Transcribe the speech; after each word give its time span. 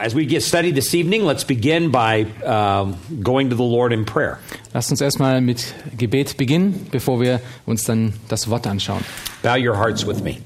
As 0.00 0.14
we 0.14 0.26
get 0.26 0.42
studied 0.42 0.74
this 0.74 0.94
evening, 0.94 1.24
let's 1.24 1.44
begin 1.44 1.90
by 1.90 2.26
um, 2.44 2.96
going 3.22 3.50
to 3.50 3.56
the 3.56 3.62
Lord 3.62 3.92
in 3.92 4.04
prayer. 4.04 4.38
Lasst 4.74 4.90
uns 4.90 5.00
erstmal 5.00 5.40
mit 5.40 5.74
Gebet 5.96 6.36
beginnen, 6.36 6.86
bevor 6.90 7.20
wir 7.20 7.40
uns 7.66 7.84
dann 7.84 8.14
das 8.28 8.48
Wort 8.48 8.66
anschauen. 8.66 9.04
Bow 9.42 9.56
your 9.56 9.76
hearts 9.76 10.06
with 10.06 10.22
me. 10.22 10.38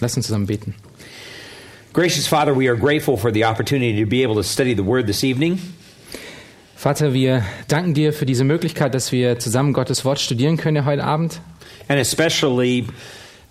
Lasst 0.00 0.16
uns 0.16 0.26
zusammen 0.26 0.46
beten. 0.46 0.74
Gracious 1.92 2.26
Father, 2.26 2.54
we 2.54 2.68
are 2.68 2.76
grateful 2.76 3.16
for 3.16 3.30
the 3.32 3.44
opportunity 3.44 4.02
to 4.02 4.08
be 4.08 4.22
able 4.22 4.34
to 4.34 4.42
study 4.42 4.74
the 4.74 4.84
Word 4.84 5.06
this 5.06 5.22
evening. 5.22 5.58
Vater, 6.74 7.12
wir 7.12 7.44
danken 7.68 7.94
dir 7.94 8.12
für 8.12 8.26
diese 8.26 8.44
Möglichkeit, 8.44 8.94
dass 8.94 9.12
wir 9.12 9.38
zusammen 9.38 9.72
Gottes 9.72 10.04
Wort 10.04 10.18
studieren 10.18 10.56
können 10.56 10.84
heute 10.84 11.04
Abend. 11.04 11.40
and 11.88 12.00
especially 12.00 12.86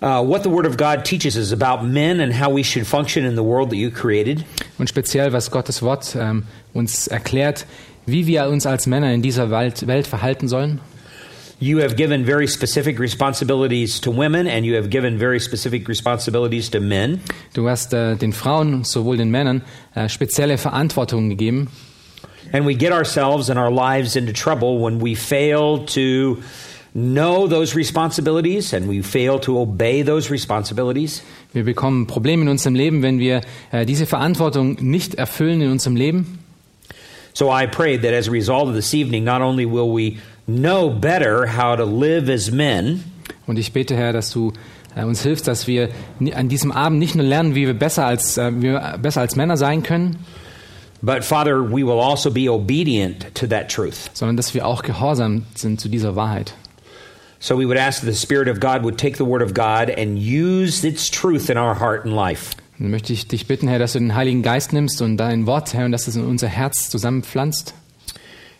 uh, 0.02 0.22
what 0.22 0.42
the 0.42 0.50
Word 0.50 0.66
of 0.66 0.76
God 0.76 1.04
teaches 1.04 1.36
us 1.36 1.52
about 1.52 1.84
men 1.84 2.20
and 2.20 2.32
how 2.32 2.50
we 2.50 2.62
should 2.62 2.86
function 2.86 3.24
in 3.24 3.36
the 3.36 3.42
world 3.42 3.70
that 3.70 3.76
you 3.76 3.90
created. 3.90 4.44
Und 4.78 4.88
speziell, 4.88 5.32
was 5.32 5.50
Gottes 5.50 5.80
Wort 5.82 6.16
ähm, 6.16 6.44
uns 6.74 7.06
erklärt, 7.06 7.66
wie 8.04 8.26
wir 8.26 8.48
uns 8.48 8.66
als 8.66 8.86
Männer 8.86 9.12
in 9.12 9.22
dieser 9.22 9.50
Welt, 9.50 9.86
Welt 9.86 10.06
verhalten 10.06 10.48
sollen. 10.48 10.80
You 11.60 11.80
have 11.80 11.94
given 11.94 12.24
very 12.24 12.48
specific 12.48 12.98
responsibilities 12.98 14.00
to 14.00 14.10
women, 14.10 14.48
and 14.48 14.66
you 14.66 14.74
have 14.74 14.88
given 14.90 15.16
very 15.16 15.38
specific 15.38 15.88
responsibilities 15.88 16.68
to 16.70 16.80
men. 16.80 17.20
Du 17.54 17.68
hast 17.68 17.94
äh, 17.94 18.16
den 18.16 18.32
Frauen, 18.32 18.82
sowohl 18.82 19.16
den 19.16 19.30
Männern, 19.30 19.62
äh, 19.94 20.08
spezielle 20.08 20.58
Verantwortungen 20.58 21.30
gegeben. 21.30 21.68
And 22.52 22.66
we 22.66 22.74
get 22.74 22.90
ourselves 22.90 23.48
and 23.48 23.58
our 23.60 23.70
lives 23.70 24.16
into 24.16 24.32
trouble 24.32 24.76
when 24.84 25.00
we 25.00 25.14
fail 25.14 25.86
to 25.86 26.38
know 26.94 27.48
those 27.48 27.76
responsibilities 27.76 28.74
and 28.74 28.88
we 28.88 29.02
fail 29.02 29.38
to 29.40 29.58
obey 29.58 30.02
those 30.02 30.30
responsibilities. 30.30 31.22
Wir 31.52 31.64
bekommen 31.64 32.06
Probleme 32.06 32.42
in 32.42 32.48
unserem 32.48 32.74
Leben, 32.74 33.02
wenn 33.02 33.18
wir 33.18 33.40
äh, 33.70 33.86
diese 33.86 34.06
Verantwortung 34.06 34.76
nicht 34.80 35.14
erfüllen 35.14 35.60
in 35.60 35.70
unserem 35.70 35.96
Leben. 35.96 36.38
So 37.34 37.50
I 37.50 37.66
pray 37.66 37.96
that 37.98 38.12
as 38.12 38.28
a 38.28 38.30
result 38.30 38.68
of 38.68 38.74
this 38.74 38.92
evening, 38.92 39.24
not 39.24 39.40
only 39.40 39.64
will 39.64 39.88
we 39.88 40.18
know 40.46 40.90
better 40.90 41.46
how 41.46 41.76
to 41.76 41.84
live 41.84 42.28
as 42.28 42.50
men, 42.50 43.04
Und 43.46 43.58
ich 43.58 43.72
bete, 43.72 43.96
Herr, 43.96 44.12
dass 44.12 44.30
du 44.30 44.52
äh, 44.94 45.04
uns 45.04 45.22
hilfst, 45.22 45.48
dass 45.48 45.66
wir 45.66 45.88
an 46.34 46.48
diesem 46.48 46.70
Abend 46.70 46.98
nicht 46.98 47.14
nur 47.14 47.24
lernen, 47.24 47.54
wie 47.54 47.66
wir 47.66 47.74
besser 47.74 48.06
als, 48.06 48.38
äh, 48.38 48.52
wir 48.60 48.98
besser 49.00 49.20
als 49.20 49.36
Männer 49.36 49.56
sein 49.56 49.82
können, 49.82 50.16
but 51.02 51.24
Father, 51.24 51.62
we 51.62 51.84
will 51.84 52.00
also 52.00 52.30
be 52.30 52.50
obedient 52.50 53.34
to 53.34 53.46
that 53.46 53.68
truth. 53.70 54.10
sondern 54.12 54.36
dass 54.36 54.54
wir 54.54 54.66
auch 54.66 54.82
gehorsam 54.82 55.44
sind 55.54 55.80
zu 55.80 55.88
dieser 55.88 56.14
Wahrheit. 56.14 56.54
So 57.42 57.56
we 57.56 57.66
would 57.66 57.76
ask 57.76 58.02
that 58.02 58.06
the 58.06 58.14
Spirit 58.14 58.46
of 58.46 58.60
God 58.60 58.84
would 58.84 58.96
take 58.96 59.16
the 59.16 59.24
Word 59.24 59.42
of 59.42 59.52
God 59.52 59.90
and 59.90 60.16
use 60.16 60.84
its 60.84 61.10
truth 61.10 61.50
in 61.50 61.58
our 61.58 61.74
heart 61.74 62.04
and 62.04 62.14
life. 62.14 62.54
Dann 62.78 62.92
möchte 62.92 63.12
ich 63.12 63.26
dich 63.26 63.48
bitten, 63.48 63.66
Herr, 63.66 63.80
dass 63.80 63.94
du 63.94 63.98
den 63.98 64.14
Heiligen 64.14 64.42
Geist 64.42 64.72
nimmst 64.72 65.02
und 65.02 65.16
dein 65.16 65.44
Wort, 65.44 65.74
Herr, 65.74 65.86
und 65.86 65.90
dass 65.90 66.06
es 66.06 66.14
in 66.14 66.24
unser 66.24 66.46
Herz 66.46 66.88
zusammenpflanzt. 66.88 67.74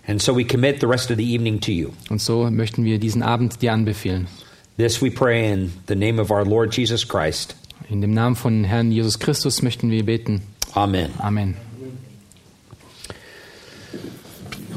And 0.09 0.21
so 0.21 0.37
we 0.37 0.45
commit 0.45 0.81
the 0.81 0.89
rest 0.89 1.13
of 1.13 1.17
the 1.17 1.33
evening 1.33 1.61
to 1.61 1.71
you. 1.71 1.91
Und 2.11 2.21
so 2.21 2.51
möchten 2.51 2.85
wir 2.85 2.99
diesen 2.99 3.23
Abend 3.23 3.63
dir 3.63 3.73
anbefehlen. 3.73 4.27
This 4.79 5.01
we 5.01 5.13
pray 5.13 5.53
in 5.53 5.73
the 5.87 5.95
name 5.95 6.21
of 6.21 6.33
our 6.33 6.45
Lord 6.45 6.77
Jesus 6.77 7.07
Christ. 7.07 7.55
In 7.89 8.01
dem 8.01 8.13
Namen 8.13 8.35
von 8.35 8.65
Herrn 8.65 8.91
Jesus 8.91 9.17
Christus 9.21 9.63
möchten 9.63 9.93
wir 9.93 10.05
beten. 10.05 10.43
Amen. 10.75 11.11
Amen. 11.19 11.55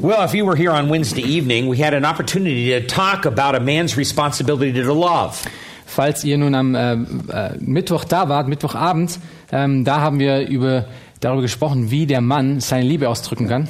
Well, 0.00 0.24
if 0.24 0.34
you 0.34 0.44
were 0.44 0.56
here 0.56 0.72
on 0.72 0.90
Wednesday 0.90 1.22
evening, 1.22 1.68
we 1.68 1.78
had 1.78 1.94
an 1.94 2.04
opportunity 2.04 2.68
to 2.68 2.86
talk 2.86 3.24
about 3.24 3.54
a 3.54 3.60
man's 3.60 3.96
responsibility 3.96 4.70
to 4.74 4.92
love. 4.92 5.42
Falls 5.86 6.22
ihr 6.22 6.36
nun 6.36 6.54
am 6.54 6.74
äh, 6.74 6.92
äh, 6.92 7.56
Mittwoch 7.60 8.04
da 8.04 8.28
wart, 8.28 8.46
Mittwochabend, 8.46 9.18
ähm, 9.52 9.84
da 9.84 10.02
haben 10.02 10.18
wir 10.18 10.48
über, 10.48 10.84
darüber 11.20 11.40
gesprochen, 11.40 11.90
wie 11.90 12.04
der 12.04 12.20
Mann 12.20 12.60
seine 12.60 12.84
Liebe 12.84 13.08
ausdrücken 13.08 13.48
kann. 13.48 13.68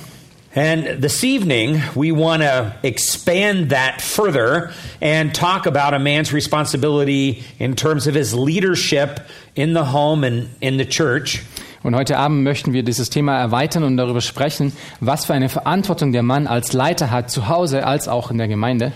And 0.56 1.00
this 1.00 1.22
evening, 1.22 1.80
we 1.94 2.10
want 2.10 2.42
to 2.42 2.74
expand 2.82 3.70
that 3.70 4.00
further 4.00 4.72
and 5.00 5.32
talk 5.32 5.66
about 5.66 5.94
a 5.94 5.98
man's 6.00 6.32
responsibility 6.32 7.44
in 7.60 7.76
terms 7.76 8.08
of 8.08 8.16
his 8.16 8.34
leadership 8.34 9.20
in 9.54 9.74
the 9.74 9.92
home 9.92 10.24
and 10.24 10.48
in 10.60 10.76
the 10.78 10.86
church. 10.86 11.44
Und 11.82 11.94
heute 11.94 12.18
Abend 12.18 12.42
möchten 12.42 12.72
wir 12.72 12.82
dieses 12.82 13.10
Thema 13.10 13.38
erweitern 13.38 13.84
und 13.84 13.96
darüber 13.96 14.20
sprechen, 14.20 14.72
was 15.00 15.24
für 15.24 15.34
eine 15.34 15.48
Verantwortung 15.48 16.12
der 16.12 16.22
Mann 16.22 16.46
als 16.46 16.72
Leiter 16.72 17.10
hat, 17.10 17.30
zu 17.30 17.48
Hause 17.48 17.86
als 17.86 18.08
auch 18.08 18.30
in 18.30 18.38
der 18.38 18.48
Gemeinde. 18.48 18.92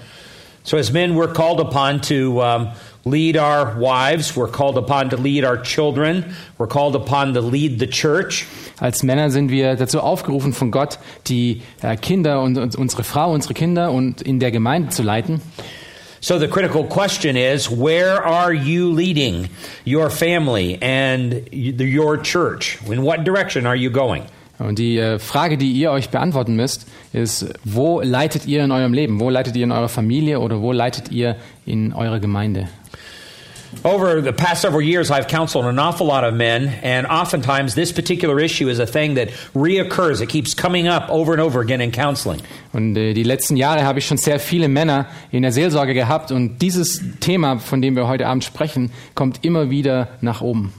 So, 0.63 0.77
as 0.77 0.93
men, 0.93 1.17
we're 1.17 1.33
called 1.33 1.59
upon 1.59 2.03
to 2.03 2.43
um, 2.43 2.69
lead 3.07 3.39
our 3.39 3.81
wives, 3.81 4.37
we're 4.37 4.51
called 4.51 4.77
upon 4.77 5.09
to 5.09 5.17
lead 5.17 5.43
our 5.43 5.57
children, 5.63 6.37
we're 6.59 6.69
called 6.69 6.95
upon 6.95 7.33
to 7.33 7.41
lead 7.41 7.81
the 7.81 7.87
church. 7.87 8.47
Als 8.79 9.03
Männer 9.03 9.31
sind 9.31 9.51
wir 9.51 9.77
dazu 9.77 10.01
aufgerufen 10.01 10.53
von 10.53 10.71
Gott, 10.71 10.99
die 11.29 11.63
äh, 11.81 11.97
Kinder 11.97 12.43
und, 12.43 12.59
und 12.59 12.77
unsere 12.77 13.05
Frau, 13.05 13.33
unsere 13.33 13.55
Kinder 13.55 13.91
und 13.91 14.21
in 14.21 14.39
der 14.39 14.51
Gemeinde 14.51 14.91
zu 14.91 15.03
leiten. 15.03 15.41
So, 16.23 16.39
the 16.39 16.49
critical 16.49 16.85
question 16.85 17.35
is 17.35 17.71
where 17.71 18.23
are 18.23 18.53
you 18.53 18.93
leading 18.93 19.49
your 19.87 20.11
family 20.11 20.79
and 20.83 21.49
your 21.51 22.19
church? 22.19 22.79
In 22.91 23.03
what 23.03 23.25
direction 23.25 23.65
are 23.67 23.77
you 23.77 23.91
going? 23.91 24.25
Und 24.59 24.79
die 24.79 24.99
äh, 24.99 25.19
Frage, 25.19 25.57
die 25.57 25.73
ihr 25.73 25.91
euch 25.91 26.11
beantworten 26.11 26.55
müsst, 26.55 26.87
ist, 27.15 27.47
wo 27.65 28.03
leitet 28.03 28.47
ihr 28.47 28.63
in 28.63 28.71
eurem 28.71 28.93
Leben? 28.93 29.19
Wo 29.19 29.31
leitet 29.31 29.57
ihr 29.57 29.65
in 29.65 29.73
eurer 29.73 29.89
Familie 29.89 30.41
oder 30.41 30.61
wo 30.61 30.73
leitet 30.73 31.11
ihr 31.11 31.37
in 31.65 31.95
eurer 31.95 32.21
Gemeinde? 32.21 32.69
Over 33.85 34.21
the 34.21 34.33
past 34.33 34.63
several 34.63 34.83
years, 34.83 35.11
I've 35.11 35.29
counseled 35.29 35.65
an 35.65 35.79
awful 35.79 36.07
lot 36.07 36.25
of 36.25 36.35
men, 36.35 36.69
and 36.83 37.07
oftentimes 37.07 37.75
this 37.75 37.93
particular 37.93 38.41
issue 38.41 38.69
is 38.69 38.81
a 38.81 38.87
thing 38.87 39.15
that 39.15 39.29
reoccurs. 39.55 40.21
It 40.21 40.29
keeps 40.29 40.55
coming 40.55 40.89
up 40.89 41.09
over 41.09 41.33
and 41.33 41.41
over 41.41 41.61
again 41.61 41.81
in 41.81 41.93
counseling. 41.93 42.41
Und 42.73 42.97
äh, 42.97 43.15
die 43.15 43.23
letzten 43.23 43.57
Jahre 43.57 43.85
habe 43.85 44.01
ich 44.01 44.07
schon 44.07 44.19
sehr 44.19 44.41
viele 44.41 44.69
Männer 44.69 45.07
in 45.31 45.43
der 45.43 45.53
Seelsorge 45.53 45.95
gehabt 45.95 46.33
und 46.33 46.59
dieses 46.61 47.01
Thema, 47.21 47.59
von 47.59 47.81
dem 47.81 47.95
wir 47.95 48.09
heute 48.09 48.27
Abend 48.27 48.45
sprechen, 48.45 48.91
kommt 49.15 49.45
immer 49.45 49.71
wieder 49.71 50.09
nach 50.21 50.41
oben. 50.41 50.73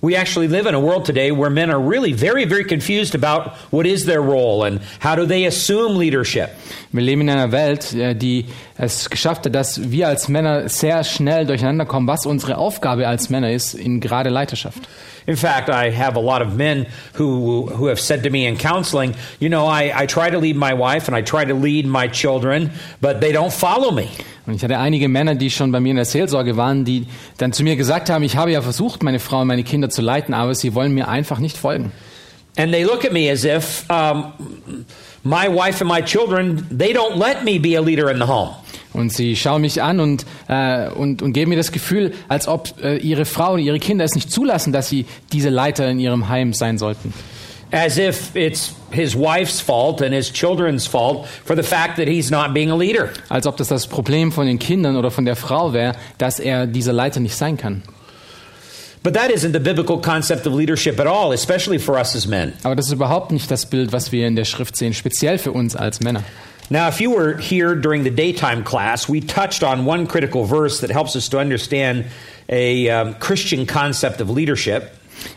We 0.00 0.14
actually 0.14 0.46
live 0.46 0.66
in 0.66 0.76
a 0.76 0.80
world 0.80 1.04
today 1.04 1.32
where 1.32 1.50
men 1.50 1.70
are 1.70 1.80
really 1.80 2.12
very, 2.12 2.44
very 2.44 2.64
confused 2.64 3.16
about 3.16 3.56
what 3.72 3.84
is 3.84 4.04
their 4.04 4.22
role 4.22 4.62
and 4.62 4.80
how 5.00 5.16
do 5.16 5.26
they 5.26 5.44
assume 5.44 5.98
leadership. 5.98 6.50
Wir 6.92 7.02
leben 7.02 7.22
in 7.22 7.30
einer 7.30 7.50
Welt, 7.50 7.92
äh, 7.94 8.14
die 8.14 8.44
es 8.76 9.10
geschafft 9.10 9.46
hat, 9.46 9.56
dass 9.56 9.90
wir 9.90 10.06
als 10.06 10.28
Männer 10.28 10.68
sehr 10.68 11.02
schnell 11.02 11.46
durcheinander 11.46 11.84
kommen, 11.84 12.06
was 12.06 12.26
unsere 12.26 12.58
Aufgabe 12.58 13.08
als 13.08 13.28
Männer 13.28 13.50
ist 13.50 13.74
in 13.74 13.98
gerade 14.00 14.30
Leiterschaft. 14.30 14.88
In 15.28 15.36
fact, 15.36 15.68
I 15.68 15.90
have 15.90 16.16
a 16.16 16.20
lot 16.20 16.40
of 16.40 16.56
men 16.56 16.86
who, 17.12 17.66
who 17.66 17.86
have 17.88 18.00
said 18.00 18.22
to 18.22 18.30
me 18.30 18.46
in 18.46 18.56
counseling, 18.56 19.14
you 19.38 19.50
know, 19.50 19.66
I, 19.66 19.92
I 19.94 20.06
try 20.06 20.30
to 20.30 20.38
lead 20.38 20.56
my 20.56 20.72
wife 20.72 21.06
and 21.06 21.14
I 21.14 21.20
try 21.20 21.44
to 21.44 21.52
lead 21.52 21.86
my 21.86 22.08
children, 22.08 22.70
but 23.02 23.20
they 23.20 23.30
don't 23.30 23.52
follow 23.52 23.90
me. 23.90 24.08
Und 24.46 24.54
ich 24.54 24.62
hatte 24.64 24.78
einige 24.78 25.08
Männer, 25.08 25.34
die 25.34 25.50
schon 25.50 25.70
bei 25.70 25.80
mir 25.80 25.90
in 25.90 25.96
der 25.96 26.06
Seelsorge 26.06 26.56
waren, 26.56 26.86
die 26.86 27.06
dann 27.36 27.52
zu 27.52 27.62
mir 27.62 27.76
gesagt 27.76 28.08
haben, 28.08 28.22
ich 28.22 28.36
habe 28.36 28.50
ja 28.52 28.62
versucht, 28.62 29.02
meine 29.02 29.18
Frau 29.18 29.42
und 29.42 29.48
meine 29.48 29.64
Kinder 29.64 29.90
zu 29.90 30.00
leiten, 30.00 30.32
aber 30.32 30.54
sie 30.54 30.72
wollen 30.74 30.94
mir 30.94 31.08
einfach 31.08 31.38
nicht 31.40 31.58
folgen. 31.58 31.92
And 32.56 32.72
they 32.72 32.84
look 32.84 33.04
at 33.04 33.12
me 33.12 33.30
as 33.30 33.44
if 33.44 33.84
um, 33.90 34.32
my 35.22 35.46
wife 35.46 35.82
and 35.82 35.88
my 35.88 36.00
children, 36.02 36.66
they 36.70 36.94
don't 36.94 37.16
let 37.16 37.44
me 37.44 37.58
be 37.58 37.76
a 37.76 37.82
leader 37.82 38.10
in 38.10 38.18
the 38.18 38.26
home. 38.26 38.54
Und 38.98 39.12
sie 39.12 39.36
schauen 39.36 39.60
mich 39.60 39.80
an 39.80 40.00
und, 40.00 40.26
äh, 40.48 40.88
und, 40.88 41.22
und 41.22 41.32
geben 41.32 41.50
mir 41.50 41.56
das 41.56 41.70
Gefühl, 41.70 42.12
als 42.26 42.48
ob 42.48 42.74
äh, 42.82 42.96
ihre 42.96 43.26
Frau 43.26 43.52
und 43.52 43.60
ihre 43.60 43.78
Kinder 43.78 44.04
es 44.04 44.16
nicht 44.16 44.30
zulassen, 44.30 44.72
dass 44.72 44.88
sie 44.88 45.06
diese 45.32 45.50
Leiter 45.50 45.88
in 45.88 46.00
ihrem 46.00 46.28
Heim 46.28 46.52
sein 46.52 46.78
sollten. 46.78 47.14
As 47.70 47.96
if 47.96 48.34
it's 48.34 48.74
his 48.90 49.14
wife's 49.14 49.60
fault 49.60 50.02
and 50.02 50.12
his 50.12 50.32
children's 50.32 50.86
fault 50.86 51.28
for 51.44 51.54
the 51.54 51.62
fact 51.62 51.96
that 51.96 52.08
he's 52.08 52.30
not 52.30 52.52
being 52.52 52.70
a 52.72 52.76
leader. 52.76 53.10
Als 53.28 53.46
ob 53.46 53.56
das 53.56 53.68
das 53.68 53.86
Problem 53.86 54.32
von 54.32 54.46
den 54.46 54.58
Kindern 54.58 54.96
oder 54.96 55.12
von 55.12 55.24
der 55.24 55.36
Frau 55.36 55.72
wäre, 55.72 55.92
dass 56.16 56.40
er 56.40 56.66
dieser 56.66 56.92
Leiter 56.92 57.20
nicht 57.20 57.36
sein 57.36 57.56
kann. 57.56 57.82
But 59.04 59.14
that 59.14 59.30
isn't 59.30 59.52
the 59.52 59.60
biblical 59.60 60.00
concept 60.00 60.44
of 60.46 60.54
leadership 60.54 60.98
at 60.98 61.06
all, 61.06 61.32
especially 61.32 61.78
for 61.78 61.94
us 61.96 62.16
as 62.16 62.26
men. 62.26 62.54
Aber 62.64 62.74
das 62.74 62.86
ist 62.86 62.92
überhaupt 62.92 63.30
nicht 63.30 63.48
das 63.48 63.66
Bild, 63.66 63.92
was 63.92 64.10
wir 64.10 64.26
in 64.26 64.34
der 64.34 64.44
Schrift 64.44 64.76
sehen, 64.76 64.92
speziell 64.92 65.38
für 65.38 65.52
uns 65.52 65.76
als 65.76 66.00
Männer. 66.00 66.24
Now, 66.70 66.88
if 66.88 67.00
you 67.00 67.10
were 67.10 67.38
here 67.38 67.74
during 67.74 68.04
the 68.04 68.10
daytime 68.10 68.62
class, 68.62 69.08
we 69.08 69.20
touched 69.22 69.62
on 69.62 69.86
one 69.86 70.06
critical 70.06 70.44
verse 70.44 70.80
that 70.80 70.90
helps 70.90 71.16
us 71.16 71.28
to 71.30 71.38
understand 71.38 72.04
a 72.48 72.90
um, 72.90 73.14
Christian 73.14 73.66
concept 73.66 74.20
of 74.20 74.28
leadership. 74.28 74.92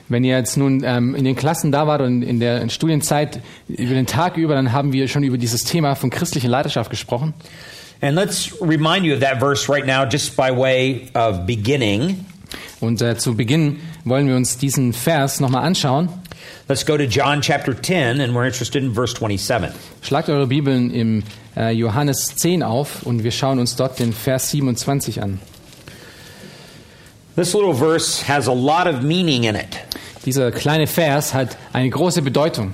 Wenn 0.09 0.23
ihr 0.23 0.37
jetzt 0.37 0.57
nun 0.57 0.83
ähm, 0.83 1.15
in 1.15 1.23
den 1.23 1.35
Klassen 1.35 1.71
da 1.71 1.87
wart 1.87 2.01
und 2.01 2.21
in 2.21 2.39
der 2.39 2.69
Studienzeit 2.69 3.39
über 3.67 3.93
den 3.93 4.05
Tag 4.05 4.37
über, 4.37 4.55
dann 4.55 4.73
haben 4.73 4.93
wir 4.93 5.07
schon 5.07 5.23
über 5.23 5.37
dieses 5.37 5.63
Thema 5.63 5.95
von 5.95 6.09
christlicher 6.09 6.49
Leiterschaft 6.49 6.89
gesprochen. 6.89 7.33
And 8.01 8.15
let's 8.15 8.51
remind 8.61 9.05
you 9.05 9.13
of 9.13 9.21
that 9.21 9.39
verse 9.39 9.71
right 9.71 9.85
now, 9.85 10.03
just 10.03 10.35
by 10.35 10.51
way 10.51 11.09
of 11.13 11.45
beginning. 11.45 12.25
Und 12.81 13.01
äh, 13.01 13.15
zu 13.15 13.35
Beginn 13.35 13.77
wollen 14.03 14.27
wir 14.27 14.35
uns 14.35 14.57
diesen 14.57 14.91
Vers 14.91 15.39
nochmal 15.39 15.63
anschauen. 15.63 16.09
Let's 16.67 16.85
go 16.85 16.97
to 16.97 17.07
John 17.07 17.41
chapter 17.41 17.73
10, 17.73 18.21
and 18.21 18.33
we're 18.33 18.45
interested 18.45 18.83
in 18.83 18.93
verse 18.93 19.13
27. 19.13 19.71
Schlagt 20.01 20.29
eure 20.29 20.47
Bibeln 20.47 20.91
im 20.91 21.23
äh, 21.55 21.71
Johannes 21.71 22.35
10 22.35 22.63
auf 22.63 23.03
und 23.03 23.23
wir 23.23 23.31
schauen 23.31 23.59
uns 23.59 23.75
dort 23.75 23.99
den 23.99 24.13
Vers 24.13 24.51
27 24.51 25.21
an. 25.21 25.39
This 27.35 27.53
little 27.53 27.73
verse 27.73 28.21
has 28.27 28.47
a 28.47 28.53
lot 28.53 28.87
of 28.87 29.01
meaning 29.01 29.45
in 29.45 29.55
it. 29.55 29.79
Dieser 30.25 30.51
kleine 30.51 30.87
Vers 30.87 31.33
hat 31.33 31.57
eine 31.73 31.89
große 31.89 32.21
Bedeutung. 32.21 32.73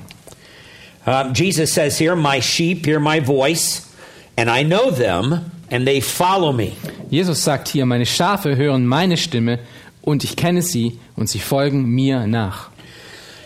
Uh, 1.06 1.31
Jesus 1.34 1.74
says 1.74 1.98
here, 1.98 2.16
My 2.16 2.42
sheep 2.42 2.86
hear 2.86 3.00
my 3.00 3.22
voice, 3.22 3.88
and 4.36 4.50
I 4.50 4.64
know 4.64 4.92
them, 4.92 5.52
and 5.72 5.88
they 5.88 6.02
follow 6.02 6.52
me. 6.52 6.74
Jesus 7.10 7.44
sagt 7.44 7.69
hier, 7.69 7.86
meine 7.86 8.06
Schafe 8.06 8.58
hören 8.58 8.86
meine 8.86 9.16
Stimme 9.16 9.60
und 10.02 10.24
ich 10.24 10.36
kenne 10.36 10.62
sie 10.62 11.00
und 11.16 11.30
sie 11.30 11.40
folgen 11.40 11.86
mir 11.86 12.28
nach. 12.28 12.69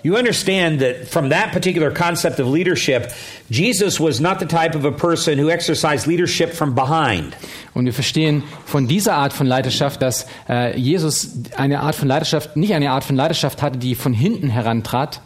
You 0.03 0.17
understand 0.17 0.79
that 0.79 1.07
from 1.07 1.29
that 1.29 1.51
particular 1.51 1.91
concept 1.91 2.39
of 2.39 2.47
leadership, 2.47 3.11
Jesus 3.49 3.99
was 3.99 4.19
not 4.19 4.39
the 4.39 4.47
type 4.47 4.75
of 4.75 4.83
a 4.85 4.91
person 4.91 5.37
who 5.37 5.49
exercised 5.49 6.07
leadership 6.07 6.53
from 6.53 6.73
behind. 6.73 7.35
Und 7.73 7.85
wir 7.85 7.93
verstehen 7.93 8.43
von 8.65 8.87
dieser 8.87 9.13
Art 9.13 9.33
von 9.33 9.47
Leiterschaft, 9.47 10.01
dass 10.01 10.25
äh, 10.49 10.77
Jesus 10.77 11.33
eine 11.55 11.81
Art 11.81 11.95
von 11.95 12.07
Leiterschaft, 12.07 12.57
nicht 12.57 12.73
eine 12.73 12.91
Art 12.91 13.03
von 13.03 13.15
Leiterschaft 13.15 13.61
hatte, 13.61 13.77
die 13.77 13.95
von 13.95 14.13
hinten 14.13 14.49
herantrat. 14.49 15.21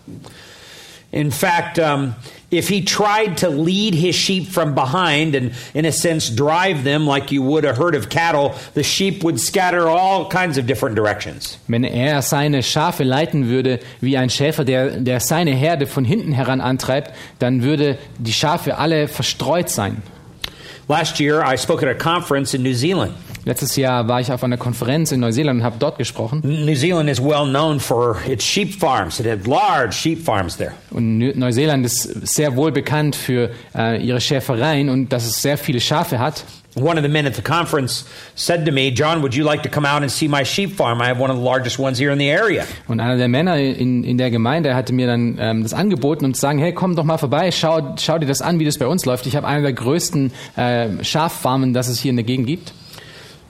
In 1.12 1.32
fact, 1.32 1.80
um, 1.80 2.14
if 2.52 2.70
he 2.70 2.82
tried 2.82 3.38
to 3.38 3.50
lead 3.50 3.94
his 3.94 4.16
sheep 4.16 4.48
from 4.48 4.76
behind 4.76 5.36
and, 5.36 5.52
in 5.74 5.86
a 5.86 5.92
sense, 5.92 6.30
drive 6.30 6.84
them 6.84 7.06
like 7.06 7.32
you 7.32 7.42
would 7.42 7.66
a 7.66 7.74
herd 7.74 7.96
of 7.96 8.10
cattle, 8.10 8.54
the 8.74 8.84
sheep 8.84 9.24
would 9.24 9.40
scatter 9.40 9.88
all 9.90 10.30
kinds 10.30 10.58
of 10.58 10.66
different 10.66 10.96
directions. 10.96 11.58
Wenn 11.68 11.84
er 11.84 12.22
seine 12.22 12.64
Schafe 12.64 13.04
leiten 13.04 13.50
würde, 13.50 13.80
wie 14.02 14.18
ein 14.18 14.30
Schäfer, 14.30 14.64
der, 14.64 15.00
der 15.00 15.20
seine 15.20 15.52
Herde 15.52 15.88
von 15.88 16.06
hinten 16.06 16.32
heran 16.32 16.62
antreibt, 16.62 17.12
dann 17.40 17.64
würde 17.64 17.98
die 18.18 18.34
Schafe 18.34 18.78
alle 18.78 19.08
verstreut 19.08 19.70
sein. 19.70 20.02
Last 20.88 21.20
year, 21.20 21.44
I 21.44 21.58
spoke 21.58 21.82
at 21.84 21.90
a 21.90 21.96
conference 21.96 22.54
in 22.54 22.62
New 22.62 22.74
Zealand. 22.76 23.14
Letztes 23.44 23.76
Jahr 23.76 24.08
war 24.08 24.22
ich 24.22 24.32
auf 24.32 24.44
einer 24.44 24.58
Konferenz 24.58 25.12
in 25.12 25.20
Neuseeland 25.20 25.60
und 25.60 25.66
habe 25.66 25.76
dort 25.80 25.98
gesprochen. 26.00 26.42
New 26.44 26.76
Zealand 26.76 27.10
is 27.10 27.22
well 27.22 27.46
known 27.48 27.80
for 27.80 28.18
its 28.28 28.44
sheep 28.44 28.74
farms. 28.80 29.20
It 29.20 29.28
had 29.28 29.46
large 29.48 29.94
sheep 29.94 30.24
farms 30.24 30.58
there. 30.58 30.74
Und 30.92 31.20
Neu- 31.20 31.34
Neuseeland 31.36 31.86
ist 31.86 32.04
sehr 32.36 32.56
wohl 32.56 32.72
bekannt 32.72 33.16
für 33.16 33.52
äh, 33.76 34.04
ihre 34.04 34.20
Schäfereien 34.20 34.90
und 34.90 35.10
dass 35.14 35.26
es 35.26 35.42
sehr 35.42 35.58
viele 35.60 35.80
Schafe 35.80 36.18
hat. 36.20 36.44
One 36.76 36.98
of 36.98 37.04
the 37.04 37.10
men 37.10 37.26
at 37.26 37.36
the 37.36 37.42
conference 37.42 38.04
said 38.36 38.66
to 38.66 38.72
me, 38.74 38.92
John, 38.92 39.22
would 39.22 39.34
you 39.34 39.46
like 39.46 39.64
to 39.64 39.70
come 39.70 39.86
out 39.86 40.02
and 40.02 40.12
see 40.12 40.28
my 40.28 40.44
sheep 40.44 40.76
farm? 40.76 41.02
I 41.02 41.06
have 41.06 41.22
one 41.22 41.32
of 41.32 41.38
the 41.38 41.44
largest 41.44 41.80
ones 41.80 41.98
here 41.98 42.12
in 42.12 42.20
the 42.20 42.30
area. 42.30 42.66
Und 42.90 43.00
einer 43.00 43.16
der 43.16 43.30
Männer 43.30 43.58
in, 43.58 44.04
in 44.04 44.18
der 44.18 44.30
Gemeinde 44.30 44.76
hatte 44.76 44.92
mir 44.92 45.08
dann 45.08 45.38
ähm, 45.40 45.64
das 45.64 45.74
angeboten 45.74 46.26
und 46.26 46.36
zu 46.36 46.42
sagen, 46.42 46.60
hey, 46.60 46.74
komm 46.74 46.98
doch 46.98 47.06
mal 47.06 47.18
vorbei, 47.18 47.52
schau, 47.52 47.96
schau 47.98 48.18
dir 48.18 48.26
das 48.26 48.42
an, 48.42 48.60
wie 48.60 48.66
das 48.66 48.78
bei 48.78 48.88
uns 48.88 49.06
läuft. 49.06 49.26
Ich 49.26 49.38
habe 49.38 49.48
eine 49.48 49.62
der 49.62 49.72
größten 49.72 50.34
äh, 50.58 51.02
Schaffarmen, 51.02 51.74
das 51.74 51.88
es 51.88 52.02
hier 52.02 52.10
in 52.10 52.18
der 52.18 52.26
Gegend 52.26 52.48
gibt. 52.48 52.74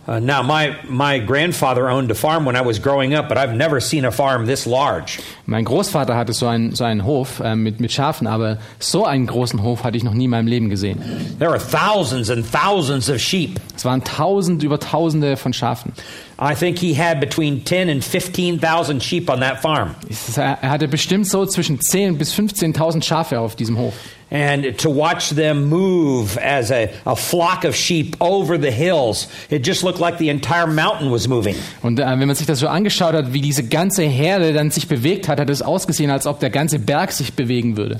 Uh, 0.08 0.20
now, 0.20 0.44
my, 0.44 0.78
my 0.88 1.18
grandfather 1.18 1.90
owned 1.90 2.12
a 2.12 2.16
farm 2.16 2.46
when 2.46 2.56
I 2.56 2.62
was 2.62 2.78
growing 2.78 3.16
up, 3.16 3.28
but 3.28 3.40
I've 3.40 3.56
never 3.56 3.80
seen 3.80 4.06
a 4.06 4.12
farm 4.12 4.46
this 4.46 4.68
large. 4.68 5.20
Mein 5.48 5.66
Großvater 5.66 6.16
hatte 6.16 6.34
so 6.34 6.46
einen, 6.46 6.76
so 6.76 6.84
einen 6.84 7.06
Hof 7.06 7.40
äh, 7.40 7.56
mit, 7.56 7.80
mit 7.80 7.92
Schafen, 7.92 8.28
aber 8.28 8.60
so 8.78 9.06
einen 9.06 9.26
großen 9.26 9.64
Hof 9.64 9.84
hatte 9.84 9.98
ich 9.98 10.04
noch 10.04 10.14
nie 10.14 10.26
in 10.26 10.30
meinem 10.30 10.48
Leben 10.48 10.70
gesehen. 10.70 11.02
There 11.40 11.50
are 11.50 11.60
thousands 11.60 12.30
and 12.30 12.46
thousands 12.52 13.10
of 13.10 13.20
sheep. 13.20 13.60
Es 13.76 13.84
waren 13.84 14.04
tausend 14.04 14.62
über 14.62 14.80
tausende 14.80 15.38
von 15.38 15.54
Schafen. 15.54 15.94
I 16.40 16.54
think 16.54 16.78
he 16.78 16.94
had 16.94 17.20
between 17.20 17.66
10 17.66 17.90
and 17.90 18.04
15,000 18.04 19.02
sheep 19.02 19.30
on 19.30 19.40
that 19.40 19.62
farm. 19.62 19.96
Er 20.36 20.70
hatte 20.70 20.88
bestimmt 20.88 21.28
so 21.28 21.46
zwischen 21.46 21.80
10.000 21.80 22.18
bis 22.18 22.34
15.000 22.34 23.04
Schafe 23.04 23.40
auf 23.40 23.56
diesem 23.56 23.78
Hof. 23.78 23.94
And 24.32 24.78
to 24.80 24.90
watch 24.90 25.30
them 25.30 25.70
move 25.70 26.38
as 26.40 26.72
a, 26.72 26.90
a 27.06 27.16
flock 27.16 27.64
of 27.64 27.76
sheep 27.76 28.16
over 28.20 28.60
the 28.60 28.72
hills, 28.72 29.28
it 29.52 29.64
just 29.64 29.84
looked 29.84 30.00
like 30.00 30.18
the 30.18 30.30
entire 30.30 30.66
mountain 30.66 31.12
was 31.12 31.28
moving. 31.28 31.56
Und 31.84 32.00
äh, 32.00 32.06
wenn 32.06 32.28
man 32.28 32.36
sich 32.36 32.48
das 32.48 32.60
so 32.60 32.68
angeschaut 32.68 33.14
hat, 33.14 33.34
wie 33.34 33.42
diese 33.42 33.68
ganze 33.68 34.02
Herde 34.04 34.52
dann 34.52 34.72
sich 34.72 34.88
bewegt 34.88 35.28
hat, 35.28 35.40
hat 35.40 35.50
es 35.52 35.62
ausgesehen, 35.62 36.10
als 36.10 36.26
ob 36.26 36.40
der 36.40 36.50
ganze 36.50 36.80
Berg 36.80 37.12
sich 37.12 37.34
bewegen 37.34 37.78
würde. 37.78 38.00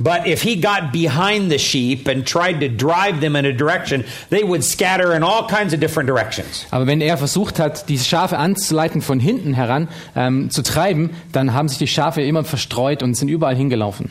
But 0.00 0.26
if 0.26 0.42
he 0.42 0.56
got 0.56 0.92
behind 0.92 1.50
the 1.50 1.58
sheep 1.58 2.08
and 2.08 2.26
tried 2.26 2.60
to 2.60 2.68
drive 2.68 3.20
them 3.20 3.36
in 3.36 3.44
a 3.44 3.52
direction, 3.52 4.04
they 4.30 4.42
would 4.42 4.64
scatter 4.64 5.14
in 5.14 5.22
all 5.22 5.46
kinds 5.46 5.74
of 5.74 5.80
different 5.80 6.08
directions. 6.08 6.66
Aber 6.70 6.86
wenn 6.86 7.02
er 7.02 7.18
versucht 7.18 7.58
hat, 7.58 7.88
diese 7.88 8.04
Schafe 8.04 8.38
anzuleiten 8.38 9.02
von 9.02 9.20
hinten 9.20 9.52
heran 9.52 9.88
ähm, 10.16 10.50
zu 10.50 10.62
treiben, 10.62 11.10
dann 11.32 11.52
haben 11.52 11.68
sich 11.68 11.78
die 11.78 11.86
Schafe 11.86 12.22
immer 12.22 12.44
verstreut 12.44 13.02
und 13.02 13.14
sind 13.14 13.28
überall 13.28 13.54
hingelaufen. 13.54 14.10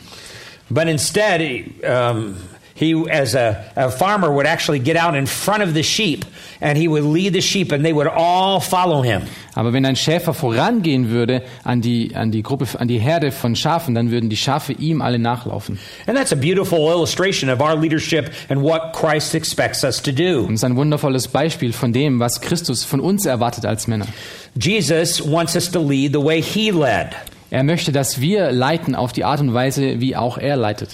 But 0.70 0.88
instead, 0.88 1.40
um, 1.84 2.36
he, 2.80 2.94
as 3.10 3.34
a, 3.34 3.62
a 3.76 3.90
farmer, 3.90 4.32
would 4.32 4.46
actually 4.46 4.78
get 4.78 4.96
out 4.96 5.14
in 5.14 5.26
front 5.26 5.62
of 5.62 5.74
the 5.74 5.82
sheep 5.82 6.24
and 6.62 6.78
he 6.78 6.88
would 6.88 7.04
lead 7.04 7.34
the 7.34 7.42
sheep 7.42 7.72
and 7.72 7.84
they 7.84 7.92
would 7.92 8.06
all 8.06 8.60
follow 8.60 9.02
him. 9.02 9.22
Aber 9.54 9.72
wenn 9.74 9.84
ein 9.84 9.96
Schäfer 9.96 10.32
vorangehen 10.32 11.10
würde 11.10 11.42
an 11.64 11.82
die, 11.82 12.14
an 12.14 12.30
die 12.30 12.42
Gruppe, 12.42 12.66
an 12.78 12.88
die 12.88 12.98
Herde 12.98 13.32
von 13.32 13.54
Schafen, 13.54 13.94
dann 13.94 14.10
würden 14.10 14.30
die 14.30 14.36
Schafe 14.36 14.72
ihm 14.72 15.02
alle 15.02 15.18
nachlaufen. 15.18 15.78
And 16.06 16.16
that's 16.16 16.32
a 16.32 16.36
beautiful 16.36 16.90
illustration 16.90 17.50
of 17.50 17.60
our 17.60 17.76
leadership 17.76 18.32
and 18.48 18.62
what 18.62 18.94
Christ 18.94 19.34
expects 19.34 19.84
us 19.84 20.00
to 20.00 20.12
do. 20.12 20.44
Und 20.46 20.54
es 20.54 20.60
ist 20.60 20.64
ein 20.64 20.76
wundervolles 20.76 21.28
Beispiel 21.28 21.74
von 21.74 21.92
dem, 21.92 22.18
was 22.18 22.40
Christus 22.40 22.84
von 22.84 23.00
uns 23.00 23.26
erwartet 23.26 23.66
als 23.66 23.88
Männer. 23.88 24.06
Jesus 24.58 25.20
wants 25.20 25.54
us 25.54 25.70
to 25.70 25.80
lead 25.80 26.12
the 26.14 26.24
way 26.24 26.40
he 26.40 26.70
led. 26.70 27.14
Er 27.50 27.64
möchte, 27.64 27.92
dass 27.92 28.20
wir 28.20 28.52
leiten 28.52 28.94
auf 28.94 29.12
die 29.12 29.24
Art 29.24 29.40
und 29.40 29.52
Weise, 29.52 30.00
wie 30.00 30.16
auch 30.16 30.38
er 30.38 30.56
leitet. 30.56 30.90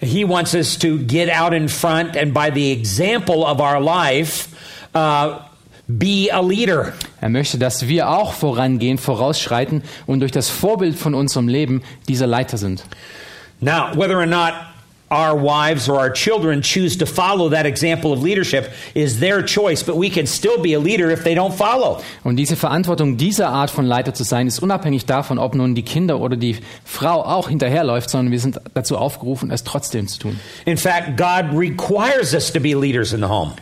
He 0.00 0.28
wants 0.28 0.52
us 0.54 0.76
to 0.78 0.98
get 0.98 1.30
out 1.30 1.52
in 1.52 1.68
front 1.68 2.16
and 2.16 2.34
by 2.34 2.50
the 2.52 2.72
example 2.72 3.44
of 3.44 3.60
our 3.60 3.80
life, 3.80 4.48
uh, 4.96 5.38
be 5.86 6.28
a 6.32 6.40
leader. 6.40 6.92
Er 7.20 7.28
möchte, 7.28 7.56
dass 7.56 7.86
wir 7.86 8.08
auch 8.08 8.32
vorangehen, 8.32 8.98
vorausschreiten 8.98 9.82
und 10.06 10.20
durch 10.20 10.32
das 10.32 10.50
Vorbild 10.50 10.96
von 10.96 11.14
unserem 11.14 11.46
Leben 11.46 11.82
dieser 12.08 12.26
Leiter 12.26 12.58
sind. 12.58 12.84
Now, 13.60 13.94
whether 13.94 14.18
or 14.18 14.26
not 14.26 14.54
our 15.12 15.36
wives 15.36 15.88
or 15.88 15.98
our 15.98 16.10
children 16.10 16.62
choose 16.62 16.96
to 16.96 17.06
follow 17.06 17.50
that 17.50 17.66
example 17.66 18.12
of 18.12 18.22
leadership 18.22 18.72
is 18.94 19.20
their 19.20 19.44
choice, 19.44 19.82
but 19.82 19.96
we 19.96 20.08
can 20.08 20.26
still 20.26 20.60
be 20.60 20.72
a 20.72 20.78
leader 20.78 21.10
if 21.10 21.22
they 21.22 21.34
don't 21.34 21.52
follow. 21.52 22.00
Und 22.24 22.36
diese 22.36 22.56
Verantwortung, 22.56 23.18
dieser 23.18 23.50
Art 23.50 23.70
von 23.70 23.84
Leiter 23.84 24.14
zu 24.14 24.24
sein, 24.24 24.46
ist 24.46 24.60
unabhängig 24.60 25.04
davon, 25.04 25.38
ob 25.38 25.54
nun 25.54 25.74
die 25.74 25.82
Kinder 25.82 26.20
oder 26.20 26.36
die 26.36 26.56
Frau 26.84 27.22
auch 27.22 27.48
hinterherläuft, 27.48 28.08
sondern 28.08 28.32
wir 28.32 28.40
sind 28.40 28.60
dazu 28.74 28.96
aufgerufen, 28.96 29.50
es 29.50 29.64
trotzdem 29.64 30.08
zu 30.08 30.18
tun. 30.18 30.40
In 30.64 30.78
fact, 30.78 31.16
God 31.16 31.56
requires 31.56 32.32
us 32.32 32.50
to 32.50 32.60
be 32.60 32.74
leaders 32.74 33.12
in 33.12 33.20
the 33.20 33.28
home. 33.28 33.52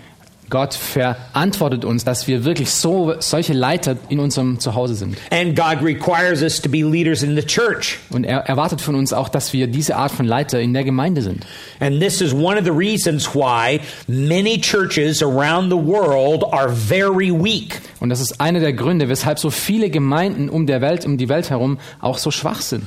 Gott 0.51 0.75
verantwortet 0.75 1.85
uns, 1.85 2.05
dass 2.05 2.27
wir 2.27 2.45
wirklich 2.45 2.71
so 2.73 3.15
solche 3.21 3.53
Leiter 3.53 3.97
in 4.09 4.19
unserem 4.19 4.59
Zuhause 4.59 4.95
sind. 4.97 5.17
And 5.31 5.57
God 5.57 5.83
requires 5.83 6.43
us 6.43 6.61
to 6.61 6.69
be 6.69 6.83
leaders 6.83 7.23
in 7.23 7.37
the 7.37 7.43
church. 7.43 7.99
Und 8.11 8.25
er 8.25 8.41
erwartet 8.41 8.81
von 8.81 8.97
uns 8.97 9.13
auch, 9.13 9.29
dass 9.29 9.53
wir 9.53 9.69
diese 9.69 9.97
Art 9.97 10.11
von 10.13 10.27
Leiter 10.27 10.61
in 10.61 10.75
der 10.75 10.85
Gemeinde 10.85 11.23
sind. 11.23 11.47
And 11.79 12.01
this 12.01 12.21
is 12.21 12.33
one 12.35 12.59
of 12.59 12.65
the 12.65 12.73
reasons 12.73 13.35
why 13.35 13.81
many 14.09 14.61
churches 14.61 15.23
around 15.23 15.71
the 15.71 15.79
world 15.79 16.45
are 16.53 16.69
very 16.69 17.31
weak. 17.31 17.81
Und 18.01 18.11
das 18.11 18.21
ist 18.21 18.41
einer 18.41 18.61
der 18.61 18.73
Gründe, 18.73 19.09
weshalb 19.09 19.39
so 19.39 19.51
viele 19.51 19.89
Gemeinden 19.89 20.51
um 20.51 20.67
der 20.67 20.81
Welt, 20.81 21.07
um 21.07 21.17
die 21.17 21.29
Welt 21.29 21.51
herum 21.51 21.79
auch 22.01 22.19
so 22.19 22.31
schwach 22.31 22.61
sind. 22.61 22.87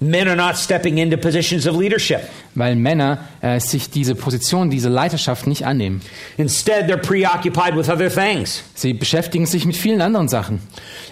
Men 0.00 0.28
are 0.28 0.36
not 0.36 0.56
stepping 0.56 0.98
into 0.98 1.16
positions 1.16 1.66
of 1.66 1.76
leadership. 1.76 2.20
Weil 2.54 2.76
Männer 2.76 3.18
äh, 3.40 3.58
sich 3.58 3.90
diese 3.90 4.14
Position, 4.14 4.70
diese 4.70 4.88
Leiterschaft 4.88 5.48
nicht 5.48 5.66
annehmen. 5.66 6.02
Instead, 6.36 6.88
they're 6.88 6.96
preoccupied 6.96 7.74
with 7.76 7.88
other 7.88 8.08
things. 8.08 8.62
Sie 8.74 8.92
beschäftigen 8.92 9.46
sich 9.46 9.64
mit 9.64 9.76
vielen 9.76 10.00
anderen 10.00 10.28
Sachen. 10.28 10.60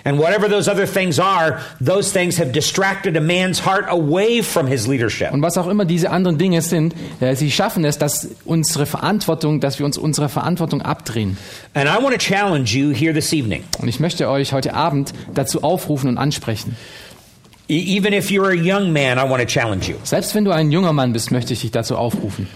And 0.04 0.18
whatever 0.18 0.48
those 0.48 0.70
other 0.70 0.86
things 0.86 1.18
are, 1.18 1.58
those 1.84 2.12
things 2.12 2.38
have 2.38 2.52
distracted 2.52 3.16
a 3.16 3.20
man's 3.20 3.66
heart 3.66 3.88
away 3.88 4.40
from 4.40 4.68
his 4.68 4.86
leadership. 4.86 5.32
Und 5.32 5.42
was 5.42 5.58
auch 5.58 5.66
immer 5.66 5.84
diese 5.84 6.10
anderen 6.10 6.38
Dinge 6.38 6.62
sind, 6.62 6.94
äh, 7.20 7.34
sie 7.34 7.50
schaffen 7.50 7.84
es, 7.84 7.98
dass 7.98 8.28
unsere 8.44 8.86
Verantwortung, 8.86 9.58
dass 9.58 9.80
wir 9.80 9.86
uns 9.86 9.98
unserer 9.98 10.28
Verantwortung 10.28 10.80
abdrehen. 10.80 11.36
And 11.74 11.88
I 11.88 12.00
want 12.00 12.12
to 12.12 12.18
challenge 12.18 12.70
you 12.70 12.92
here 12.92 13.12
this 13.12 13.32
evening. 13.32 13.64
Und 13.80 13.88
ich 13.88 13.98
möchte 13.98 14.28
euch 14.28 14.52
heute 14.52 14.74
Abend 14.74 15.12
dazu 15.34 15.64
aufrufen 15.64 16.08
und 16.08 16.18
ansprechen. 16.18 16.76
E- 17.68 17.96
Even 17.96 18.12
if 18.12 18.30
you're 18.30 18.50
a 18.50 18.56
young 18.56 18.92
man, 18.92 19.18
I 19.18 19.25
want 19.28 19.40
to 19.40 19.46
challenge 19.46 19.88
you. 19.88 19.96
Selbst 20.04 20.35
wenn 20.35 20.44
du 20.44 20.52
ein 20.52 20.70
junger 20.70 20.92
Mann 20.92 21.12
bist, 21.12 21.30
möchte 21.32 21.52
ich 21.52 21.61
dich 21.62 21.70
dazu 21.73 21.96
aufrufen. 21.96 22.46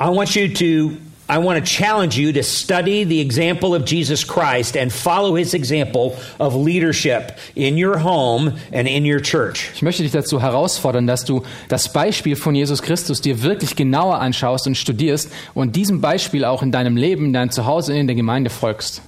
I 0.00 0.08
want 0.08 0.34
you 0.34 0.48
to 0.48 0.92
I 1.30 1.36
want 1.36 1.58
to 1.58 1.62
challenge 1.64 2.16
you 2.18 2.32
to 2.32 2.42
study 2.42 3.04
the 3.04 3.20
example 3.20 3.74
of 3.74 3.84
Jesus 3.86 4.26
Christ 4.26 4.78
and 4.78 4.90
follow 4.90 5.36
his 5.36 5.52
example 5.52 6.14
of 6.38 6.54
leadership 6.54 7.34
in 7.54 7.76
your 7.76 8.02
home 8.02 8.54
and 8.72 8.88
in 8.88 9.04
your 9.04 9.20
church. 9.20 9.68
Ich 9.74 9.82
möchte 9.82 10.02
dich 10.02 10.12
dazu 10.12 10.40
herausfordern, 10.40 11.06
dass 11.06 11.26
du 11.26 11.42
das 11.68 11.92
Beispiel 11.92 12.34
von 12.34 12.54
Jesus 12.54 12.80
Christus 12.80 13.20
dir 13.20 13.42
wirklich 13.42 13.76
genauer 13.76 14.20
anschaust 14.20 14.66
und 14.66 14.76
studierst 14.78 15.30
und 15.52 15.76
diesem 15.76 16.00
Beispiel 16.00 16.46
auch 16.46 16.62
in 16.62 16.72
deinem 16.72 16.96
Leben, 16.96 17.26
in 17.26 17.32
deinem 17.34 17.50
Zuhause 17.50 17.92
und 17.92 17.98
in 17.98 18.06
der 18.06 18.16
Gemeinde 18.16 18.48
folgst. 18.48 19.02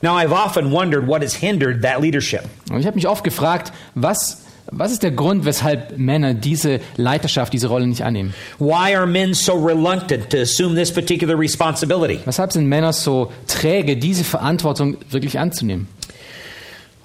Now, 0.00 0.16
I've 0.16 0.32
often 0.32 0.72
wondered 0.72 1.06
what 1.06 1.22
has 1.22 1.34
hindered 1.34 1.82
that 1.82 2.00
leadership. 2.00 2.44
Und 2.70 2.80
ich 2.80 2.86
habe 2.86 2.96
mich 2.96 3.06
oft 3.06 3.22
gefragt, 3.24 3.72
was, 3.94 4.41
was 4.70 4.92
ist 4.92 5.02
der 5.02 5.10
Grund, 5.10 5.44
weshalb 5.44 5.98
Männer 5.98 6.34
diese 6.34 6.80
Leiterschaft, 6.96 7.52
diese 7.52 7.68
Rolle 7.68 7.86
nicht 7.86 8.04
annehmen? 8.04 8.34
Why 8.58 8.94
are 8.94 9.06
men 9.06 9.34
so 9.34 9.54
reluctant 9.54 10.30
to 10.30 10.38
assume 10.38 10.74
this 10.74 10.92
particular 10.92 11.38
responsibility? 11.38 12.20
Weshalb 12.24 12.52
sind 12.52 12.66
Männer 12.66 12.92
so 12.92 13.32
träge, 13.46 13.96
diese 13.96 14.24
Verantwortung 14.24 14.96
wirklich 15.10 15.38
anzunehmen? 15.38 15.88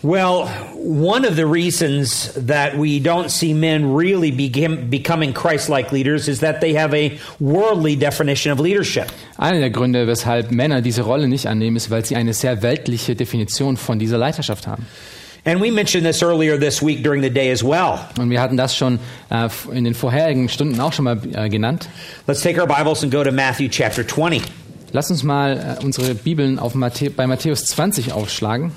Well, 0.04 0.48
one 0.76 1.26
of 1.26 1.36
the 1.36 1.48
reasons 1.48 2.32
that 2.36 2.78
we 2.78 3.00
don't 3.00 3.32
see 3.32 3.52
men 3.56 3.96
really 3.96 4.30
begin, 4.30 4.92
becoming 4.92 5.34
Christ 5.34 5.70
like 5.70 5.92
leaders 5.92 6.28
is 6.28 6.42
that 6.42 6.62
they 6.62 6.76
have 6.76 6.94
a 6.94 7.18
worldly 7.40 7.96
definition 7.96 8.54
of 8.54 8.60
leadership. 8.60 9.12
Einer 9.40 9.60
der 9.60 9.72
Gründe, 9.72 10.06
weshalb 10.06 10.52
Männer 10.52 10.82
diese 10.82 11.02
Rolle 11.02 11.28
nicht 11.28 11.48
annehmen, 11.48 11.78
ist, 11.78 11.90
weil 11.90 12.06
sie 12.06 12.16
eine 12.16 12.34
sehr 12.34 12.62
weltliche 12.62 13.16
Definition 13.16 13.76
von 13.76 13.98
dieser 13.98 14.20
Leiterschaft 14.20 14.68
haben. 14.68 14.86
And 15.48 15.62
we 15.62 15.72
mentioned 15.72 16.06
this 16.06 16.22
earlier 16.22 16.58
this 16.60 16.82
week 16.82 17.04
during 17.04 17.22
the 17.22 17.30
day 17.30 17.52
as 17.52 17.64
well. 17.64 18.00
Und 18.20 18.30
wir 18.30 18.42
hatten 18.42 18.58
das 18.58 18.76
schon 18.76 19.00
äh, 19.30 19.48
in 19.72 19.86
den 19.86 19.94
vorherigen 19.94 20.50
Stunden 20.50 20.78
auch 20.82 20.92
schon 20.92 21.06
mal 21.06 21.18
äh, 21.34 21.48
genannt. 21.48 21.88
Let's 22.28 22.42
take 22.42 22.60
our 22.60 22.68
Bibles 22.68 23.02
and 23.02 23.14
go 23.14 23.24
to 23.24 23.32
Matthew 23.32 23.70
chapter 23.70 24.06
20. 24.06 24.42
Lass 24.92 25.10
uns 25.10 25.24
mal 25.24 25.78
äh, 25.80 25.86
unsere 25.86 26.16
Bibeln 26.16 26.60
auf 26.60 26.76
Matthä 26.76 27.10
bei 27.10 27.26
Matthäus 27.28 27.64
20 27.64 28.12
aufschlagen. 28.12 28.74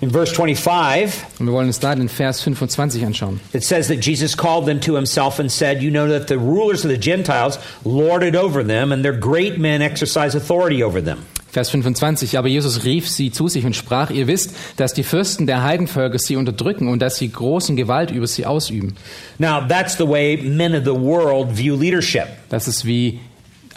In 0.00 0.10
verse 0.10 0.34
25, 0.34 1.22
Und 1.38 1.46
wir 1.46 1.52
wollen 1.52 1.68
uns 1.68 1.78
da 1.78 1.94
den 1.94 2.08
Vers 2.08 2.40
25 2.42 3.04
anschauen. 3.06 3.40
it 3.52 3.62
says 3.62 3.86
that 3.86 4.04
Jesus 4.04 4.36
called 4.36 4.66
them 4.66 4.80
to 4.80 4.96
himself 4.96 5.38
and 5.38 5.50
said, 5.52 5.80
You 5.80 5.92
know 5.92 6.08
that 6.08 6.26
the 6.26 6.36
rulers 6.36 6.84
of 6.84 6.90
the 6.90 6.98
Gentiles 6.98 7.60
lord 7.84 8.24
it 8.24 8.34
over 8.34 8.64
them, 8.64 8.90
and 8.90 9.04
their 9.04 9.16
great 9.16 9.58
men 9.58 9.82
exercise 9.82 10.36
authority 10.36 10.82
over 10.82 11.00
them. 11.00 11.18
Vers 11.50 11.70
25. 11.70 12.38
Aber 12.38 12.48
Jesus 12.48 12.84
rief 12.84 13.08
sie 13.08 13.30
zu 13.30 13.48
sich 13.48 13.64
und 13.64 13.74
sprach, 13.74 14.10
ihr 14.10 14.26
wisst, 14.26 14.54
dass 14.76 14.92
die 14.92 15.02
Fürsten 15.02 15.46
der 15.46 15.62
Heidenvölker 15.62 16.18
sie 16.18 16.36
unterdrücken 16.36 16.88
und 16.88 17.00
dass 17.00 17.16
sie 17.16 17.30
großen 17.30 17.76
Gewalt 17.76 18.10
über 18.10 18.26
sie 18.26 18.46
ausüben. 18.46 18.96
Now, 19.38 19.62
that's 19.66 19.96
the 19.96 20.06
way 20.06 20.36
men 20.36 20.74
of 20.74 20.84
the 20.84 21.00
world 21.00 21.56
view 21.56 21.76
leadership. 21.76 22.26
Das 22.48 22.68
ist 22.68 22.84
wie 22.84 23.20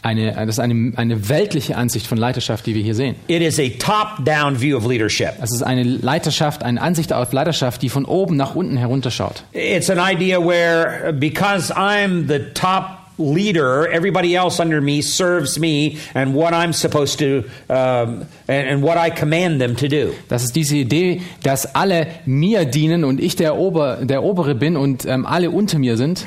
eine, 0.03 0.31
das 0.33 0.55
ist 0.55 0.59
eine, 0.59 0.93
eine 0.95 1.29
weltliche 1.29 1.77
Ansicht 1.77 2.07
von 2.07 2.17
Leiterschaft, 2.17 2.65
die 2.65 2.73
wir 2.75 2.81
hier 2.81 2.95
sehen. 2.95 3.15
It 3.27 3.41
is 3.41 3.59
a 3.59 3.69
top 3.77 4.25
down 4.25 4.59
view 4.59 4.75
of 4.75 4.87
leadership. 4.87 5.33
Das 5.39 5.51
ist 5.51 5.61
eine 5.61 5.83
Leiterschaft, 5.83 6.63
eine 6.63 6.81
Ansicht 6.81 7.13
auf 7.13 7.31
Leiterschaft, 7.31 7.81
die 7.81 7.89
von 7.89 8.05
oben 8.05 8.35
nach 8.35 8.55
unten 8.55 8.77
herunterschaut. 8.77 9.43
It's 9.53 9.89
an 9.89 9.99
idea 9.99 10.39
where 10.39 11.13
because 11.13 11.71
I'm 11.73 12.27
the 12.27 12.39
top 12.53 13.00
leader, 13.17 13.87
everybody 13.87 14.35
else 14.35 14.59
under 14.59 14.81
me 14.81 15.01
serves 15.01 15.59
me 15.59 15.97
and 16.13 16.33
what 16.33 16.53
I'm 16.53 16.73
supposed 16.73 17.19
to 17.19 17.43
um, 17.69 18.25
and, 18.47 18.67
and 18.67 18.83
what 18.83 18.97
I 18.97 19.09
command 19.09 19.61
them 19.61 19.75
to 19.77 19.87
do. 19.87 20.13
Das 20.27 20.43
ist 20.43 20.55
diese 20.55 20.75
Idee, 20.77 21.21
dass 21.43 21.75
alle 21.75 22.07
mir 22.25 22.65
dienen 22.65 23.03
und 23.03 23.19
ich 23.19 23.35
der, 23.35 23.55
Ober, 23.57 23.99
der 24.01 24.23
Obere 24.23 24.55
bin 24.55 24.77
und 24.77 25.05
ähm, 25.05 25.25
alle 25.25 25.51
unter 25.51 25.79
mir 25.79 25.97
sind. 25.97 26.25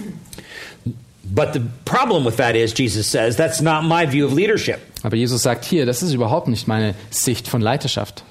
But 1.25 1.53
the 1.55 1.63
problem 1.85 2.25
with 2.25 2.37
that 2.37 2.55
is, 2.55 2.73
Jesus 2.73 3.11
says, 3.11 3.37
that's 3.37 3.61
not 3.61 3.85
my 3.85 4.07
view 4.07 4.27
of 4.27 4.35
leadership. 4.35 4.79
Aber 5.03 5.17
Jesus 5.17 5.43
sagt 5.43 5.65
hier, 5.65 5.85
das 5.87 6.03
ist 6.03 6.13
überhaupt 6.13 6.49
nicht 6.49 6.69
meine 6.69 6.95
Sicht 7.11 7.49
von 7.49 7.61
Leiterschaft. 7.61 8.25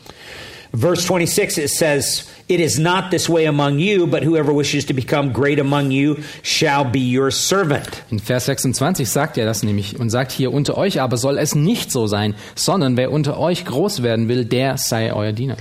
Verse 0.75 1.05
26, 1.05 1.59
it 1.59 1.69
says, 1.69 2.27
It 2.49 2.59
is 2.59 2.79
not 2.79 3.11
this 3.11 3.29
way 3.29 3.45
among 3.45 3.77
you, 3.77 4.07
but 4.07 4.23
whoever 4.23 4.51
wishes 4.51 4.85
to 4.85 4.93
become 4.93 5.31
great 5.31 5.59
among 5.59 5.91
you 5.91 6.23
shall 6.41 6.83
be 6.83 6.99
your 6.99 7.29
servant. 7.31 8.01
In 8.09 8.19
Vers 8.19 8.45
26 8.45 9.07
sagt 9.07 9.37
er 9.37 9.45
das 9.45 9.61
nämlich 9.61 9.99
und 9.99 10.09
sagt 10.09 10.31
hier, 10.31 10.51
unter 10.51 10.75
euch 10.75 10.99
aber 10.99 11.17
soll 11.17 11.37
es 11.37 11.53
nicht 11.53 11.91
so 11.91 12.07
sein, 12.07 12.33
sondern 12.55 12.97
wer 12.97 13.11
unter 13.11 13.39
euch 13.39 13.65
groß 13.65 14.01
werden 14.01 14.27
will, 14.27 14.45
der 14.45 14.77
sei 14.77 15.13
euer 15.13 15.31
Diener. 15.31 15.57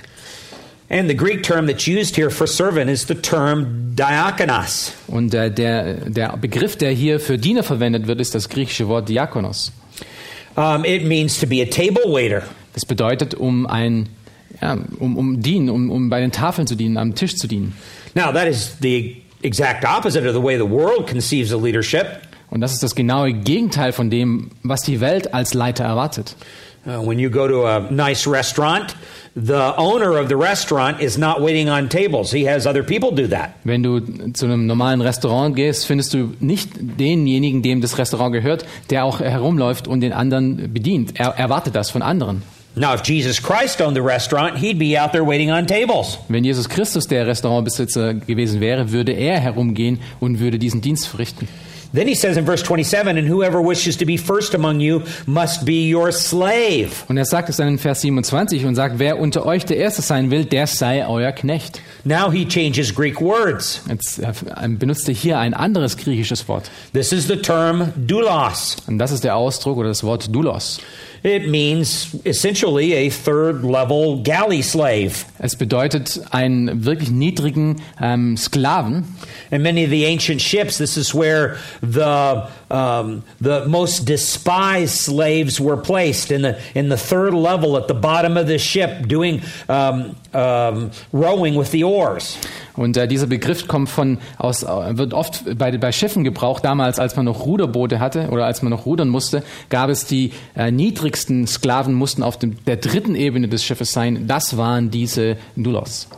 And 0.88 1.08
the 1.08 1.16
Greek 1.16 1.42
term 1.42 1.66
that's 1.66 1.86
used 1.86 2.16
here 2.16 2.30
for 2.30 2.46
servant 2.46 2.90
is 2.90 3.06
the 3.06 3.14
term 3.14 3.94
diakonos. 3.94 4.92
Und 5.08 5.32
äh, 5.34 5.50
der, 5.50 5.94
der 6.10 6.36
Begriff, 6.36 6.76
der 6.76 6.90
hier 6.90 7.20
für 7.20 7.38
Diener 7.38 7.62
verwendet 7.62 8.06
wird, 8.06 8.20
ist 8.20 8.34
das 8.34 8.48
griechische 8.48 8.88
Wort 8.88 9.08
Diakonos. 9.08 9.72
Um, 10.54 10.84
it 10.84 11.04
means 11.04 11.38
to 11.38 11.46
be 11.46 11.62
a 11.62 11.66
table 11.66 12.12
waiter. 12.12 12.42
Das 12.74 12.84
bedeutet, 12.84 13.34
um 13.34 13.66
ein, 13.66 14.08
ja, 14.62 14.78
um, 14.98 15.16
um 15.16 15.40
dienen, 15.40 15.68
um, 15.68 15.90
um 15.90 16.08
bei 16.08 16.20
den 16.20 16.30
Tafeln 16.30 16.66
zu 16.66 16.76
dienen, 16.76 16.96
am 16.96 17.14
Tisch 17.14 17.36
zu 17.36 17.48
dienen. 17.48 17.74
Now, 18.14 18.32
that 18.32 18.46
is 18.46 18.76
the 18.80 19.16
exact 19.42 19.84
opposite 19.84 20.26
of 20.26 20.34
the 20.34 20.42
way 20.42 20.56
the 20.56 20.68
world 20.68 21.08
conceives 21.08 21.52
of 21.52 21.62
leadership. 21.62 22.06
Und 22.50 22.60
das 22.60 22.72
ist 22.72 22.82
das 22.82 22.94
genaue 22.94 23.32
Gegenteil 23.32 23.92
von 23.92 24.10
dem, 24.10 24.50
was 24.62 24.82
die 24.82 25.00
Welt 25.00 25.34
als 25.34 25.54
Leiter 25.54 25.84
erwartet. 25.84 26.36
Uh, 26.84 27.00
when 27.00 27.18
you 27.18 27.30
go 27.30 27.46
to 27.46 27.64
a 27.64 27.80
nice 27.90 28.26
restaurant, 28.26 28.96
the 29.36 29.72
owner 29.76 30.20
of 30.20 30.28
the 30.28 30.34
restaurant 30.34 31.00
is 31.00 31.16
not 31.16 31.40
waiting 31.40 31.68
on 31.68 31.88
tables. 31.88 32.32
He 32.32 32.44
has 32.48 32.66
other 32.66 32.82
people 32.82 33.12
do 33.12 33.28
that. 33.28 33.52
Wenn 33.62 33.82
du 33.84 34.00
zu 34.32 34.46
einem 34.46 34.66
normalen 34.66 35.00
Restaurant 35.00 35.54
gehst, 35.54 35.86
findest 35.86 36.12
du 36.12 36.34
nicht 36.40 36.70
denjenigen, 36.76 37.62
dem 37.62 37.80
das 37.80 37.98
Restaurant 37.98 38.32
gehört, 38.32 38.66
der 38.90 39.04
auch 39.04 39.20
herumläuft 39.20 39.86
und 39.86 40.00
den 40.00 40.12
anderen 40.12 40.72
bedient. 40.72 41.18
Er 41.18 41.28
erwartet 41.38 41.76
das 41.76 41.90
von 41.90 42.02
anderen. 42.02 42.42
Now, 42.74 42.94
if 42.94 43.02
Jesus 43.02 43.42
Christ 43.42 43.82
owned 43.82 43.94
the 43.94 44.02
restaurant, 44.02 44.56
he'd 44.56 44.78
be 44.78 44.96
out 44.96 45.12
there 45.12 45.24
waiting 45.24 45.50
on 45.50 45.66
tables. 45.66 46.18
Wenn 46.28 46.42
Jesus 46.42 46.68
Christus 46.68 47.06
der 47.06 47.26
Restaurantbesitzer 47.26 48.14
gewesen 48.14 48.60
wäre, 48.60 48.90
würde 48.92 49.12
er 49.12 49.38
herumgehen 49.38 50.00
und 50.20 50.40
würde 50.40 50.58
diesen 50.58 50.80
Dienst 50.80 51.06
verrichten. 51.06 51.48
Then 51.92 52.08
he 52.08 52.14
says 52.14 52.38
in 52.38 52.46
verse 52.46 52.62
27 52.62 53.18
And 53.18 53.28
whoever 53.28 53.60
wishes 53.60 53.96
to 53.98 54.06
be 54.06 54.16
first 54.16 54.54
among 54.54 54.80
you 54.80 55.02
must 55.26 55.66
be 55.66 55.86
your 55.94 56.10
slave. 56.10 57.04
Und 57.08 57.18
er 57.18 57.26
sagt 57.26 57.50
es 57.50 57.58
dann 57.58 57.68
in 57.68 57.78
Vers 57.78 58.00
27 58.00 58.64
und 58.64 58.74
sagt, 58.74 58.98
wer 58.98 59.18
unter 59.18 59.44
euch 59.44 59.66
der 59.66 59.76
Erste 59.76 60.00
sein 60.00 60.30
will, 60.30 60.46
der 60.46 60.66
sei 60.66 61.06
euer 61.06 61.32
Knecht. 61.32 61.82
Now 62.04 62.30
he 62.32 62.46
changes 62.46 62.94
Greek 62.94 63.20
words. 63.20 63.82
Jetzt 63.90 64.18
äh, 64.20 64.32
benutzt 64.68 65.06
er 65.08 65.14
hier 65.14 65.38
ein 65.38 65.52
anderes 65.52 65.98
griechisches 65.98 66.48
Wort. 66.48 66.70
This 66.94 67.12
is 67.12 67.28
the 67.28 67.36
term 67.36 67.92
doulos. 67.96 68.76
Und 68.86 68.96
das 68.96 69.12
ist 69.12 69.24
der 69.24 69.36
Ausdruck 69.36 69.76
oder 69.76 69.88
das 69.88 70.02
Wort 70.02 70.34
Doulos. 70.34 70.80
It 71.22 71.48
means 71.48 72.16
essentially 72.24 72.94
a 72.94 73.08
third 73.08 73.62
level 73.64 74.22
galley 74.22 74.60
slave. 74.60 75.24
Es 75.38 75.54
bedeutet 75.54 76.20
einen 76.32 76.84
wirklich 76.84 77.10
niedrigen 77.12 77.80
ähm, 78.00 78.36
Sklaven. 78.36 79.04
In 79.52 79.62
many 79.62 79.84
of 79.84 79.90
the 79.90 80.04
ancient 80.04 80.40
ships, 80.40 80.78
this 80.78 80.96
is 80.96 81.14
where 81.14 81.58
the 81.80 82.48
um, 82.70 83.22
the 83.40 83.64
most 83.66 84.04
despised 84.04 84.98
slaves 84.98 85.60
were 85.60 85.76
placed 85.76 86.32
in 86.32 86.42
the 86.42 86.58
in 86.74 86.88
the 86.88 86.96
third 86.96 87.34
level 87.34 87.76
at 87.76 87.86
the 87.86 87.94
bottom 87.94 88.36
of 88.36 88.48
the 88.48 88.58
ship, 88.58 89.06
doing 89.06 89.42
um, 89.68 90.16
um, 90.32 90.90
rowing 91.12 91.54
with 91.54 91.70
the 91.70 91.84
oars. 91.84 92.36
Und 92.74 92.96
äh, 92.96 93.06
dieser 93.06 93.26
Begriff 93.26 93.68
kommt 93.68 93.88
von 93.88 94.18
aus, 94.38 94.62
äh, 94.62 94.96
wird 94.96 95.14
oft 95.14 95.58
bei, 95.58 95.76
bei 95.76 95.92
Schiffen 95.92 96.24
gebraucht. 96.24 96.64
Damals, 96.64 96.98
als 96.98 97.16
man 97.16 97.26
noch 97.26 97.44
Ruderboote 97.44 98.00
hatte 98.00 98.28
oder 98.30 98.46
als 98.46 98.62
man 98.62 98.70
noch 98.70 98.86
rudern 98.86 99.08
musste, 99.08 99.42
gab 99.68 99.90
es 99.90 100.06
die 100.06 100.32
äh, 100.56 100.70
niedrigsten 100.70 101.46
Sklaven, 101.46 101.94
mussten 101.94 102.22
auf 102.22 102.38
dem, 102.38 102.64
der 102.64 102.76
dritten 102.76 103.14
Ebene 103.14 103.48
des 103.48 103.64
Schiffes 103.64 103.92
sein. 103.92 104.26
Das 104.26 104.56
waren 104.56 104.90
diese 104.90 105.36
Doulos. 105.56 106.08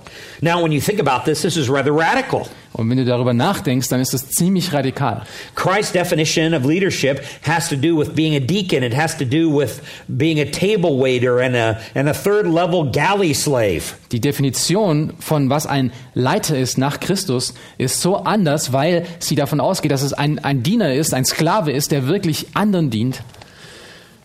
Now, 0.40 0.62
when 0.62 0.72
you 0.72 0.80
think 0.80 1.00
about 1.00 1.24
this, 1.24 1.42
this 1.42 1.56
is 1.56 1.68
rather 1.68 1.92
radical. 1.92 2.46
Und 2.76 2.90
wenn 2.90 2.96
du 2.96 3.04
darüber 3.04 3.32
nachdenkst, 3.32 3.88
dann 3.88 4.00
ist 4.00 4.14
das 4.14 4.30
ziemlich 4.30 4.72
radikal. 4.72 5.22
Christ's 5.54 5.92
definition 5.92 6.54
of 6.54 6.64
leadership 6.64 7.22
has 7.46 7.68
to 7.68 7.76
do 7.76 7.96
with 7.96 8.16
being 8.16 8.34
a 8.34 8.40
deacon. 8.40 8.82
It 8.82 8.96
has 8.96 9.16
to 9.16 9.24
do 9.24 9.48
with 9.48 9.80
being 10.08 10.40
a 10.40 10.44
table 10.44 10.98
waiter 10.98 11.40
and 11.40 11.54
a, 11.54 11.78
and 11.94 12.08
a 12.08 12.12
third 12.12 12.46
level 12.46 12.90
galley 12.90 13.32
slave. 13.32 13.94
Die 14.10 14.20
Definition 14.20 15.12
von 15.20 15.50
was 15.50 15.66
ein 15.66 15.92
Leiter 16.14 16.58
ist 16.58 16.76
nach 16.76 16.98
Christus 16.98 17.54
ist 17.78 18.00
so 18.00 18.16
anders, 18.16 18.72
weil 18.72 19.06
sie 19.20 19.36
davon 19.36 19.60
ausgeht, 19.60 19.92
dass 19.92 20.02
es 20.02 20.12
ein, 20.12 20.40
ein 20.40 20.64
Diener 20.64 20.94
ist, 20.94 21.14
ein 21.14 21.24
Sklave 21.24 21.70
ist, 21.70 21.92
der 21.92 22.08
wirklich 22.08 22.48
anderen 22.54 22.90
dient. 22.90 23.22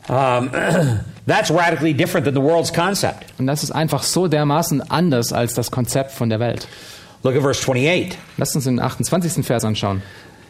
Um, 0.08 0.50
that's 1.27 1.51
radically 1.51 1.94
different 1.94 2.25
than 2.25 2.34
the 2.34 2.41
world's 2.41 2.74
concept. 2.74 3.25
Und 3.38 3.46
das 3.46 3.62
ist 3.62 3.70
einfach 3.70 4.01
so 4.01 4.27
dermaßen 4.27 4.89
anders 4.89 5.34
als 5.34 5.53
das 5.53 5.70
Konzept 5.70 6.13
von 6.13 6.29
der 6.29 6.39
Welt. 6.39 6.68
Look 7.23 7.35
at 7.35 7.41
verse 7.41 7.61
28. 7.61 8.17
Lasst 8.38 8.55
uns 8.55 8.65
den 8.65 8.79
28. 8.79 9.45
Vers 9.45 9.65
anschauen. 9.65 10.01